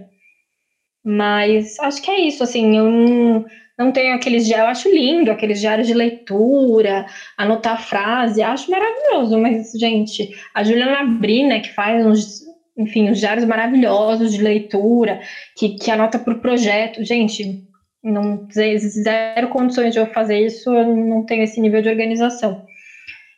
[1.03, 3.45] Mas acho que é isso, assim, eu não,
[3.79, 7.05] não tenho aqueles diários, eu acho lindo aqueles diários de leitura,
[7.37, 12.41] anotar frase, acho maravilhoso, mas, gente, a Juliana Brina, que faz uns,
[12.77, 15.21] enfim, os diários maravilhosos de leitura,
[15.57, 17.63] que, que anota por projeto, gente,
[18.03, 22.67] não zero condições de eu fazer isso, eu não tenho esse nível de organização.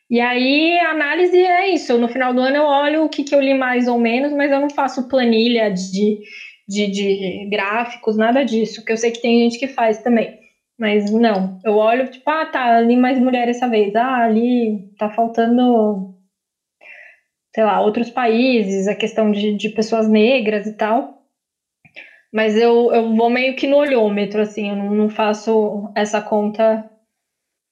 [0.09, 1.97] E aí, a análise é isso.
[1.97, 4.51] No final do ano eu olho o que, que eu li mais ou menos, mas
[4.51, 6.19] eu não faço planilha de
[6.67, 10.39] de, de gráficos, nada disso, que eu sei que tem gente que faz também.
[10.77, 13.95] Mas não, eu olho, tipo, ah, tá, ali mais mulher essa vez.
[13.95, 16.15] Ah, ali tá faltando,
[17.53, 21.21] sei lá, outros países, a questão de, de pessoas negras e tal.
[22.31, 26.89] Mas eu, eu vou meio que no olhômetro, assim, eu não, não faço essa conta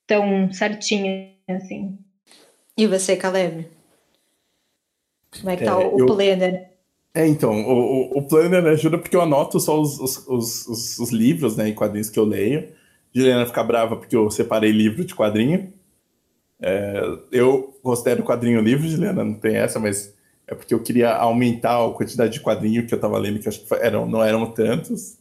[0.06, 1.98] tão certinha, assim.
[2.78, 3.68] E você, Caleb?
[5.40, 6.06] Como é que tá é, o, eu...
[6.06, 6.69] planner?
[7.14, 11.56] É, então, o, o Planner ajuda porque eu anoto só os, os, os, os, livros
[11.57, 12.69] né, e quadrinhos que eu leio.
[13.14, 15.73] Juliana fica brava porque eu separei livro de quadrinho.
[16.61, 20.14] É, eu considero quadrinho livro, Juliana, não tem essa, mas
[20.45, 23.65] é porque eu queria aumentar a quantidade de quadrinho que eu estava lendo, que acho
[23.65, 25.18] que eram, não eram tantos.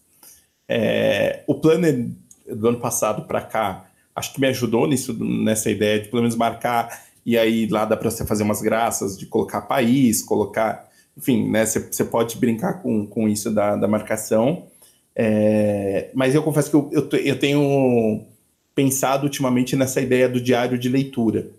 [0.68, 2.10] É, o Planner
[2.46, 6.36] do ano passado para cá, acho que me ajudou nisso, nessa ideia de pelo menos
[6.36, 10.87] marcar, e aí lá dá para você fazer umas graças de colocar país, colocar
[11.18, 14.66] enfim, né, você pode brincar com, com isso da, da marcação.
[15.14, 18.24] É, mas eu confesso que eu, eu, eu, tenho
[18.72, 21.50] pensado ultimamente nessa ideia do diário de leitura,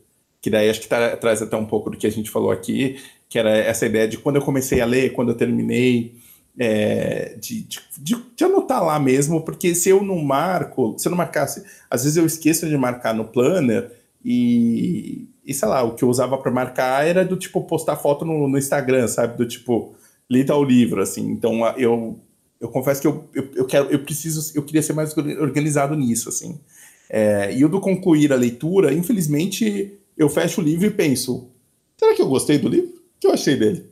[0.42, 2.98] que daí acho que tá, traz até um pouco do que a gente falou aqui,
[3.28, 6.16] que era essa ideia de quando eu comecei a ler, quando eu terminei,
[6.58, 11.18] é, de, de, de, anotar lá mesmo, porque se eu não marco, se eu não
[11.18, 13.92] marcasse, às vezes eu esqueço de marcar no planner
[14.24, 18.24] e, e sei lá, o que eu usava para marcar era do tipo postar foto
[18.24, 19.36] no, no, Instagram, sabe?
[19.36, 19.96] Do tipo,
[20.30, 21.28] li tal livro, assim.
[21.32, 22.20] Então eu,
[22.62, 26.30] eu confesso que eu, eu, eu, quero, eu preciso, eu queria ser mais organizado nisso,
[26.30, 26.60] assim.
[27.10, 31.50] É, e o do concluir a leitura, infelizmente, eu fecho o livro e penso:
[31.98, 32.92] será que eu gostei do livro?
[32.92, 33.90] O que eu achei dele?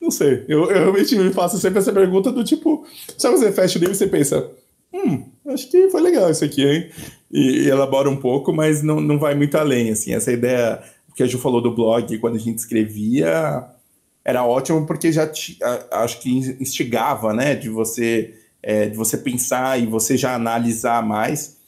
[0.00, 0.44] Não sei.
[0.48, 2.84] Eu, eu realmente me faço sempre essa pergunta do tipo:
[3.16, 4.50] sabe você fecha o livro e você pensa,
[4.98, 6.90] hum, acho que foi legal isso aqui, hein?
[7.30, 10.12] E, e, elabora um pouco, mas não, não vai muito além, assim.
[10.12, 10.82] Essa ideia
[11.14, 13.64] que a Ju falou do blog, quando a gente escrevia,
[14.24, 19.18] era ótimo porque já te, a, acho que instigava, né, de você, é, de você
[19.18, 21.58] pensar e você já analisar mais.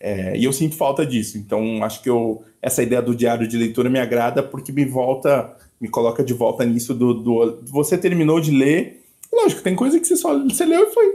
[0.00, 1.38] É, e eu sinto falta disso.
[1.38, 5.56] Então, acho que eu, essa ideia do diário de leitura me agrada porque me volta,
[5.80, 9.04] me coloca de volta nisso do, do você terminou de ler.
[9.32, 11.14] Lógico, tem coisa que você só você leu e foi,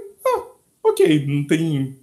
[0.92, 1.98] ok, não tem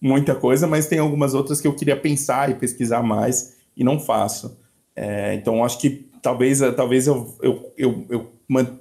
[0.00, 3.98] muita coisa, mas tem algumas outras que eu queria pensar e pesquisar mais e não
[3.98, 4.58] faço.
[4.94, 8.32] É, então acho que talvez, talvez eu, eu, eu, eu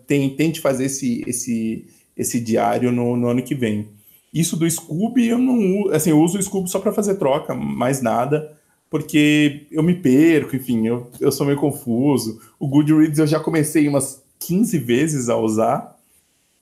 [0.05, 1.85] tente fazer esse, esse,
[2.15, 3.89] esse diário no, no ano que vem.
[4.34, 8.01] Isso do Scooby, eu não assim, eu uso o Scooby só para fazer troca, mais
[8.01, 8.57] nada,
[8.89, 12.39] porque eu me perco, enfim, eu, eu sou meio confuso.
[12.59, 15.96] O Goodreads eu já comecei umas 15 vezes a usar,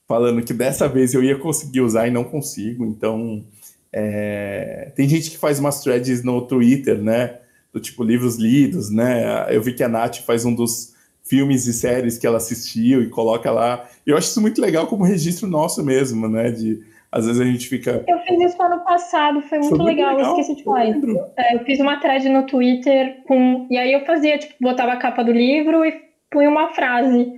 [0.06, 2.84] falando que dessa vez eu ia conseguir usar e não consigo.
[2.84, 3.44] Então,
[3.92, 4.92] é...
[4.94, 7.38] tem gente que faz umas threads no Twitter, né?
[7.72, 9.54] Do tipo livros lidos, né?
[9.54, 13.08] Eu vi que a Nath faz um dos filmes e séries que ela assistiu e
[13.08, 13.84] coloca lá.
[14.06, 16.50] Eu acho isso muito legal como registro nosso mesmo, né?
[16.50, 18.04] De às vezes a gente fica.
[18.06, 20.88] Eu fiz isso ano passado, foi muito, foi muito legal, legal, eu esqueci de falar.
[20.88, 23.66] Eu, é, eu fiz uma thread no Twitter com.
[23.70, 25.92] E aí eu fazia, tipo, botava a capa do livro e
[26.30, 27.32] punha uma frase.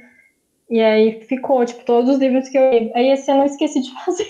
[0.71, 2.91] E aí ficou, tipo, todos os livros que eu li.
[2.95, 4.29] Aí esse ano eu esqueci de fazer.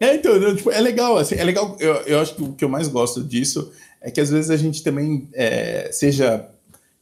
[0.00, 1.76] É, então, tipo, é legal, assim, é legal.
[1.78, 4.56] Eu, eu acho que o que eu mais gosto disso é que às vezes a
[4.56, 6.48] gente também, é, seja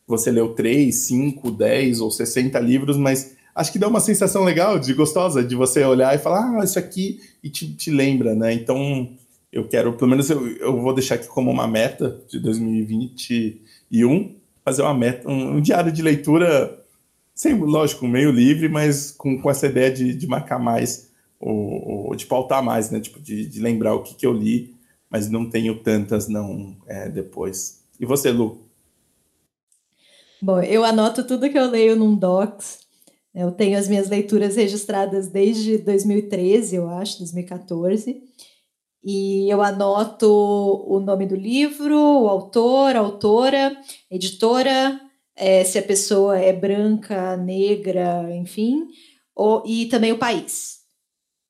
[0.06, 4.78] você leu 3, 5, 10 ou 60 livros, mas acho que dá uma sensação legal,
[4.78, 8.52] de gostosa, de você olhar e falar, ah, isso aqui, e te, te lembra, né?
[8.52, 9.10] Então,
[9.52, 14.82] eu quero, pelo menos eu, eu vou deixar aqui como uma meta de 2021, fazer
[14.82, 16.81] uma meta, um, um diário de leitura,
[17.34, 21.10] sem, lógico, meio livre, mas com, com essa ideia de, de marcar mais,
[21.40, 23.00] ou, ou de pautar mais, né?
[23.00, 24.74] Tipo, de, de lembrar o que, que eu li,
[25.10, 27.82] mas não tenho tantas, não, é, depois.
[27.98, 28.62] E você, Lu?
[30.40, 32.80] Bom, eu anoto tudo que eu leio num Docs,
[33.34, 38.22] eu tenho as minhas leituras registradas desde 2013, eu acho, 2014.
[39.04, 43.76] E eu anoto o nome do livro, o autor, a autora,
[44.10, 45.00] editora,
[45.36, 48.86] é, se a pessoa é branca, negra, enfim,
[49.34, 50.82] ou, e também o país.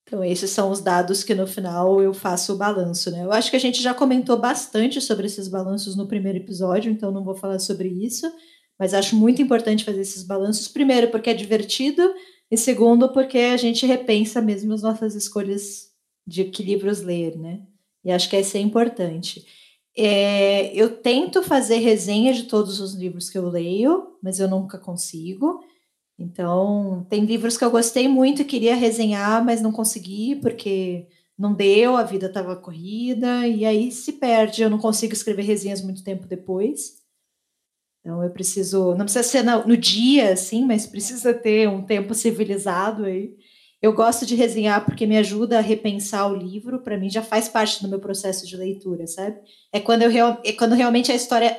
[0.06, 3.24] Então, esses são os dados que no final eu faço o balanço, né?
[3.24, 7.10] Eu acho que a gente já comentou bastante sobre esses balanços no primeiro episódio, então
[7.10, 8.30] não vou falar sobre isso.
[8.78, 12.02] Mas acho muito importante fazer esses balanços, primeiro, porque é divertido,
[12.50, 15.90] e segundo, porque a gente repensa mesmo as nossas escolhas
[16.26, 17.62] de que livros ler, né?
[18.04, 19.46] E acho que isso é importante.
[19.96, 24.78] É, eu tento fazer resenha de todos os livros que eu leio, mas eu nunca
[24.78, 25.60] consigo.
[26.18, 31.08] Então, tem livros que eu gostei muito e queria resenhar, mas não consegui, porque
[31.38, 34.62] não deu, a vida estava corrida, e aí se perde.
[34.62, 37.02] Eu não consigo escrever resenhas muito tempo depois.
[38.00, 42.14] Então eu preciso, não precisa ser no, no dia, assim, mas precisa ter um tempo
[42.14, 43.36] civilizado aí.
[43.82, 47.48] Eu gosto de resenhar porque me ajuda a repensar o livro, para mim já faz
[47.48, 49.40] parte do meu processo de leitura, sabe?
[49.72, 51.58] É quando, eu real, é quando realmente a história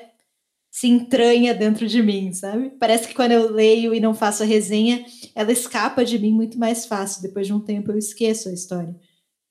[0.71, 2.71] se entranha dentro de mim, sabe?
[2.79, 5.05] Parece que quando eu leio e não faço a resenha,
[5.35, 7.21] ela escapa de mim muito mais fácil.
[7.21, 8.95] Depois de um tempo eu esqueço a história.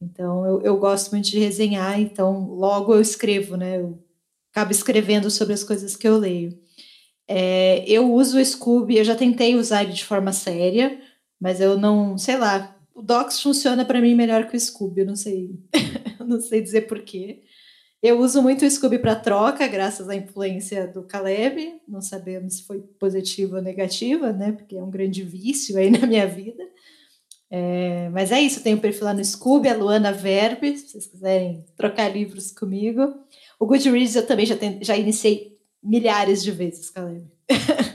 [0.00, 3.78] Então eu, eu gosto muito de resenhar, então logo eu escrevo, né?
[3.78, 4.02] Eu
[4.50, 6.58] acabo escrevendo sobre as coisas que eu leio.
[7.28, 10.98] É, eu uso o Scooby, eu já tentei usar ele de forma séria,
[11.42, 15.06] mas eu não, sei lá, o Docs funciona para mim melhor que o Scooby, eu
[15.06, 15.58] não sei,
[16.24, 17.42] não sei dizer porquê.
[18.00, 21.80] Eu uso muito o Scooby para troca, graças à influência do Caleb.
[21.88, 24.52] Não sabemos se foi positiva ou negativa, né?
[24.52, 26.62] Porque é um grande vício aí na minha vida.
[27.50, 31.06] É, mas é isso, tenho um perfil lá no Scooby, a Luana Verbe, se vocês
[31.08, 33.02] quiserem trocar livros comigo.
[33.58, 37.26] O Goodreads eu também já, tem, já iniciei milhares de vezes, Caleb.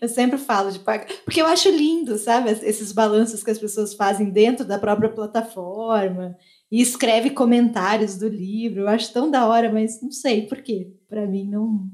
[0.00, 3.94] eu sempre falo de pagar, porque eu acho lindo, sabe, esses balanços que as pessoas
[3.94, 6.36] fazem dentro da própria plataforma
[6.70, 8.82] e escreve comentários do livro.
[8.82, 10.92] Eu acho tão da hora, mas não sei por quê.
[11.08, 11.88] Para mim não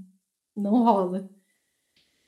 [0.56, 1.28] não rola.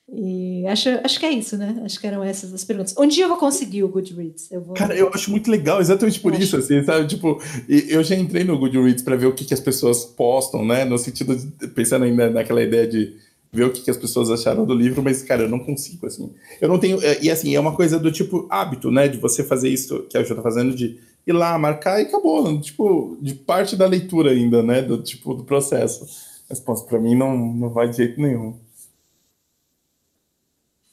[0.08, 1.82] E acho, acho que é isso, né?
[1.84, 2.94] Acho que eram essas as perguntas.
[2.96, 4.50] Um dia eu vou conseguir o Goodreads.
[4.52, 4.74] Eu vou...
[4.74, 6.64] Cara, eu acho muito legal, exatamente por eu isso, acho...
[6.64, 7.08] assim, sabe?
[7.08, 10.84] Tipo, eu já entrei no Goodreads para ver o que, que as pessoas postam, né?
[10.84, 13.16] No sentido de pensando ainda naquela ideia de
[13.52, 16.34] ver o que, que as pessoas acharam do livro, mas, cara, eu não consigo, assim.
[16.60, 17.02] Eu não tenho.
[17.02, 19.08] É, e assim, é uma coisa do tipo hábito, né?
[19.08, 22.60] De você fazer isso que a Ju tá fazendo, de ir lá, marcar e acabou.
[22.60, 24.82] Tipo, de parte da leitura ainda, né?
[24.82, 26.06] Do tipo, do processo.
[26.48, 28.58] Mas, pô, pra mim não, não vai de jeito nenhum.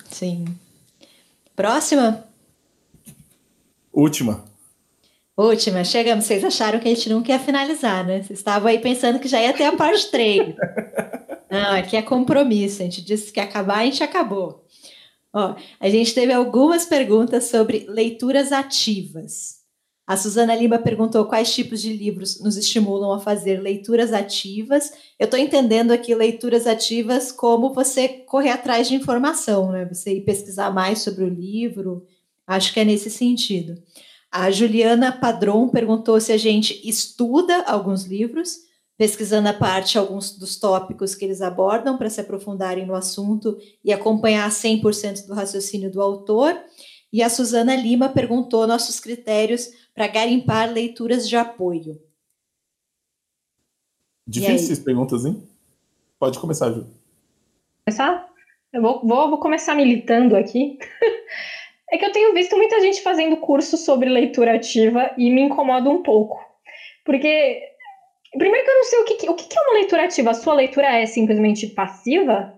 [0.10, 0.46] Sim.
[1.56, 2.26] Próxima?
[3.92, 4.44] Última.
[5.36, 6.26] Última, chegamos.
[6.26, 8.22] Vocês acharam que a gente não quer finalizar, né?
[8.22, 10.56] Vocês estavam aí pensando que já ia ter a parte 3.
[11.54, 12.82] não, aqui é compromisso.
[12.82, 14.66] A gente disse que acabar, a gente acabou.
[15.32, 19.62] Ó, a gente teve algumas perguntas sobre leituras ativas.
[20.08, 24.92] A Suzana Lima perguntou quais tipos de livros nos estimulam a fazer leituras ativas.
[25.20, 29.86] Eu estou entendendo aqui leituras ativas como você correr atrás de informação, né?
[29.86, 32.04] Você ir pesquisar mais sobre o livro.
[32.48, 33.80] Acho que é nesse sentido.
[34.32, 38.58] A Juliana Padron perguntou se a gente estuda alguns livros,
[38.98, 43.92] pesquisando a parte alguns dos tópicos que eles abordam para se aprofundarem no assunto e
[43.92, 46.56] acompanhar 100% do raciocínio do autor.
[47.12, 52.02] E a Suzana Lima perguntou nossos critérios para garimpar leituras de apoio.
[54.28, 55.48] Difíceis perguntas, hein?
[56.18, 56.88] Pode começar, Ju.
[57.86, 58.30] Começar?
[58.72, 60.78] Eu vou, vou, vou começar militando aqui.
[61.92, 65.88] É que eu tenho visto muita gente fazendo curso sobre leitura ativa e me incomoda
[65.92, 66.44] um pouco.
[67.06, 67.62] Porque,
[68.38, 70.32] primeiro que eu não sei o que, o que é uma leitura ativa.
[70.32, 72.52] A sua leitura é simplesmente passiva?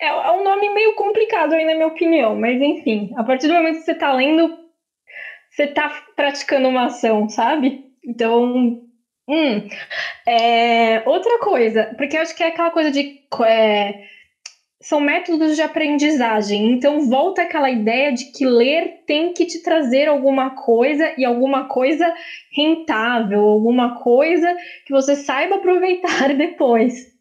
[0.00, 2.34] É, é um nome meio complicado aí, na minha opinião.
[2.34, 4.50] Mas, enfim, a partir do momento que você está lendo,
[5.50, 7.84] você está praticando uma ação, sabe?
[8.04, 8.76] Então,
[9.28, 9.62] hum.
[10.26, 13.06] É, outra coisa, porque eu acho que é aquela coisa de.
[13.46, 13.94] É,
[14.82, 16.72] são métodos de aprendizagem.
[16.72, 21.68] Então, volta aquela ideia de que ler tem que te trazer alguma coisa e alguma
[21.68, 22.12] coisa
[22.54, 24.54] rentável, alguma coisa
[24.84, 27.12] que você saiba aproveitar depois.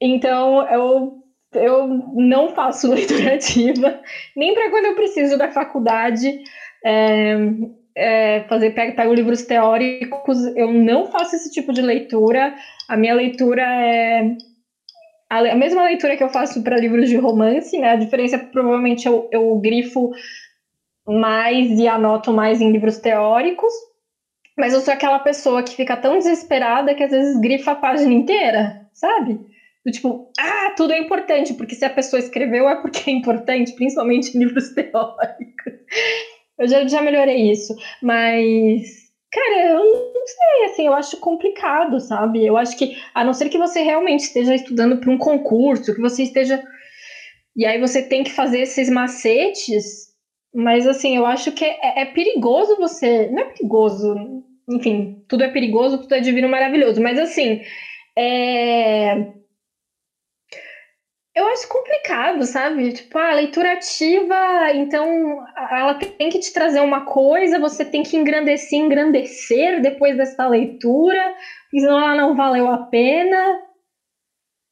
[0.00, 1.22] Então, eu,
[1.54, 4.00] eu não faço leitura ativa,
[4.36, 6.42] nem para quando eu preciso da faculdade.
[6.84, 7.36] É,
[7.94, 12.54] é, fazer pego, pego livros teóricos, eu não faço esse tipo de leitura.
[12.88, 14.36] A minha leitura é
[15.32, 17.92] a, mesma leitura que eu faço para livros de romance, né?
[17.92, 20.10] A diferença é que provavelmente eu, eu grifo
[21.06, 23.72] mais e anoto mais em livros teóricos,
[24.56, 28.12] mas eu sou aquela pessoa que fica tão desesperada que às vezes grifa a página
[28.12, 29.40] inteira, sabe?
[29.84, 33.74] Do tipo, ah, tudo é importante, porque se a pessoa escreveu é porque é importante,
[33.74, 35.72] principalmente em livros teóricos.
[36.58, 38.82] Eu já, já melhorei isso, mas
[39.32, 39.78] Cara, eu
[40.14, 42.44] não sei, assim, eu acho complicado, sabe?
[42.44, 46.00] Eu acho que, a não ser que você realmente esteja estudando para um concurso, que
[46.02, 46.62] você esteja.
[47.56, 50.08] E aí você tem que fazer esses macetes,
[50.54, 53.26] mas assim, eu acho que é, é perigoso você.
[53.30, 54.14] Não é perigoso,
[54.68, 57.58] enfim, tudo é perigoso, tudo é divino maravilhoso, mas assim,
[58.16, 59.16] é
[61.34, 62.92] eu acho complicado, sabe?
[62.92, 68.16] Tipo, a leitura ativa, então ela tem que te trazer uma coisa, você tem que
[68.16, 71.34] engrandecer, engrandecer depois dessa leitura,
[71.70, 73.60] senão ela não valeu a pena.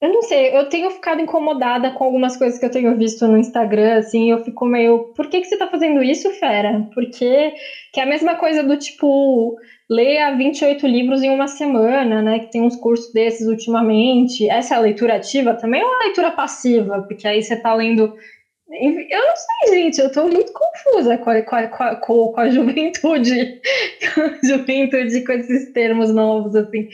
[0.02, 3.36] Eu não sei, eu tenho ficado incomodada com algumas coisas que eu tenho visto no
[3.36, 6.88] Instagram, assim, eu fico meio, por que, que você tá fazendo isso, fera?
[6.94, 7.52] Porque
[7.92, 9.56] que é a mesma coisa do tipo,
[9.90, 12.38] leia 28 livros em uma semana, né?
[12.38, 14.48] Que tem uns cursos desses ultimamente.
[14.48, 17.02] Essa é a leitura ativa também ou a leitura passiva?
[17.02, 18.14] Porque aí você tá lendo.
[18.70, 23.60] Eu não sei, gente, eu tô muito confusa com a, com a, com a juventude,
[24.14, 26.88] com a juventude com esses termos novos, assim.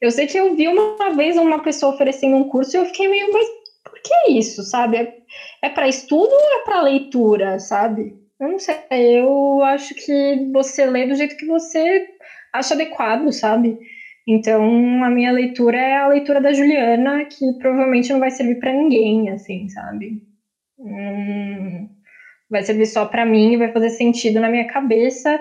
[0.00, 3.06] Eu sei que eu vi uma vez uma pessoa oferecendo um curso e eu fiquei
[3.06, 3.46] meio, mas
[3.84, 4.96] por que isso, sabe?
[4.96, 5.14] É,
[5.60, 8.18] é para estudo ou é para leitura, sabe?
[8.40, 12.08] Eu não sei, eu acho que você lê do jeito que você
[12.52, 13.76] acho adequado, sabe?
[14.26, 18.72] Então, a minha leitura é a leitura da Juliana, que provavelmente não vai servir para
[18.72, 20.18] ninguém, assim, sabe?
[20.78, 21.88] Hum,
[22.50, 25.40] vai servir só para mim, vai fazer sentido na minha cabeça,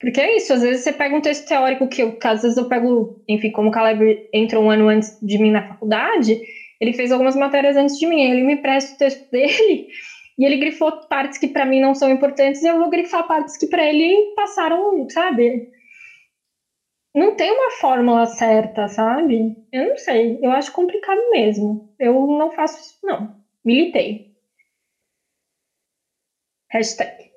[0.00, 2.66] porque é isso, às vezes você pega um texto teórico que eu, às vezes eu
[2.66, 6.38] pego, enfim, como o Caleb entrou um ano antes de mim na faculdade,
[6.80, 9.84] ele fez algumas matérias antes de mim, ele me presta o texto dele
[10.38, 13.56] e ele grifou partes que para mim não são importantes e eu vou grifar partes
[13.58, 15.62] que para ele passaram, sabe?
[17.14, 19.56] Não tem uma fórmula certa, sabe?
[19.72, 20.38] Eu não sei.
[20.42, 21.92] Eu acho complicado mesmo.
[21.98, 23.36] Eu não faço isso, não.
[23.64, 24.30] Militei.
[26.70, 27.30] Hashtag.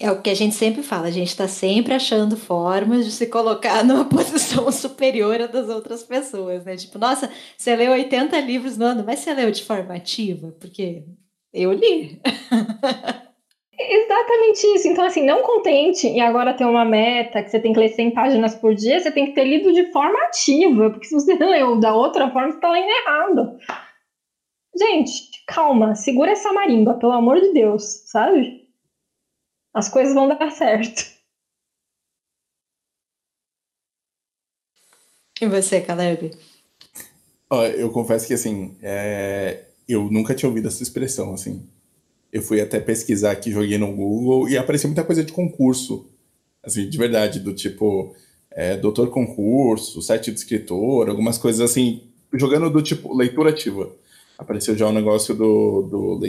[0.00, 3.26] É o que a gente sempre fala, a gente está sempre achando formas de se
[3.26, 6.76] colocar numa posição superior a das outras pessoas, né?
[6.76, 10.50] Tipo, nossa, você leu 80 livros no ano, mas você leu de forma ativa?
[10.58, 11.04] Porque
[11.52, 12.20] eu li.
[13.82, 14.88] Exatamente isso.
[14.88, 18.10] Então, assim, não contente e agora ter uma meta que você tem que ler 100
[18.10, 21.80] páginas por dia, você tem que ter lido de forma ativa, porque se você leu
[21.80, 23.58] da outra forma, você está lendo errado.
[24.76, 28.68] Gente, calma, segura essa marimba, pelo amor de Deus, sabe?
[29.72, 31.18] As coisas vão dar certo.
[35.40, 36.32] E você, Caleb?
[37.78, 39.64] eu confesso que, assim, é...
[39.88, 41.66] eu nunca tinha ouvido essa expressão, assim
[42.32, 46.06] eu fui até pesquisar aqui, joguei no Google e apareceu muita coisa de concurso.
[46.62, 48.14] Assim, de verdade, do tipo,
[48.50, 52.02] é, doutor concurso, site de escritor, algumas coisas assim,
[52.34, 53.90] jogando do tipo leitura ativa.
[54.38, 56.20] Apareceu já um negócio do, do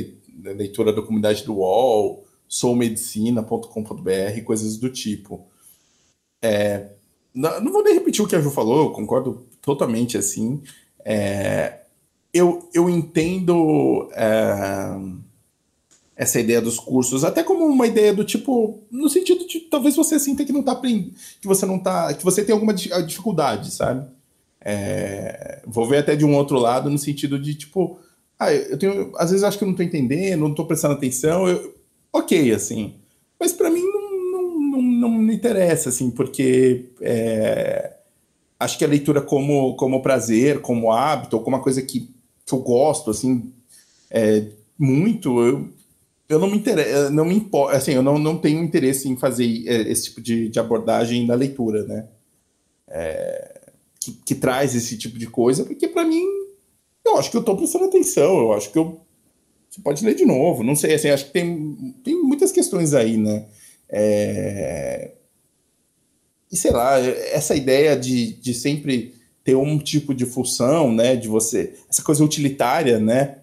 [0.53, 5.45] leitura da comunidade do UOL, soumedicina.com.br, coisas do tipo.
[6.43, 6.87] É,
[7.33, 10.61] não, vou nem repetir o que a Ju falou, eu concordo totalmente assim.
[11.05, 11.81] É,
[12.33, 14.09] eu, eu entendo.
[16.15, 20.19] Essa ideia dos cursos, até como uma ideia do tipo, no sentido de talvez você
[20.19, 24.05] sinta que não tá aprendendo, que você não tá, que você tem alguma dificuldade, sabe?
[24.63, 27.97] É, vou ver até de um outro lado no sentido de tipo,
[28.37, 31.47] ah, eu tenho, às vezes acho que eu não tô entendendo, não tô prestando atenção,
[31.47, 31.75] eu,
[32.13, 32.93] ok, assim,
[33.39, 37.93] mas para mim não, não, não, não, me interessa, assim, porque é,
[38.59, 42.07] acho que a leitura como, como prazer, como hábito, ou como uma coisa que
[42.51, 43.51] que eu gosto, assim,
[44.09, 44.45] é,
[44.77, 45.69] muito, eu,
[46.31, 49.45] eu não me interesso, não me importa, assim, eu não, não tenho interesse em fazer
[49.67, 52.07] é, esse tipo de, de abordagem na leitura, né?
[52.87, 53.61] É,
[53.99, 56.23] que, que, traz esse tipo de coisa, porque para mim,
[57.05, 59.01] eu acho que eu tô prestando atenção, eu acho que eu
[59.69, 63.15] você pode ler de novo, não sei, assim, acho que tem, tem muitas questões aí,
[63.15, 63.45] né?
[63.87, 65.11] É...
[66.51, 71.15] E sei lá, essa ideia de, de sempre ter um tipo de função, né?
[71.15, 71.73] De você.
[71.89, 73.37] Essa coisa utilitária, né?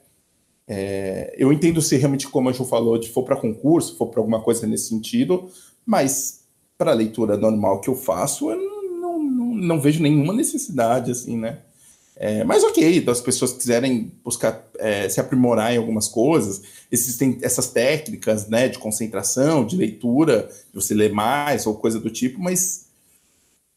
[0.69, 4.20] É, eu entendo se realmente, como a Ju falou, de for para concurso, for para
[4.20, 5.51] alguma coisa nesse sentido,
[5.86, 6.40] mas
[6.77, 11.39] para a leitura normal que eu faço, eu não, não, não, vejo nenhuma necessidade, assim,
[11.39, 11.61] né?
[12.15, 17.39] É, mas ok, das pessoas que quiserem buscar é, se aprimorar em algumas coisas, existem
[17.43, 22.40] essas técnicas né, de concentração, de leitura, de você ler mais ou coisa do tipo,
[22.40, 22.89] mas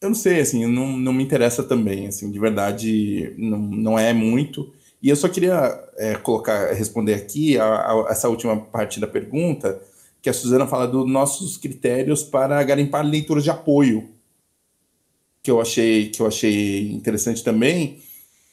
[0.01, 4.11] eu não sei, assim, não, não me interessa também, assim, de verdade, não, não é
[4.11, 4.73] muito.
[5.01, 9.81] E eu só queria é, colocar, responder aqui a, a, essa última parte da pergunta,
[10.21, 14.09] que a Suzana fala dos nossos critérios para garimpar leituras de apoio,
[15.41, 17.99] que eu achei, que eu achei interessante também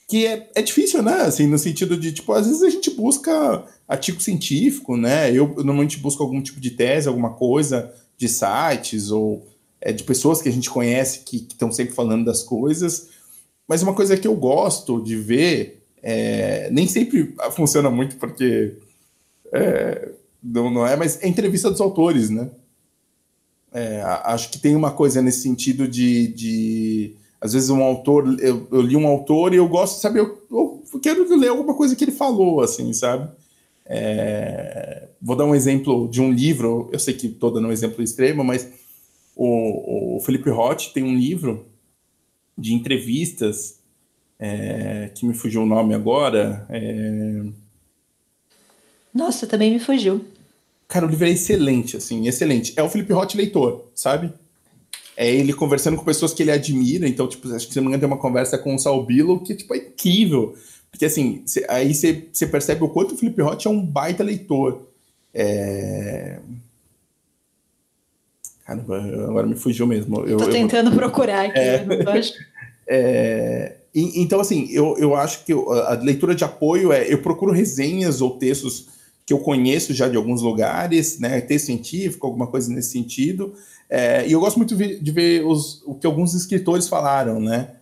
[0.08, 1.20] que é, é difícil, né?
[1.20, 5.30] Assim, no sentido de, tipo, às vezes a gente busca artigo científico, né?
[5.30, 9.46] Eu, normalmente busco algum tipo de tese, alguma coisa de sites ou
[9.80, 13.10] é, de pessoas que a gente conhece que estão sempre falando das coisas.
[13.68, 18.76] Mas uma coisa que eu gosto de ver, é, nem sempre funciona muito porque
[19.52, 20.10] é,
[20.42, 22.50] não, não é, mas é entrevista dos autores, né?
[23.72, 28.66] É, acho que tem uma coisa nesse sentido de, de às vezes um autor, eu,
[28.72, 32.04] eu, li um autor e eu gosto, sabe, eu, eu, quero ler alguma coisa que
[32.04, 33.30] ele falou, assim, sabe?
[33.86, 38.02] É, vou dar um exemplo de um livro, eu sei que estou dando um exemplo
[38.02, 38.68] extremo, mas
[39.36, 41.66] o, o Felipe Roth tem um livro
[42.56, 43.77] de entrevistas,
[44.38, 46.66] é, que me fugiu o nome agora.
[46.70, 47.42] É...
[49.14, 50.24] Nossa, também me fugiu.
[50.86, 52.72] Cara, o livro é excelente, assim, excelente.
[52.76, 54.32] É o Felipe Roth leitor, sabe?
[55.18, 57.08] é ele conversando com pessoas que ele admira.
[57.08, 59.52] Então, tipo, acho que se não me engano, tem uma conversa com o Salbilo que,
[59.52, 60.56] tipo, é incrível.
[60.92, 64.86] Porque, assim, cê, aí você percebe o quanto o Felipe Roth é um baita leitor.
[65.34, 66.38] É...
[68.64, 68.96] Caramba,
[69.28, 70.24] agora me fugiu mesmo.
[70.24, 70.94] Eu, tô tentando eu...
[70.94, 71.84] procurar aqui, é...
[72.86, 73.76] é...
[74.16, 77.12] Então, assim, eu, eu acho que a leitura de apoio é...
[77.12, 78.86] Eu procuro resenhas ou textos
[79.28, 81.40] que eu conheço já de alguns lugares, né?
[81.42, 83.52] Texto científico, alguma coisa nesse sentido.
[83.90, 87.72] É, e eu gosto muito de ver os, o que alguns escritores falaram, né?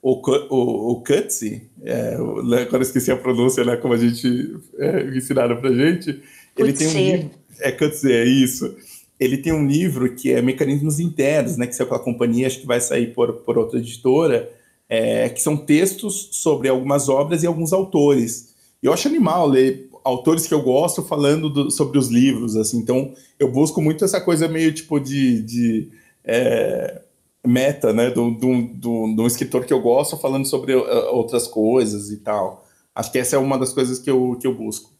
[0.00, 3.76] O, o, o Cutsi, é, né, agora esqueci a pronúncia, né?
[3.76, 6.22] Como a gente é, ensinaram pra gente.
[6.56, 7.30] Ele tem um livro.
[7.60, 8.74] É Cutsi, é isso.
[9.20, 11.66] Ele tem um livro que é Mecanismos Internos, né?
[11.66, 14.50] Que saiu pela companhia, acho que vai sair por, por outra editora,
[14.88, 18.54] é, que são textos sobre algumas obras e alguns autores.
[18.82, 22.78] Eu acho animal ler autores que eu gosto falando do, sobre os livros, assim.
[22.78, 25.88] Então, eu busco muito essa coisa meio tipo de, de
[26.22, 27.00] é,
[27.44, 28.10] meta, né?
[28.10, 32.64] De um escritor que eu gosto falando sobre uh, outras coisas e tal.
[32.94, 34.92] Acho que essa é uma das coisas que eu, que eu busco.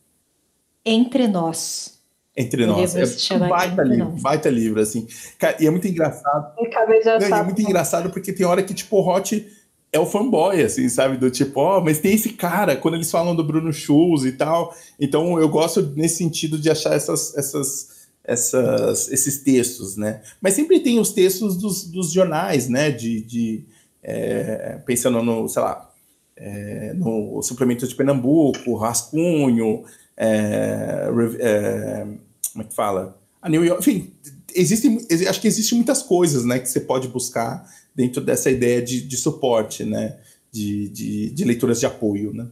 [0.85, 2.01] Entre Nós.
[2.37, 2.97] Entre Nós.
[2.97, 4.23] É um baita livro, nós.
[4.23, 5.07] baita livro, assim.
[5.39, 6.53] Cara, e é muito engraçado.
[6.59, 9.47] É, é muito engraçado porque tem hora que, tipo, o Hot
[9.95, 11.17] é o fanboy, assim, sabe?
[11.17, 14.33] Do tipo, ó, oh, mas tem esse cara, quando eles falam do Bruno Schulz e
[14.33, 14.75] tal.
[14.99, 20.21] Então eu gosto nesse sentido de achar essas, essas, essas, esses textos, né?
[20.41, 22.91] Mas sempre tem os textos dos, dos jornais, né?
[22.91, 23.65] De, de
[24.03, 25.89] é, pensando no, sei lá,
[26.37, 29.85] é, no suplemento de Pernambuco, Rascunho,
[30.17, 31.09] é,
[31.39, 32.07] é
[32.53, 33.17] como é que fala?
[33.41, 34.13] A New York, enfim,
[34.55, 34.99] existem,
[35.29, 39.17] acho que existem muitas coisas, né, que você pode buscar dentro dessa ideia de, de
[39.17, 40.19] suporte, né?
[40.51, 42.49] De, de, de leituras de apoio, né?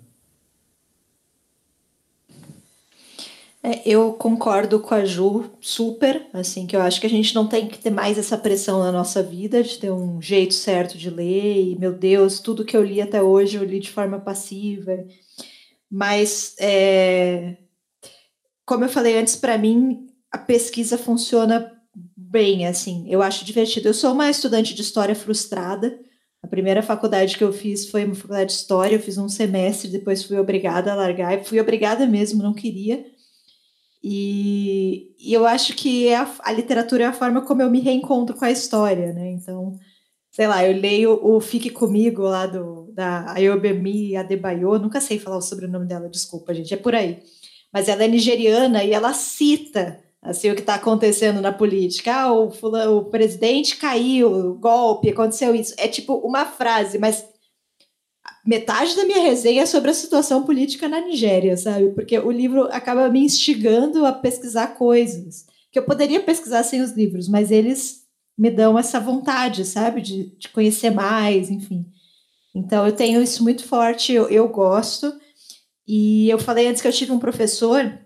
[3.64, 7.46] É, eu concordo com a Ju super, assim, que eu acho que a gente não
[7.46, 11.08] tem que ter mais essa pressão na nossa vida de ter um jeito certo de
[11.08, 15.06] ler, e meu Deus, tudo que eu li até hoje eu li de forma passiva.
[15.88, 17.56] Mas, é,
[18.66, 21.70] como eu falei antes, para mim a pesquisa funciona
[22.32, 23.88] bem, assim, eu acho divertido.
[23.88, 26.00] Eu sou uma estudante de história frustrada.
[26.42, 29.90] A primeira faculdade que eu fiz foi uma faculdade de história, eu fiz um semestre,
[29.90, 33.04] depois fui obrigada a largar, e fui obrigada mesmo, não queria.
[34.02, 37.80] E, e eu acho que é a, a, literatura é a forma como eu me
[37.80, 39.30] reencontro com a história, né?
[39.30, 39.78] Então,
[40.32, 45.36] sei lá, eu leio o Fique Comigo lá do, da Ayobemi Adebayo, nunca sei falar
[45.36, 47.22] o sobrenome dela, desculpa, gente, é por aí.
[47.72, 52.14] Mas ela é nigeriana e ela cita assim, o que está acontecendo na política.
[52.14, 55.74] Ah, o, fulano, o presidente caiu, golpe, aconteceu isso.
[55.76, 57.26] É tipo uma frase, mas
[58.46, 61.90] metade da minha resenha é sobre a situação política na Nigéria, sabe?
[61.90, 66.92] Porque o livro acaba me instigando a pesquisar coisas que eu poderia pesquisar sem os
[66.92, 68.02] livros, mas eles
[68.36, 70.02] me dão essa vontade, sabe?
[70.02, 71.86] De, de conhecer mais, enfim.
[72.54, 75.12] Então, eu tenho isso muito forte, eu, eu gosto.
[75.86, 77.98] E eu falei antes que eu tive um professor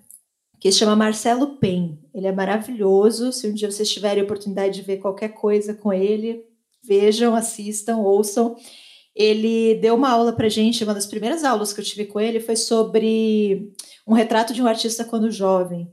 [0.60, 1.98] que se chama Marcelo Pen.
[2.16, 3.30] Ele é maravilhoso.
[3.30, 6.42] Se um dia vocês tiverem oportunidade de ver qualquer coisa com ele,
[6.82, 8.56] vejam, assistam, ouçam.
[9.14, 12.40] Ele deu uma aula para gente, uma das primeiras aulas que eu tive com ele
[12.40, 13.70] foi sobre
[14.06, 15.92] um retrato de um artista quando jovem.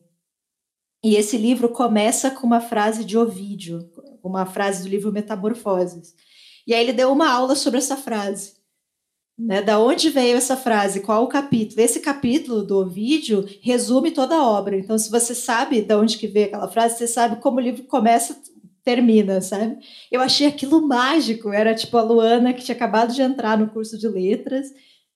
[1.04, 3.91] E esse livro começa com uma frase de Ovídio,
[4.24, 6.16] uma frase do livro Metamorfoses.
[6.66, 8.53] E aí ele deu uma aula sobre essa frase.
[9.38, 9.61] Né?
[9.61, 11.01] Da onde veio essa frase?
[11.01, 11.81] Qual o capítulo?
[11.81, 14.77] Esse capítulo do vídeo resume toda a obra.
[14.77, 17.84] Então, se você sabe de onde que veio aquela frase, você sabe como o livro
[17.84, 18.39] começa,
[18.84, 19.77] termina, sabe?
[20.11, 21.51] Eu achei aquilo mágico.
[21.51, 24.68] Era tipo a Luana que tinha acabado de entrar no curso de letras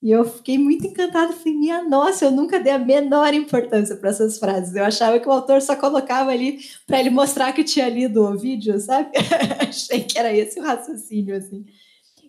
[0.01, 1.33] e eu fiquei muito encantada.
[1.33, 4.75] Falei, minha nossa, eu nunca dei a menor importância para essas frases.
[4.75, 8.37] Eu achava que o autor só colocava ali para ele mostrar que tinha lido o
[8.37, 9.11] vídeo, sabe?
[9.67, 11.65] Achei que era esse o raciocínio, assim.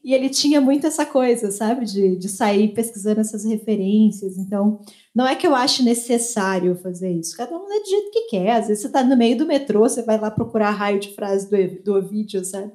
[0.09, 4.39] E ele tinha muito essa coisa, sabe, de, de sair pesquisando essas referências.
[4.39, 4.81] Então,
[5.15, 7.37] não é que eu ache necessário fazer isso.
[7.37, 8.53] Cada um lê do jeito que quer.
[8.53, 11.51] Às vezes você está no meio do metrô, você vai lá procurar raio de frase
[11.51, 12.73] do, do vídeo, sabe?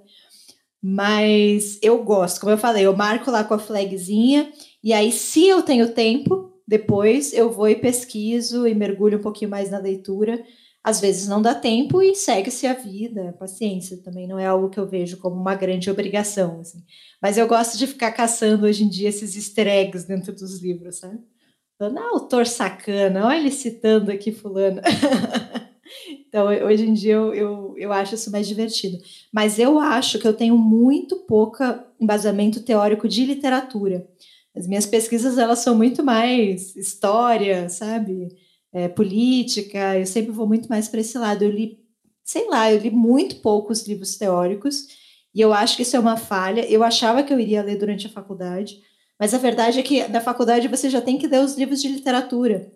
[0.80, 4.54] Mas eu gosto, como eu falei, eu marco lá com a flagzinha
[4.84, 9.50] e aí, se eu tenho tempo, depois eu vou e pesquiso e mergulho um pouquinho
[9.50, 10.40] mais na leitura.
[10.84, 14.78] Às vezes não dá tempo e segue-se a vida, paciência também não é algo que
[14.78, 16.60] eu vejo como uma grande obrigação.
[16.60, 16.84] Assim.
[17.22, 20.98] Mas eu gosto de ficar caçando hoje em dia esses easter eggs dentro dos livros,
[20.98, 21.20] sabe?
[21.80, 24.82] Falando, ah, autor sacana, olha ele citando aqui fulano.
[26.28, 28.98] então, hoje em dia eu, eu, eu acho isso mais divertido.
[29.32, 34.06] Mas eu acho que eu tenho muito pouca embasamento teórico de literatura.
[34.56, 38.28] As minhas pesquisas elas são muito mais história, sabe?
[38.74, 41.44] É, política, eu sempre vou muito mais para esse lado.
[41.44, 41.80] Eu li,
[42.24, 44.88] sei lá, eu li muito poucos livros teóricos
[45.34, 46.66] e eu acho que isso é uma falha.
[46.70, 48.82] Eu achava que eu iria ler durante a faculdade,
[49.20, 51.88] mas a verdade é que na faculdade você já tem que ler os livros de
[51.88, 52.74] literatura.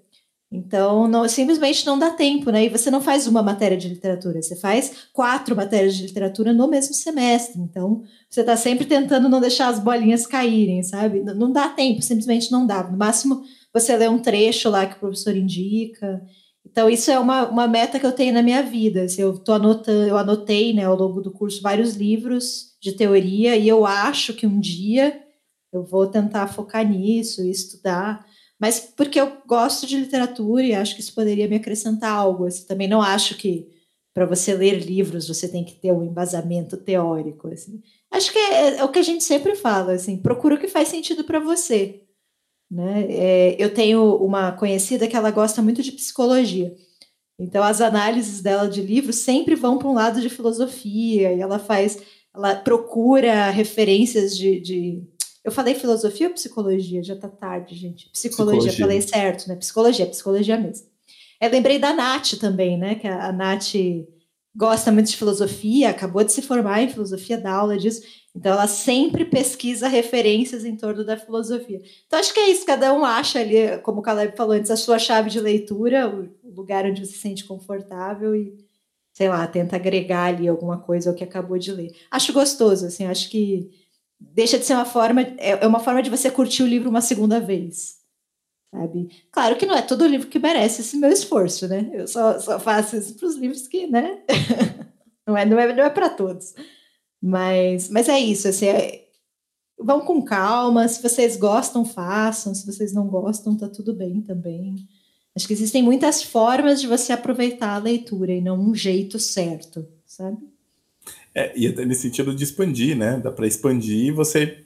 [0.50, 2.64] Então, não, simplesmente não dá tempo, né?
[2.64, 6.70] E você não faz uma matéria de literatura, você faz quatro matérias de literatura no
[6.70, 7.60] mesmo semestre.
[7.60, 11.22] Então, você está sempre tentando não deixar as bolinhas caírem, sabe?
[11.22, 12.82] Não, não dá tempo, simplesmente não dá.
[12.84, 16.22] No máximo, você lê um trecho lá que o professor indica.
[16.66, 19.04] Então, isso é uma, uma meta que eu tenho na minha vida.
[19.04, 23.56] Assim, eu tô anotando, eu anotei né, ao longo do curso vários livros de teoria,
[23.56, 25.22] e eu acho que um dia
[25.74, 28.26] eu vou tentar focar nisso e estudar
[28.60, 32.46] mas porque eu gosto de literatura e acho que isso poderia me acrescentar algo.
[32.46, 33.70] Assim, também não acho que
[34.14, 37.48] para você ler livros você tem que ter um embasamento teórico.
[37.50, 37.82] Assim.
[38.10, 40.88] Acho que é, é, o que a gente sempre fala, assim, procura o que faz
[40.88, 42.02] sentido para você.
[42.70, 43.06] Né?
[43.10, 46.76] É, eu tenho uma conhecida que ela gosta muito de psicologia.
[47.40, 51.60] Então, as análises dela de livros sempre vão para um lado de filosofia, e ela
[51.60, 52.00] faz,
[52.36, 55.04] ela procura referências de, de
[55.48, 57.02] eu falei filosofia ou psicologia?
[57.02, 58.10] Já tá tarde, gente.
[58.10, 58.86] Psicologia, psicologia.
[58.86, 59.56] falei certo, né?
[59.56, 60.88] Psicologia, psicologia mesmo.
[61.40, 62.96] Eu lembrei da Nath também, né?
[62.96, 63.74] Que a, Nath
[64.54, 68.02] gosta muito de filosofia, acabou de se formar em filosofia, dá aula disso.
[68.38, 71.82] Então, ela sempre pesquisa referências em torno da filosofia.
[72.06, 74.78] Então, acho que é isso, cada um acha ali, como o Caleb falou antes, a
[74.78, 78.56] sua chave de leitura, o lugar onde você se sente confortável e,
[79.12, 81.96] sei lá, tenta agregar ali alguma coisa ao que acabou de ler.
[82.12, 83.72] Acho gostoso, assim, acho que
[84.20, 87.02] deixa de ser uma forma, é, é uma forma de você curtir o livro uma
[87.02, 87.98] segunda vez.
[88.72, 89.10] Sabe?
[89.32, 91.90] Claro que não é todo livro que merece esse meu esforço, né?
[91.92, 94.22] Eu só, só faço isso para os livros que, né?
[95.26, 96.54] não é, não é, não é para todos.
[97.22, 99.08] Mas, mas é isso, assim, é,
[99.78, 104.76] vão com calma, se vocês gostam, façam, se vocês não gostam, tá tudo bem também.
[105.36, 109.88] Acho que existem muitas formas de você aproveitar a leitura e não um jeito certo,
[110.06, 110.38] sabe?
[111.36, 113.22] É, e até nesse sentido de expandir, né?
[113.24, 114.64] Dá para expandir você.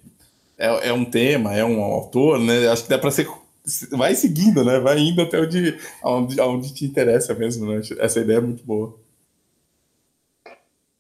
[0.57, 2.69] É, é, um tema, é um autor, né?
[2.69, 3.27] Acho que dá para ser.
[3.91, 4.79] Vai seguindo, né?
[4.79, 7.81] Vai indo até onde, onde, onde te interessa mesmo, né?
[7.99, 8.97] Essa ideia é muito boa.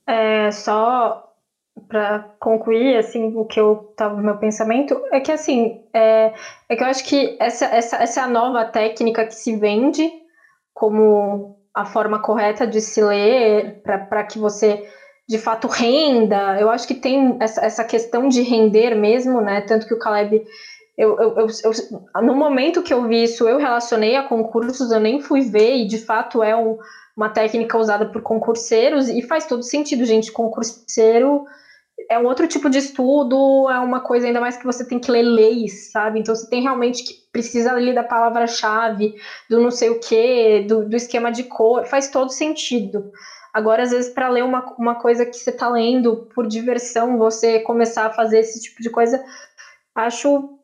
[0.05, 1.30] É, só
[1.87, 6.31] para concluir, assim, o que eu tava no meu pensamento, é que, assim, é,
[6.69, 10.09] é que eu acho que essa, essa, essa nova técnica que se vende
[10.73, 14.81] como a forma correta de se ler, para que você
[15.31, 16.59] de fato renda.
[16.59, 19.61] Eu acho que tem essa, essa questão de render mesmo, né?
[19.61, 20.41] Tanto que o Caleb.
[20.97, 24.99] Eu, eu, eu, eu, no momento que eu vi isso, eu relacionei a concursos, eu
[24.99, 26.75] nem fui ver, e de fato é um,
[27.21, 30.31] uma técnica usada por concurseiros, e faz todo sentido, gente.
[30.31, 31.45] Concurseiro
[32.09, 35.11] é um outro tipo de estudo, é uma coisa ainda mais que você tem que
[35.11, 36.19] ler leis, sabe?
[36.19, 39.13] Então você tem realmente que precisa ali da palavra-chave,
[39.47, 43.11] do não sei o que, do, do esquema de cor, faz todo sentido.
[43.53, 47.59] Agora, às vezes, para ler uma, uma coisa que você está lendo por diversão, você
[47.59, 49.21] começar a fazer esse tipo de coisa,
[49.93, 50.57] acho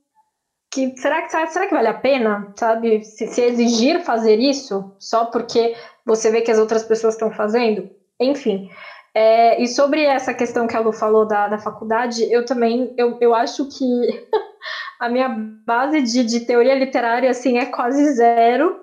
[0.71, 3.03] que será que será que vale a pena, sabe?
[3.03, 5.75] Se, se exigir fazer isso só porque
[6.07, 7.89] você vê que as outras pessoas estão fazendo,
[8.19, 8.69] enfim.
[9.13, 13.17] É, e sobre essa questão que a Lu falou da, da faculdade, eu também eu,
[13.19, 13.83] eu acho que
[14.99, 15.27] a minha
[15.65, 18.79] base de, de teoria literária assim é quase zero.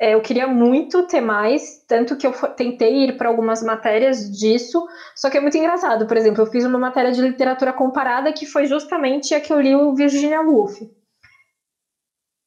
[0.00, 4.86] É, eu queria muito ter mais, tanto que eu tentei ir para algumas matérias disso,
[5.14, 6.06] só que é muito engraçado.
[6.06, 9.60] Por exemplo, eu fiz uma matéria de literatura comparada que foi justamente a que eu
[9.60, 10.80] li o Virginia Woolf.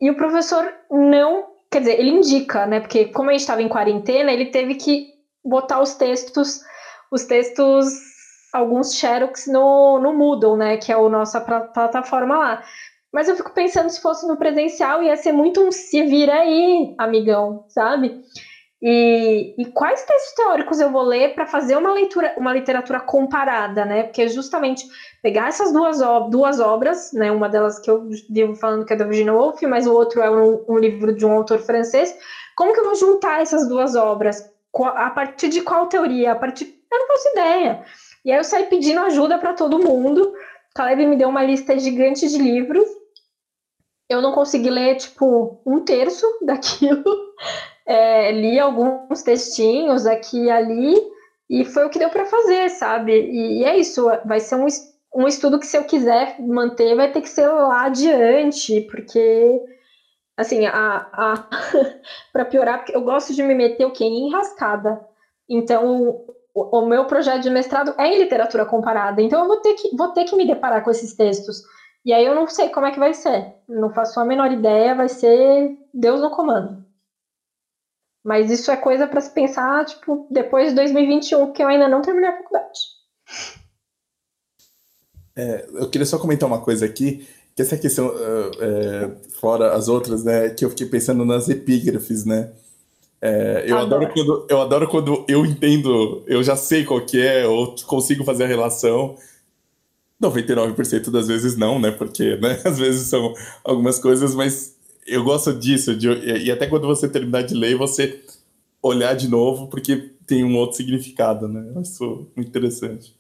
[0.02, 2.80] E o professor não, quer dizer, ele indica, né?
[2.80, 5.08] Porque como a gente estava em quarentena, ele teve que
[5.44, 6.62] botar os textos,
[7.12, 7.86] os textos,
[8.54, 10.78] alguns xerox no, no Moodle, né?
[10.78, 12.64] Que é a nossa plataforma lá.
[13.12, 16.94] Mas eu fico pensando se fosse no presencial ia ser muito um se vira aí,
[16.98, 18.22] amigão, sabe?
[18.86, 23.86] E, e quais textos teóricos eu vou ler para fazer uma leitura, uma literatura comparada,
[23.86, 24.04] né?
[24.04, 24.86] Porque justamente
[25.22, 26.00] pegar essas duas,
[26.30, 27.32] duas obras, né?
[27.32, 30.30] Uma delas que eu vivo falando que é da Virginia Woolf, mas o outro é
[30.30, 32.14] um, um livro de um autor francês.
[32.58, 34.52] Como que eu vou juntar essas duas obras?
[34.78, 36.34] A partir de qual teoria?
[36.34, 36.78] A partir.
[36.92, 37.86] Eu não faço ideia.
[38.26, 40.34] E aí eu saí pedindo ajuda para todo mundo.
[40.76, 42.84] Caleb me deu uma lista gigante de livros.
[44.10, 47.02] Eu não consegui ler, tipo, um terço daquilo.
[47.86, 50.96] É, li alguns textinhos aqui e ali.
[51.50, 53.14] E foi o que deu para fazer, sabe?
[53.14, 54.06] E, e, é isso.
[54.26, 54.66] Vai ser um,
[55.16, 59.62] um estudo que, se eu quiser manter, vai ter que ser lá adiante, porque
[60.38, 61.50] assim, a, a
[62.34, 65.00] para piorar, porque eu gosto de me meter o que em enrascada.
[65.50, 69.74] Então, o, o, meu projeto de mestrado é em literatura comparada, então eu vou ter
[69.74, 71.62] que vou ter que me deparar com esses textos.
[72.06, 73.56] E aí eu não sei como é que vai ser.
[73.68, 76.83] Não faço a menor ideia, vai ser Deus no comando.
[78.24, 82.02] Mas isso é coisa para se pensar, tipo, depois de 2021, que eu ainda não
[82.02, 82.80] terminei a faculdade.
[85.36, 89.88] É, eu queria só comentar uma coisa aqui, que essa questão, uh, é, fora as
[89.88, 92.52] outras, né, que eu fiquei pensando nas epígrafes, né?
[93.22, 94.06] É, eu, adoro.
[94.06, 94.14] adoro.
[94.14, 98.44] quando, eu adoro quando eu entendo, eu já sei qual que é, ou consigo fazer
[98.44, 99.18] a relação.
[100.22, 101.92] 99% das vezes não, né?
[101.92, 103.34] Porque, né, às vezes são
[103.64, 104.73] algumas coisas, mas
[105.06, 105.96] eu gosto disso.
[105.96, 108.22] De, e até quando você terminar de ler, você
[108.82, 111.72] olhar de novo, porque tem um outro significado, né?
[111.74, 113.16] Eu acho muito interessante.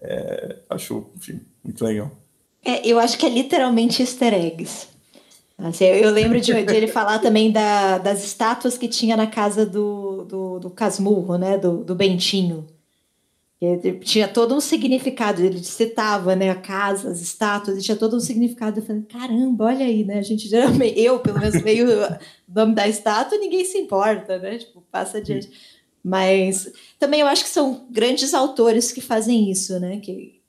[0.00, 2.10] É, acho, enfim, muito legal.
[2.64, 4.88] É, eu acho que é literalmente easter eggs.
[5.58, 9.64] Assim, eu lembro de, de, ele falar também da, das estátuas que tinha na casa
[9.64, 11.56] do, do, do Casmurro, né?
[11.56, 12.66] Do, do Bentinho.
[13.60, 18.20] Ele tinha todo um significado, ele citava né, a casa, as estátuas, tinha todo um
[18.20, 18.80] significado.
[18.80, 20.18] Eu falei, caramba, olha aí, né?
[20.18, 22.18] A gente geralmente, eu pelo menos meio o
[22.54, 24.58] nome da estátua, ninguém se importa, né?
[24.58, 25.50] Tipo, passa adiante.
[26.04, 30.00] Mas também eu acho que são grandes autores que fazem isso, né?
[30.00, 30.42] Que,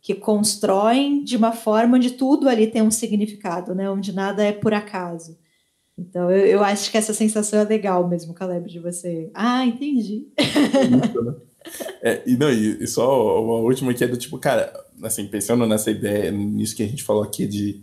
[0.00, 3.88] que constroem de uma forma onde tudo ali tem um significado, né?
[3.88, 5.38] Onde nada é por acaso.
[5.96, 9.30] Então eu, eu acho que essa sensação é legal mesmo, Caleb, de você.
[9.32, 10.26] Ah, entendi.
[10.36, 11.36] Isso, né?
[12.02, 14.72] É, e, não, e, e, só uma última que é do tipo, cara,
[15.02, 17.80] assim, pensando nessa ideia, nisso que a gente falou aqui de,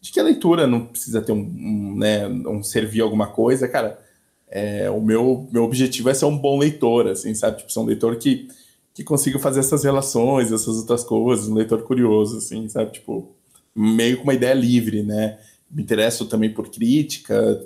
[0.00, 4.00] de que a leitura não precisa ter um, um né, um servir alguma coisa, cara,
[4.48, 7.58] é, o meu, meu objetivo é ser um bom leitor, assim, sabe?
[7.58, 8.48] Tipo, ser um leitor que,
[8.92, 12.92] que consiga fazer essas relações, essas outras coisas, um leitor curioso, assim, sabe?
[12.92, 13.34] Tipo,
[13.74, 15.38] meio com uma ideia livre, né?
[15.70, 17.64] Me interesso também por crítica,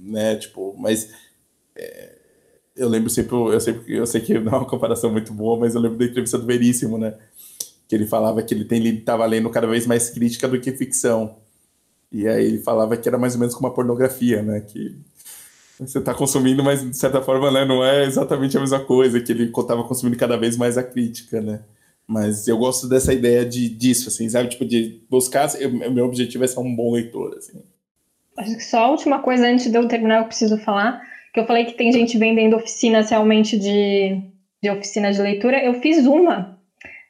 [0.00, 0.36] né?
[0.36, 1.10] Tipo, mas...
[1.76, 2.15] É,
[2.76, 5.74] eu lembro sempre, eu, sempre, eu sei que não é uma comparação muito boa, mas
[5.74, 7.14] eu lembro da entrevista do Veríssimo, né?
[7.88, 11.36] Que ele falava que ele tem estava lendo cada vez mais crítica do que ficção.
[12.12, 14.60] E aí ele falava que era mais ou menos como uma pornografia, né?
[14.60, 14.94] Que
[15.78, 19.32] você está consumindo, mas de certa forma né, não é exatamente a mesma coisa, que
[19.32, 21.60] ele estava consumindo cada vez mais a crítica, né?
[22.06, 24.48] Mas eu gosto dessa ideia de, disso, assim, sabe?
[24.48, 25.52] Tipo, de buscar.
[25.60, 27.60] Eu, meu objetivo é ser um bom leitor, assim.
[28.38, 31.02] Acho que só a última coisa antes de eu terminar, eu preciso falar
[31.36, 34.22] que eu falei que tem gente vendendo oficinas realmente de,
[34.62, 35.62] de oficina de leitura.
[35.62, 36.58] Eu fiz uma,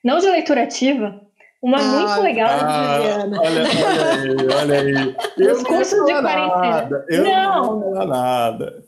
[0.03, 1.21] não de leitura ativa,
[1.63, 3.41] uma ah, muito legal ah, Juliana.
[3.41, 5.17] Olha, olha aí, olha aí.
[5.39, 7.05] Eu Os cursos de quarentena.
[7.09, 8.85] Eu não, não nada.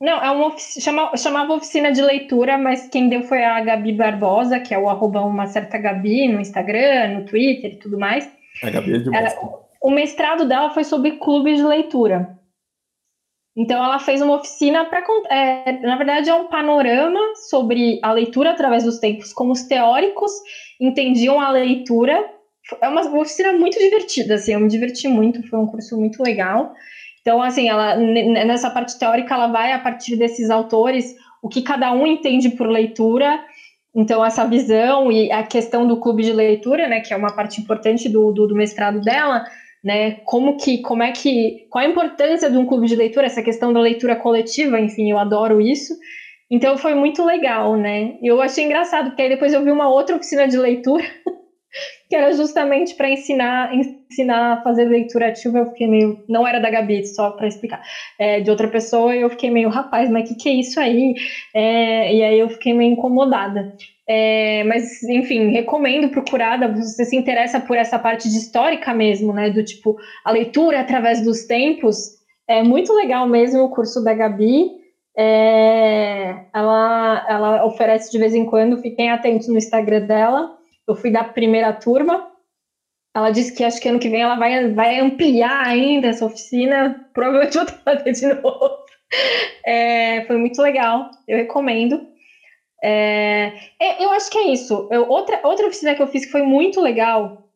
[0.00, 3.92] Não, é uma oficina, chama, chamava oficina de leitura, mas quem deu foi a Gabi
[3.92, 8.30] Barbosa, que é o arroba uma certa Gabi no Instagram, no Twitter e tudo mais.
[8.62, 9.34] A Gabi é de Era,
[9.82, 12.36] O mestrado dela foi sobre clubes de leitura.
[13.56, 15.02] Então, ela fez uma oficina para.
[15.30, 17.18] É, na verdade, é um panorama
[17.48, 20.30] sobre a leitura através dos tempos com os teóricos
[20.80, 22.22] entendiam a leitura.
[22.82, 26.74] É uma oficina muito divertida, assim, eu me diverti muito, foi um curso muito legal.
[27.20, 31.92] Então, assim, ela nessa parte teórica, ela vai a partir desses autores, o que cada
[31.92, 33.40] um entende por leitura.
[33.94, 37.60] Então, essa visão e a questão do clube de leitura, né, que é uma parte
[37.60, 39.44] importante do, do, do mestrado dela,
[39.86, 40.14] né?
[40.24, 43.72] Como que, como é que, qual a importância de um clube de leitura, essa questão
[43.72, 45.94] da leitura coletiva, enfim, eu adoro isso.
[46.50, 48.10] Então foi muito legal, né?
[48.20, 51.04] Eu achei engraçado, porque aí depois eu vi uma outra oficina de leitura,
[52.10, 53.70] que era justamente para ensinar,
[54.10, 55.58] ensinar a fazer leitura ativa.
[55.58, 57.80] Eu fiquei meio, não era da Gabi, só para explicar,
[58.18, 61.14] é, de outra pessoa, eu fiquei meio, rapaz, mas o que, que é isso aí?
[61.54, 63.68] É, e aí eu fiquei meio incomodada.
[64.08, 66.68] É, mas, enfim, recomendo procurada.
[66.68, 69.50] Você se interessa por essa parte de histórica mesmo, né?
[69.50, 72.16] Do tipo, a leitura através dos tempos.
[72.48, 74.70] É muito legal mesmo o curso da Gabi.
[75.18, 80.56] É, ela, ela oferece de vez em quando, fiquem atentos no Instagram dela.
[80.86, 82.30] Eu fui da primeira turma.
[83.16, 87.08] Ela disse que acho que ano que vem ela vai, vai ampliar ainda essa oficina.
[87.12, 88.76] Provavelmente vou fazer de novo.
[89.64, 92.06] É, foi muito legal, eu recomendo.
[92.82, 94.88] É, é, eu acho que é isso.
[94.90, 97.48] Eu, outra, outra oficina que eu fiz que foi muito legal,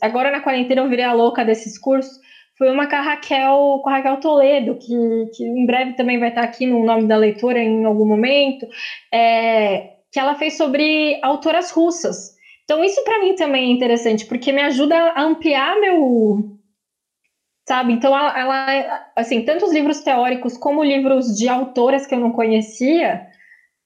[0.00, 2.18] agora na quarentena eu virei a louca desses cursos,
[2.56, 4.94] foi uma com a Raquel, com a Raquel Toledo, que,
[5.34, 8.66] que em breve também vai estar aqui no nome da leitora em algum momento,
[9.12, 12.34] é, que ela fez sobre autoras russas.
[12.64, 16.58] Então isso para mim também é interessante, porque me ajuda a ampliar meu,
[17.68, 17.92] sabe?
[17.92, 22.32] Então ela, ela, assim, tanto os livros teóricos como livros de autoras que eu não
[22.32, 23.26] conhecia,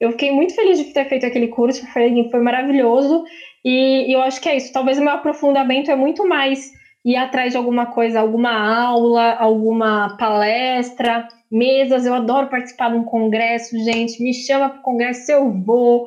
[0.01, 3.22] eu fiquei muito feliz de ter feito aquele curso, foi, foi maravilhoso.
[3.62, 4.72] E, e eu acho que é isso.
[4.72, 6.70] Talvez o meu aprofundamento é muito mais
[7.05, 12.06] ir atrás de alguma coisa, alguma aula, alguma palestra, mesas.
[12.06, 14.22] Eu adoro participar de um congresso, gente.
[14.22, 16.06] Me chama para o congresso, eu vou.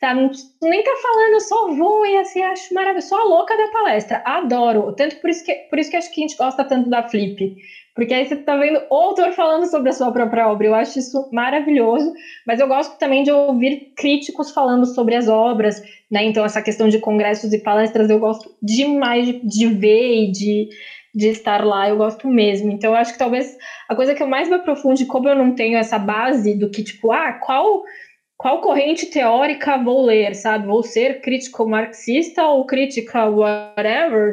[0.00, 0.14] Tá?
[0.14, 3.08] Nem tá falando, eu só vou e assim, acho maravilhoso.
[3.08, 4.94] Sou a louca da palestra, adoro.
[4.94, 7.56] Tanto por isso que, por isso que acho que a gente gosta tanto da Flip.
[7.94, 10.66] Porque aí você está vendo outro falando sobre a sua própria obra.
[10.66, 12.12] Eu acho isso maravilhoso,
[12.46, 15.80] mas eu gosto também de ouvir críticos falando sobre as obras,
[16.10, 16.24] né?
[16.24, 20.68] Então, essa questão de congressos e palestras eu gosto demais de, de ver e de,
[21.14, 22.72] de estar lá, eu gosto mesmo.
[22.72, 23.56] Então, eu acho que talvez
[23.88, 26.82] a coisa que eu mais me aprofunde, como eu não tenho essa base do que,
[26.82, 27.82] tipo, ah, qual
[28.36, 30.66] qual corrente teórica vou ler, sabe?
[30.66, 34.30] Vou ser crítico marxista ou crítica whatever?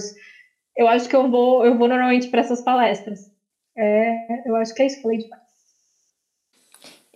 [0.76, 3.31] Eu acho que eu vou, eu vou normalmente para essas palestras.
[3.78, 5.42] É, eu acho que é isso, falei demais.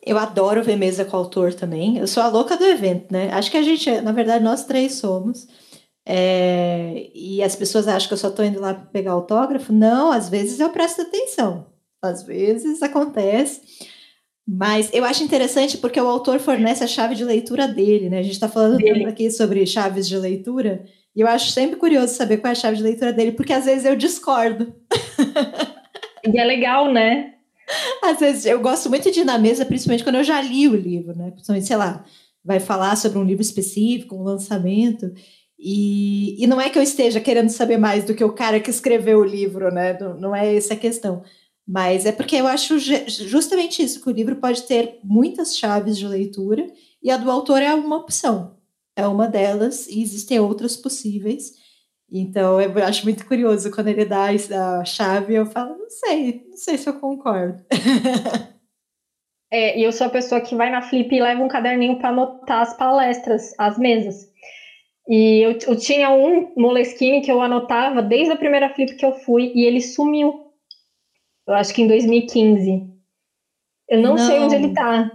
[0.06, 1.98] Eu adoro ver mesa com autor também.
[1.98, 3.32] Eu sou a louca do evento, né?
[3.34, 5.48] Acho que a gente, na verdade, nós três somos.
[6.06, 9.74] É, e as pessoas acham que eu só estou indo lá pegar autógrafo.
[9.74, 11.66] Não, às vezes eu presto atenção.
[12.04, 13.62] Às vezes acontece.
[14.48, 18.20] Mas eu acho interessante porque o autor fornece a chave de leitura dele, né?
[18.20, 20.86] A gente está falando aqui sobre chaves de leitura.
[21.16, 23.66] E eu acho sempre curioso saber qual é a chave de leitura dele, porque às
[23.66, 24.76] vezes eu discordo.
[26.26, 27.34] E é legal, né?
[28.04, 30.76] Às vezes eu gosto muito de ir na mesa, principalmente quando eu já li o
[30.76, 31.32] livro, né?
[31.32, 32.06] Principalmente, sei lá,
[32.44, 35.12] vai falar sobre um livro específico, um lançamento.
[35.58, 38.70] E, e não é que eu esteja querendo saber mais do que o cara que
[38.70, 39.98] escreveu o livro, né?
[40.00, 41.24] Não, não é essa a questão.
[41.68, 46.08] Mas é porque eu acho justamente isso, que o livro pode ter muitas chaves de
[46.08, 46.68] leitura
[47.02, 48.58] e a do autor é uma opção.
[48.96, 51.54] É uma delas e existem outras possíveis.
[52.12, 56.58] Então, eu acho muito curioso quando ele dá a chave, eu falo, não sei, não
[56.58, 57.64] sei se eu concordo.
[59.52, 62.10] É, e eu sou a pessoa que vai na Flip e leva um caderninho para
[62.10, 64.30] anotar as palestras, as mesas.
[65.08, 69.14] E eu, eu tinha um Moleskine que eu anotava desde a primeira Flip que eu
[69.14, 70.52] fui e ele sumiu.
[71.48, 72.90] Eu acho que em 2015.
[73.88, 74.18] Eu não, não.
[74.18, 75.12] sei onde ele tá.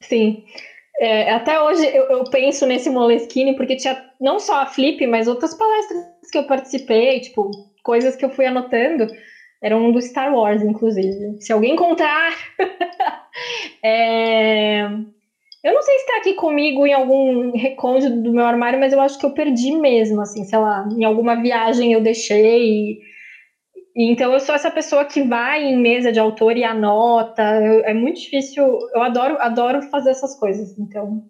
[0.00, 0.44] Sim.
[0.98, 5.26] É, até hoje eu, eu, penso nesse Moleskine, porque tinha não só a Flip, mas
[5.26, 7.50] outras palestras que eu participei, tipo,
[7.82, 9.06] coisas que eu fui anotando,
[9.60, 11.40] eram do Star Wars, inclusive.
[11.40, 12.32] Se alguém encontrar.
[13.84, 14.82] é...
[15.64, 19.00] Eu não sei se está aqui comigo em algum recôndito do meu armário, mas eu
[19.00, 22.98] acho que eu perdi mesmo, assim, sei lá, em alguma viagem eu deixei.
[23.94, 27.42] Então eu sou essa pessoa que vai em mesa de autor e anota.
[27.60, 28.64] Eu, é muito difícil.
[28.92, 30.76] Eu adoro, adoro fazer essas coisas.
[30.78, 31.22] Então.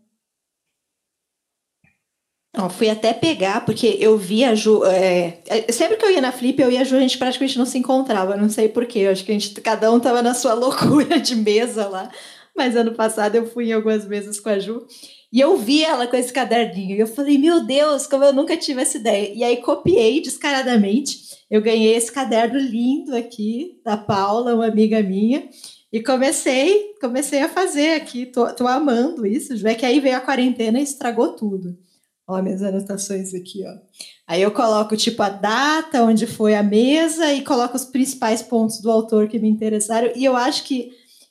[2.70, 4.84] Fui até pegar, porque eu vi a Ju.
[4.84, 7.58] É, é, sempre que eu ia na Flip, eu e a Ju, a gente praticamente
[7.58, 8.36] não se encontrava.
[8.36, 9.06] Não sei porquê.
[9.10, 12.10] Acho que a gente, cada um tava na sua loucura de mesa lá.
[12.54, 14.86] Mas ano passado eu fui em algumas mesas com a Ju.
[15.32, 16.96] E eu vi ela com esse caderninho.
[16.96, 19.32] E eu falei, meu Deus, como eu nunca tive essa ideia.
[19.34, 25.50] E aí copiei descaradamente eu ganhei esse caderno lindo aqui da Paula, uma amiga minha,
[25.92, 30.20] e comecei, comecei a fazer aqui, tô, tô amando isso, é que aí veio a
[30.20, 31.76] quarentena e estragou tudo.
[32.26, 33.74] Ó, minhas anotações aqui, ó.
[34.26, 38.80] Aí eu coloco, tipo, a data, onde foi a mesa, e coloco os principais pontos
[38.80, 40.10] do autor que me interessaram.
[40.14, 40.90] E eu acho que,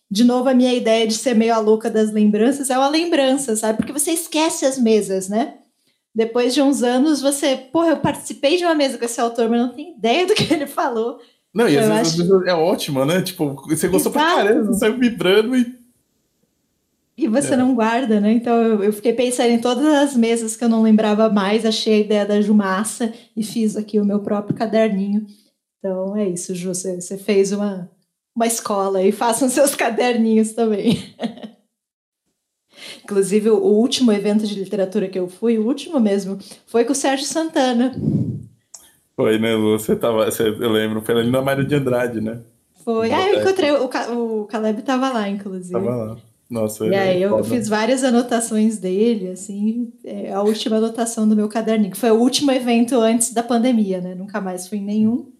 [0.09, 3.55] de novo, a minha ideia de ser meio a louca das lembranças é uma lembrança,
[3.55, 3.77] sabe?
[3.77, 5.55] Porque você esquece as mesas, né?
[6.13, 9.61] Depois de uns anos, você, porra, eu participei de uma mesa com esse autor, mas
[9.61, 11.19] não tenho ideia do que ele falou.
[11.53, 12.43] Não, e às vezes, acho...
[12.47, 13.21] é ótimo, né?
[13.21, 14.11] Tipo, você gostou Exato.
[14.11, 15.80] pra caramba, você saiu vibrando e
[17.17, 17.57] e você é.
[17.57, 18.31] não guarda, né?
[18.31, 21.95] Então eu, eu, fiquei pensando em todas as mesas que eu não lembrava mais, achei
[21.95, 25.25] a ideia da Jumassa e fiz aqui o meu próprio caderninho.
[25.77, 27.89] Então é isso, Ju, você, você fez uma,
[28.35, 30.97] uma escola e façam seus caderninhos também.
[33.03, 36.95] Inclusive, o último evento de literatura que eu fui, o último mesmo, foi com o
[36.95, 37.93] Sérgio Santana.
[39.15, 39.77] Foi, né, Lu?
[39.77, 42.39] Você tava, você, eu lembro, foi ali na Mário de Andrade, né?
[42.83, 43.11] Foi.
[43.11, 45.73] Ah, eu encontrei, o, o Caleb estava lá, inclusive.
[45.73, 46.17] Tava lá.
[46.51, 51.47] Nossa, e aí eu, fiz várias anotações dele, assim, é a última anotação do meu
[51.47, 54.13] caderninho, que foi o último evento antes da pandemia, né?
[54.13, 55.31] Nunca mais fui em nenhum.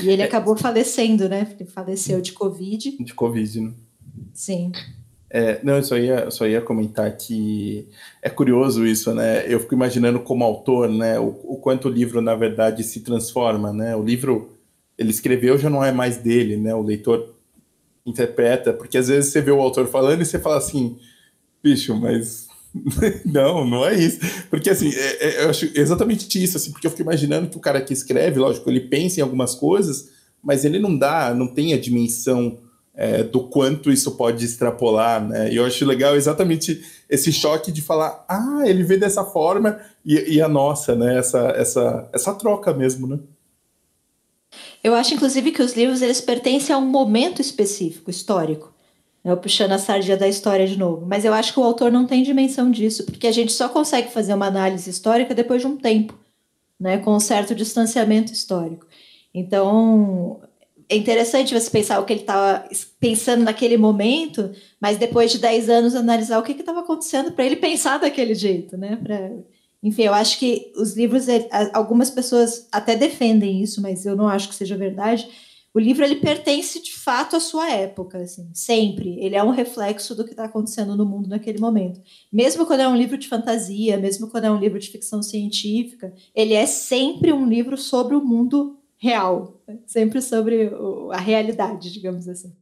[0.00, 0.24] E ele é.
[0.24, 1.44] acabou falecendo, né?
[1.58, 3.02] Ele faleceu de Covid.
[3.02, 3.72] De Covid, né?
[4.32, 4.70] Sim.
[5.28, 7.88] É, não, eu só, ia, só ia comentar que
[8.22, 9.44] é curioso isso, né?
[9.52, 11.18] Eu fico imaginando como autor, né?
[11.18, 13.96] O, o quanto o livro, na verdade, se transforma, né?
[13.96, 14.52] O livro,
[14.96, 16.72] ele escreveu, já não é mais dele, né?
[16.76, 17.34] O leitor
[18.08, 20.96] interpreta, porque às vezes você vê o autor falando e você fala assim,
[21.62, 22.48] bicho, mas
[23.24, 24.18] não, não é isso.
[24.50, 27.60] Porque assim, é, é, eu acho exatamente isso, assim, porque eu fico imaginando que o
[27.60, 30.10] cara que escreve, lógico, ele pensa em algumas coisas,
[30.42, 32.58] mas ele não dá, não tem a dimensão
[32.94, 35.52] é, do quanto isso pode extrapolar, né?
[35.52, 40.34] E eu acho legal exatamente esse choque de falar, ah, ele vê dessa forma e,
[40.34, 41.16] e a nossa, né?
[41.16, 43.18] Essa, essa, essa troca mesmo, né?
[44.88, 48.72] Eu acho, inclusive, que os livros eles pertencem a um momento específico, histórico.
[49.22, 51.04] Eu puxando a sardinha da história de novo.
[51.04, 54.10] Mas eu acho que o autor não tem dimensão disso, porque a gente só consegue
[54.10, 56.18] fazer uma análise histórica depois de um tempo,
[56.80, 58.86] né, com um certo distanciamento histórico.
[59.34, 60.40] Então,
[60.88, 62.66] é interessante você pensar o que ele estava
[62.98, 64.50] pensando naquele momento,
[64.80, 68.78] mas depois de 10 anos analisar o que estava acontecendo para ele pensar daquele jeito,
[68.78, 68.96] né?
[68.96, 69.32] Pra
[69.82, 71.26] enfim, eu acho que os livros,
[71.72, 75.28] algumas pessoas até defendem isso, mas eu não acho que seja verdade.
[75.72, 79.16] O livro ele pertence de fato à sua época, assim, sempre.
[79.20, 82.00] Ele é um reflexo do que está acontecendo no mundo naquele momento.
[82.32, 86.12] Mesmo quando é um livro de fantasia, mesmo quando é um livro de ficção científica,
[86.34, 90.72] ele é sempre um livro sobre o mundo real, sempre sobre
[91.12, 92.52] a realidade, digamos assim.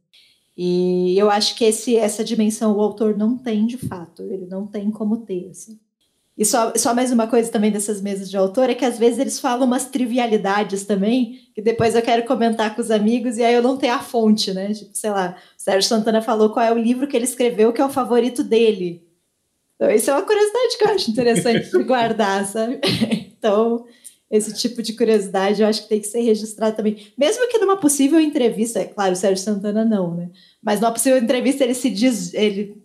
[0.55, 4.67] E eu acho que esse, essa dimensão o autor não tem de fato, ele não
[4.67, 5.49] tem como ter.
[5.49, 5.79] Assim.
[6.37, 9.17] E só, só mais uma coisa também dessas mesas de autor é que às vezes
[9.17, 13.55] eles falam umas trivialidades também, que depois eu quero comentar com os amigos e aí
[13.55, 14.71] eu não tenho a fonte, né?
[14.71, 17.81] Tipo, sei lá, o Sérgio Santana falou qual é o livro que ele escreveu que
[17.81, 19.03] é o favorito dele.
[19.75, 22.79] Então, isso é uma curiosidade que eu acho interessante de guardar, sabe?
[23.39, 23.85] Então,
[24.31, 26.97] esse tipo de curiosidade eu acho que tem que ser registrado também.
[27.15, 30.31] Mesmo que numa possível entrevista, é claro, o Sérgio Santana não, né?
[30.61, 32.81] Mas numa possível entrevista ele se diz, ele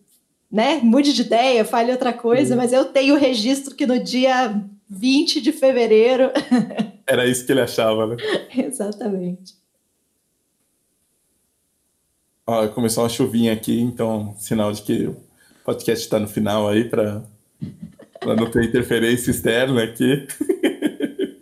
[0.53, 4.63] né, mude de ideia, fale outra coisa, mas eu tenho o registro que no dia
[4.87, 6.31] 20 de fevereiro.
[7.09, 8.17] Era isso que ele achava, né?
[8.55, 9.55] Exatamente.
[12.47, 15.17] Ó, começou uma chuvinha aqui, então sinal de que o
[15.65, 17.23] podcast está no final aí para
[18.37, 20.27] não ter interferência externa aqui.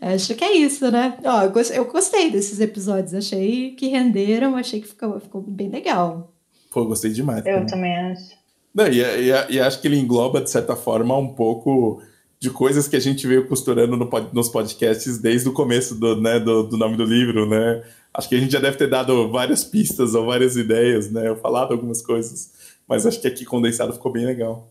[0.00, 1.18] Acho que é isso, né?
[1.24, 1.42] Ó,
[1.74, 6.33] eu gostei desses episódios, achei que renderam, achei que ficou, ficou bem legal.
[6.74, 7.46] Pô, gostei demais.
[7.46, 8.34] Eu também acho.
[8.74, 12.02] Não, e, e, e, acho que ele engloba, de certa forma, um pouco
[12.40, 16.40] de coisas que a gente veio costurando no, nos podcasts desde o começo do, né,
[16.40, 17.84] do, do, nome do livro, né?
[18.12, 21.28] Acho que a gente já deve ter dado várias pistas ou várias ideias, né?
[21.28, 24.68] Eu falado algumas coisas, mas acho que aqui condensado ficou bem legal.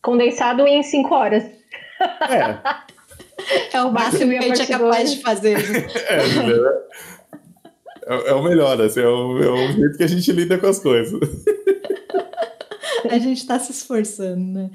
[0.00, 1.44] Condensado em cinco horas.
[2.30, 2.84] É.
[3.72, 5.58] É o máximo que a gente é capaz de fazer.
[6.08, 6.54] é, né?
[8.06, 10.66] É, é, o melhor, assim, é o, é o jeito que a gente lida com
[10.66, 11.20] as coisas.
[13.10, 14.70] A gente está se esforçando, né?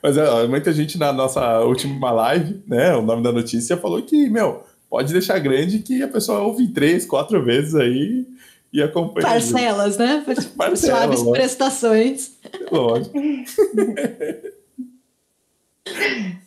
[0.00, 2.94] Mas ó, muita gente na nossa última live, né?
[2.94, 7.04] O nome da notícia falou que, meu, pode deixar grande que a pessoa ouve três,
[7.04, 8.26] quatro vezes aí
[8.72, 9.26] e acompanha.
[9.26, 10.24] Parcelas, né?
[10.56, 11.32] Parcelas, Suaves lógico.
[11.32, 12.38] prestações.
[12.70, 13.18] Lógico.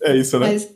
[0.02, 0.54] é isso, né?
[0.54, 0.70] Mas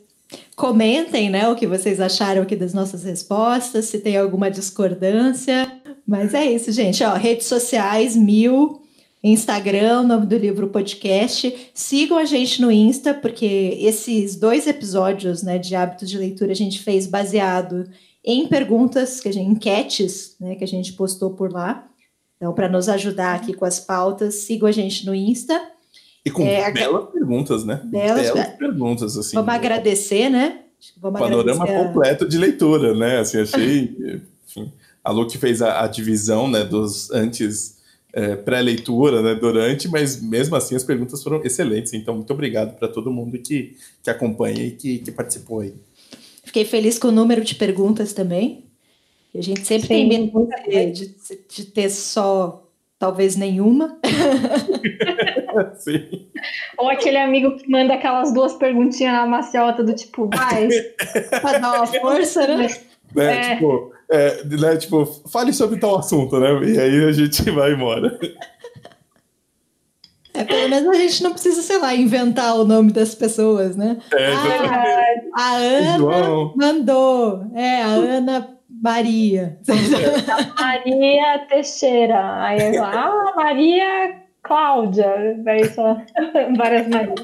[0.60, 5.72] Comentem, né, o que vocês acharam aqui das nossas respostas, se tem alguma discordância.
[6.06, 7.02] Mas é isso, gente.
[7.02, 8.82] Ó, redes sociais, mil.
[9.24, 11.70] Instagram, nome do livro podcast.
[11.72, 16.56] Sigam a gente no Insta, porque esses dois episódios né, de hábitos de leitura a
[16.56, 17.88] gente fez baseado
[18.22, 21.88] em perguntas, que a gente, enquetes né, que a gente postou por lá.
[22.36, 25.58] Então, para nos ajudar aqui com as pautas, sigam a gente no Insta.
[26.24, 27.80] E com é, belas perguntas, né?
[27.84, 29.34] Belas, belas perguntas, assim.
[29.36, 30.60] Vamos agradecer, né?
[31.00, 33.20] Vamos Panorama agradecer completo de leitura, né?
[33.20, 33.96] Assim, achei.
[34.46, 34.72] enfim,
[35.02, 37.78] a Lu que fez a, a divisão, né, dos antes
[38.12, 41.92] é, pré-leitura, né, durante, mas mesmo assim as perguntas foram excelentes.
[41.92, 45.74] Então, muito obrigado para todo mundo que, que acompanha e que, que participou aí.
[46.44, 48.64] Fiquei feliz com o número de perguntas também.
[49.34, 49.94] A gente sempre Sim.
[49.94, 50.48] tem medo
[50.92, 51.14] de,
[51.48, 52.68] de, ter só
[52.98, 53.96] talvez nenhuma.
[55.78, 56.28] Sim.
[56.78, 60.68] Ou aquele amigo que manda aquelas duas perguntinhas na maciota do tipo, vai,
[61.40, 62.68] pra dar uma força, né?
[63.14, 63.52] né?
[63.52, 63.54] É.
[63.54, 64.76] Tipo, é, né?
[64.76, 66.48] tipo, fale sobre tal assunto, né?
[66.64, 68.18] E aí a gente vai embora.
[70.32, 73.98] É, pelo menos a gente não precisa, sei lá, inventar o nome das pessoas, né?
[74.12, 74.94] É, ah,
[75.34, 76.54] a Ana João.
[76.56, 77.44] mandou.
[77.54, 79.58] É, a Ana Maria.
[80.58, 82.42] Maria Teixeira.
[82.44, 84.19] Aí eu ah, Maria
[84.50, 85.40] Cláudia.
[85.44, 85.96] Daí só
[86.58, 87.20] várias Marias.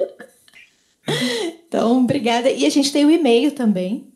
[1.66, 2.48] Então, obrigada.
[2.48, 4.12] E a gente tem o e-mail também,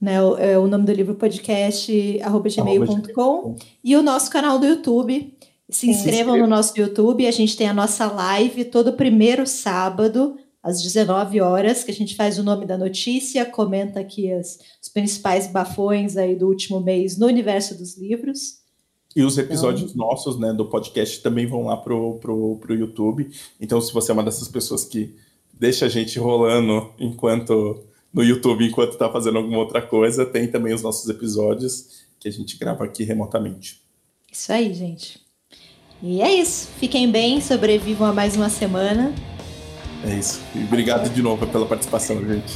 [0.00, 0.22] né?
[0.22, 3.54] O, é, o nome do livro podcast arroba gmail.com
[3.84, 5.36] e o nosso canal do YouTube.
[5.68, 7.26] Se inscrevam no nosso YouTube.
[7.26, 12.16] A gente tem a nossa live todo primeiro sábado às 19 horas, que a gente
[12.16, 17.18] faz o nome da notícia, comenta aqui as, os principais bafões aí do último mês
[17.18, 18.57] no universo dos livros.
[19.18, 20.06] E os episódios então...
[20.06, 23.28] nossos, né, do podcast também vão lá pro, pro, pro YouTube.
[23.60, 25.12] Então, se você é uma dessas pessoas que
[25.52, 27.82] deixa a gente rolando enquanto
[28.14, 32.30] no YouTube, enquanto está fazendo alguma outra coisa, tem também os nossos episódios que a
[32.30, 33.82] gente grava aqui remotamente.
[34.30, 35.18] Isso aí, gente.
[36.00, 36.68] E é isso.
[36.78, 39.12] Fiquem bem, sobrevivam a mais uma semana.
[40.04, 40.40] É isso.
[40.54, 42.54] E obrigado de novo pela participação, gente.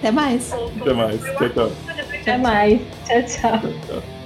[0.00, 0.52] Até mais.
[0.52, 1.18] Até mais.
[1.18, 1.72] Tchau, tchau.
[2.20, 2.78] Até mais.
[3.06, 3.60] Tchau, tchau.
[3.60, 4.21] tchau, tchau.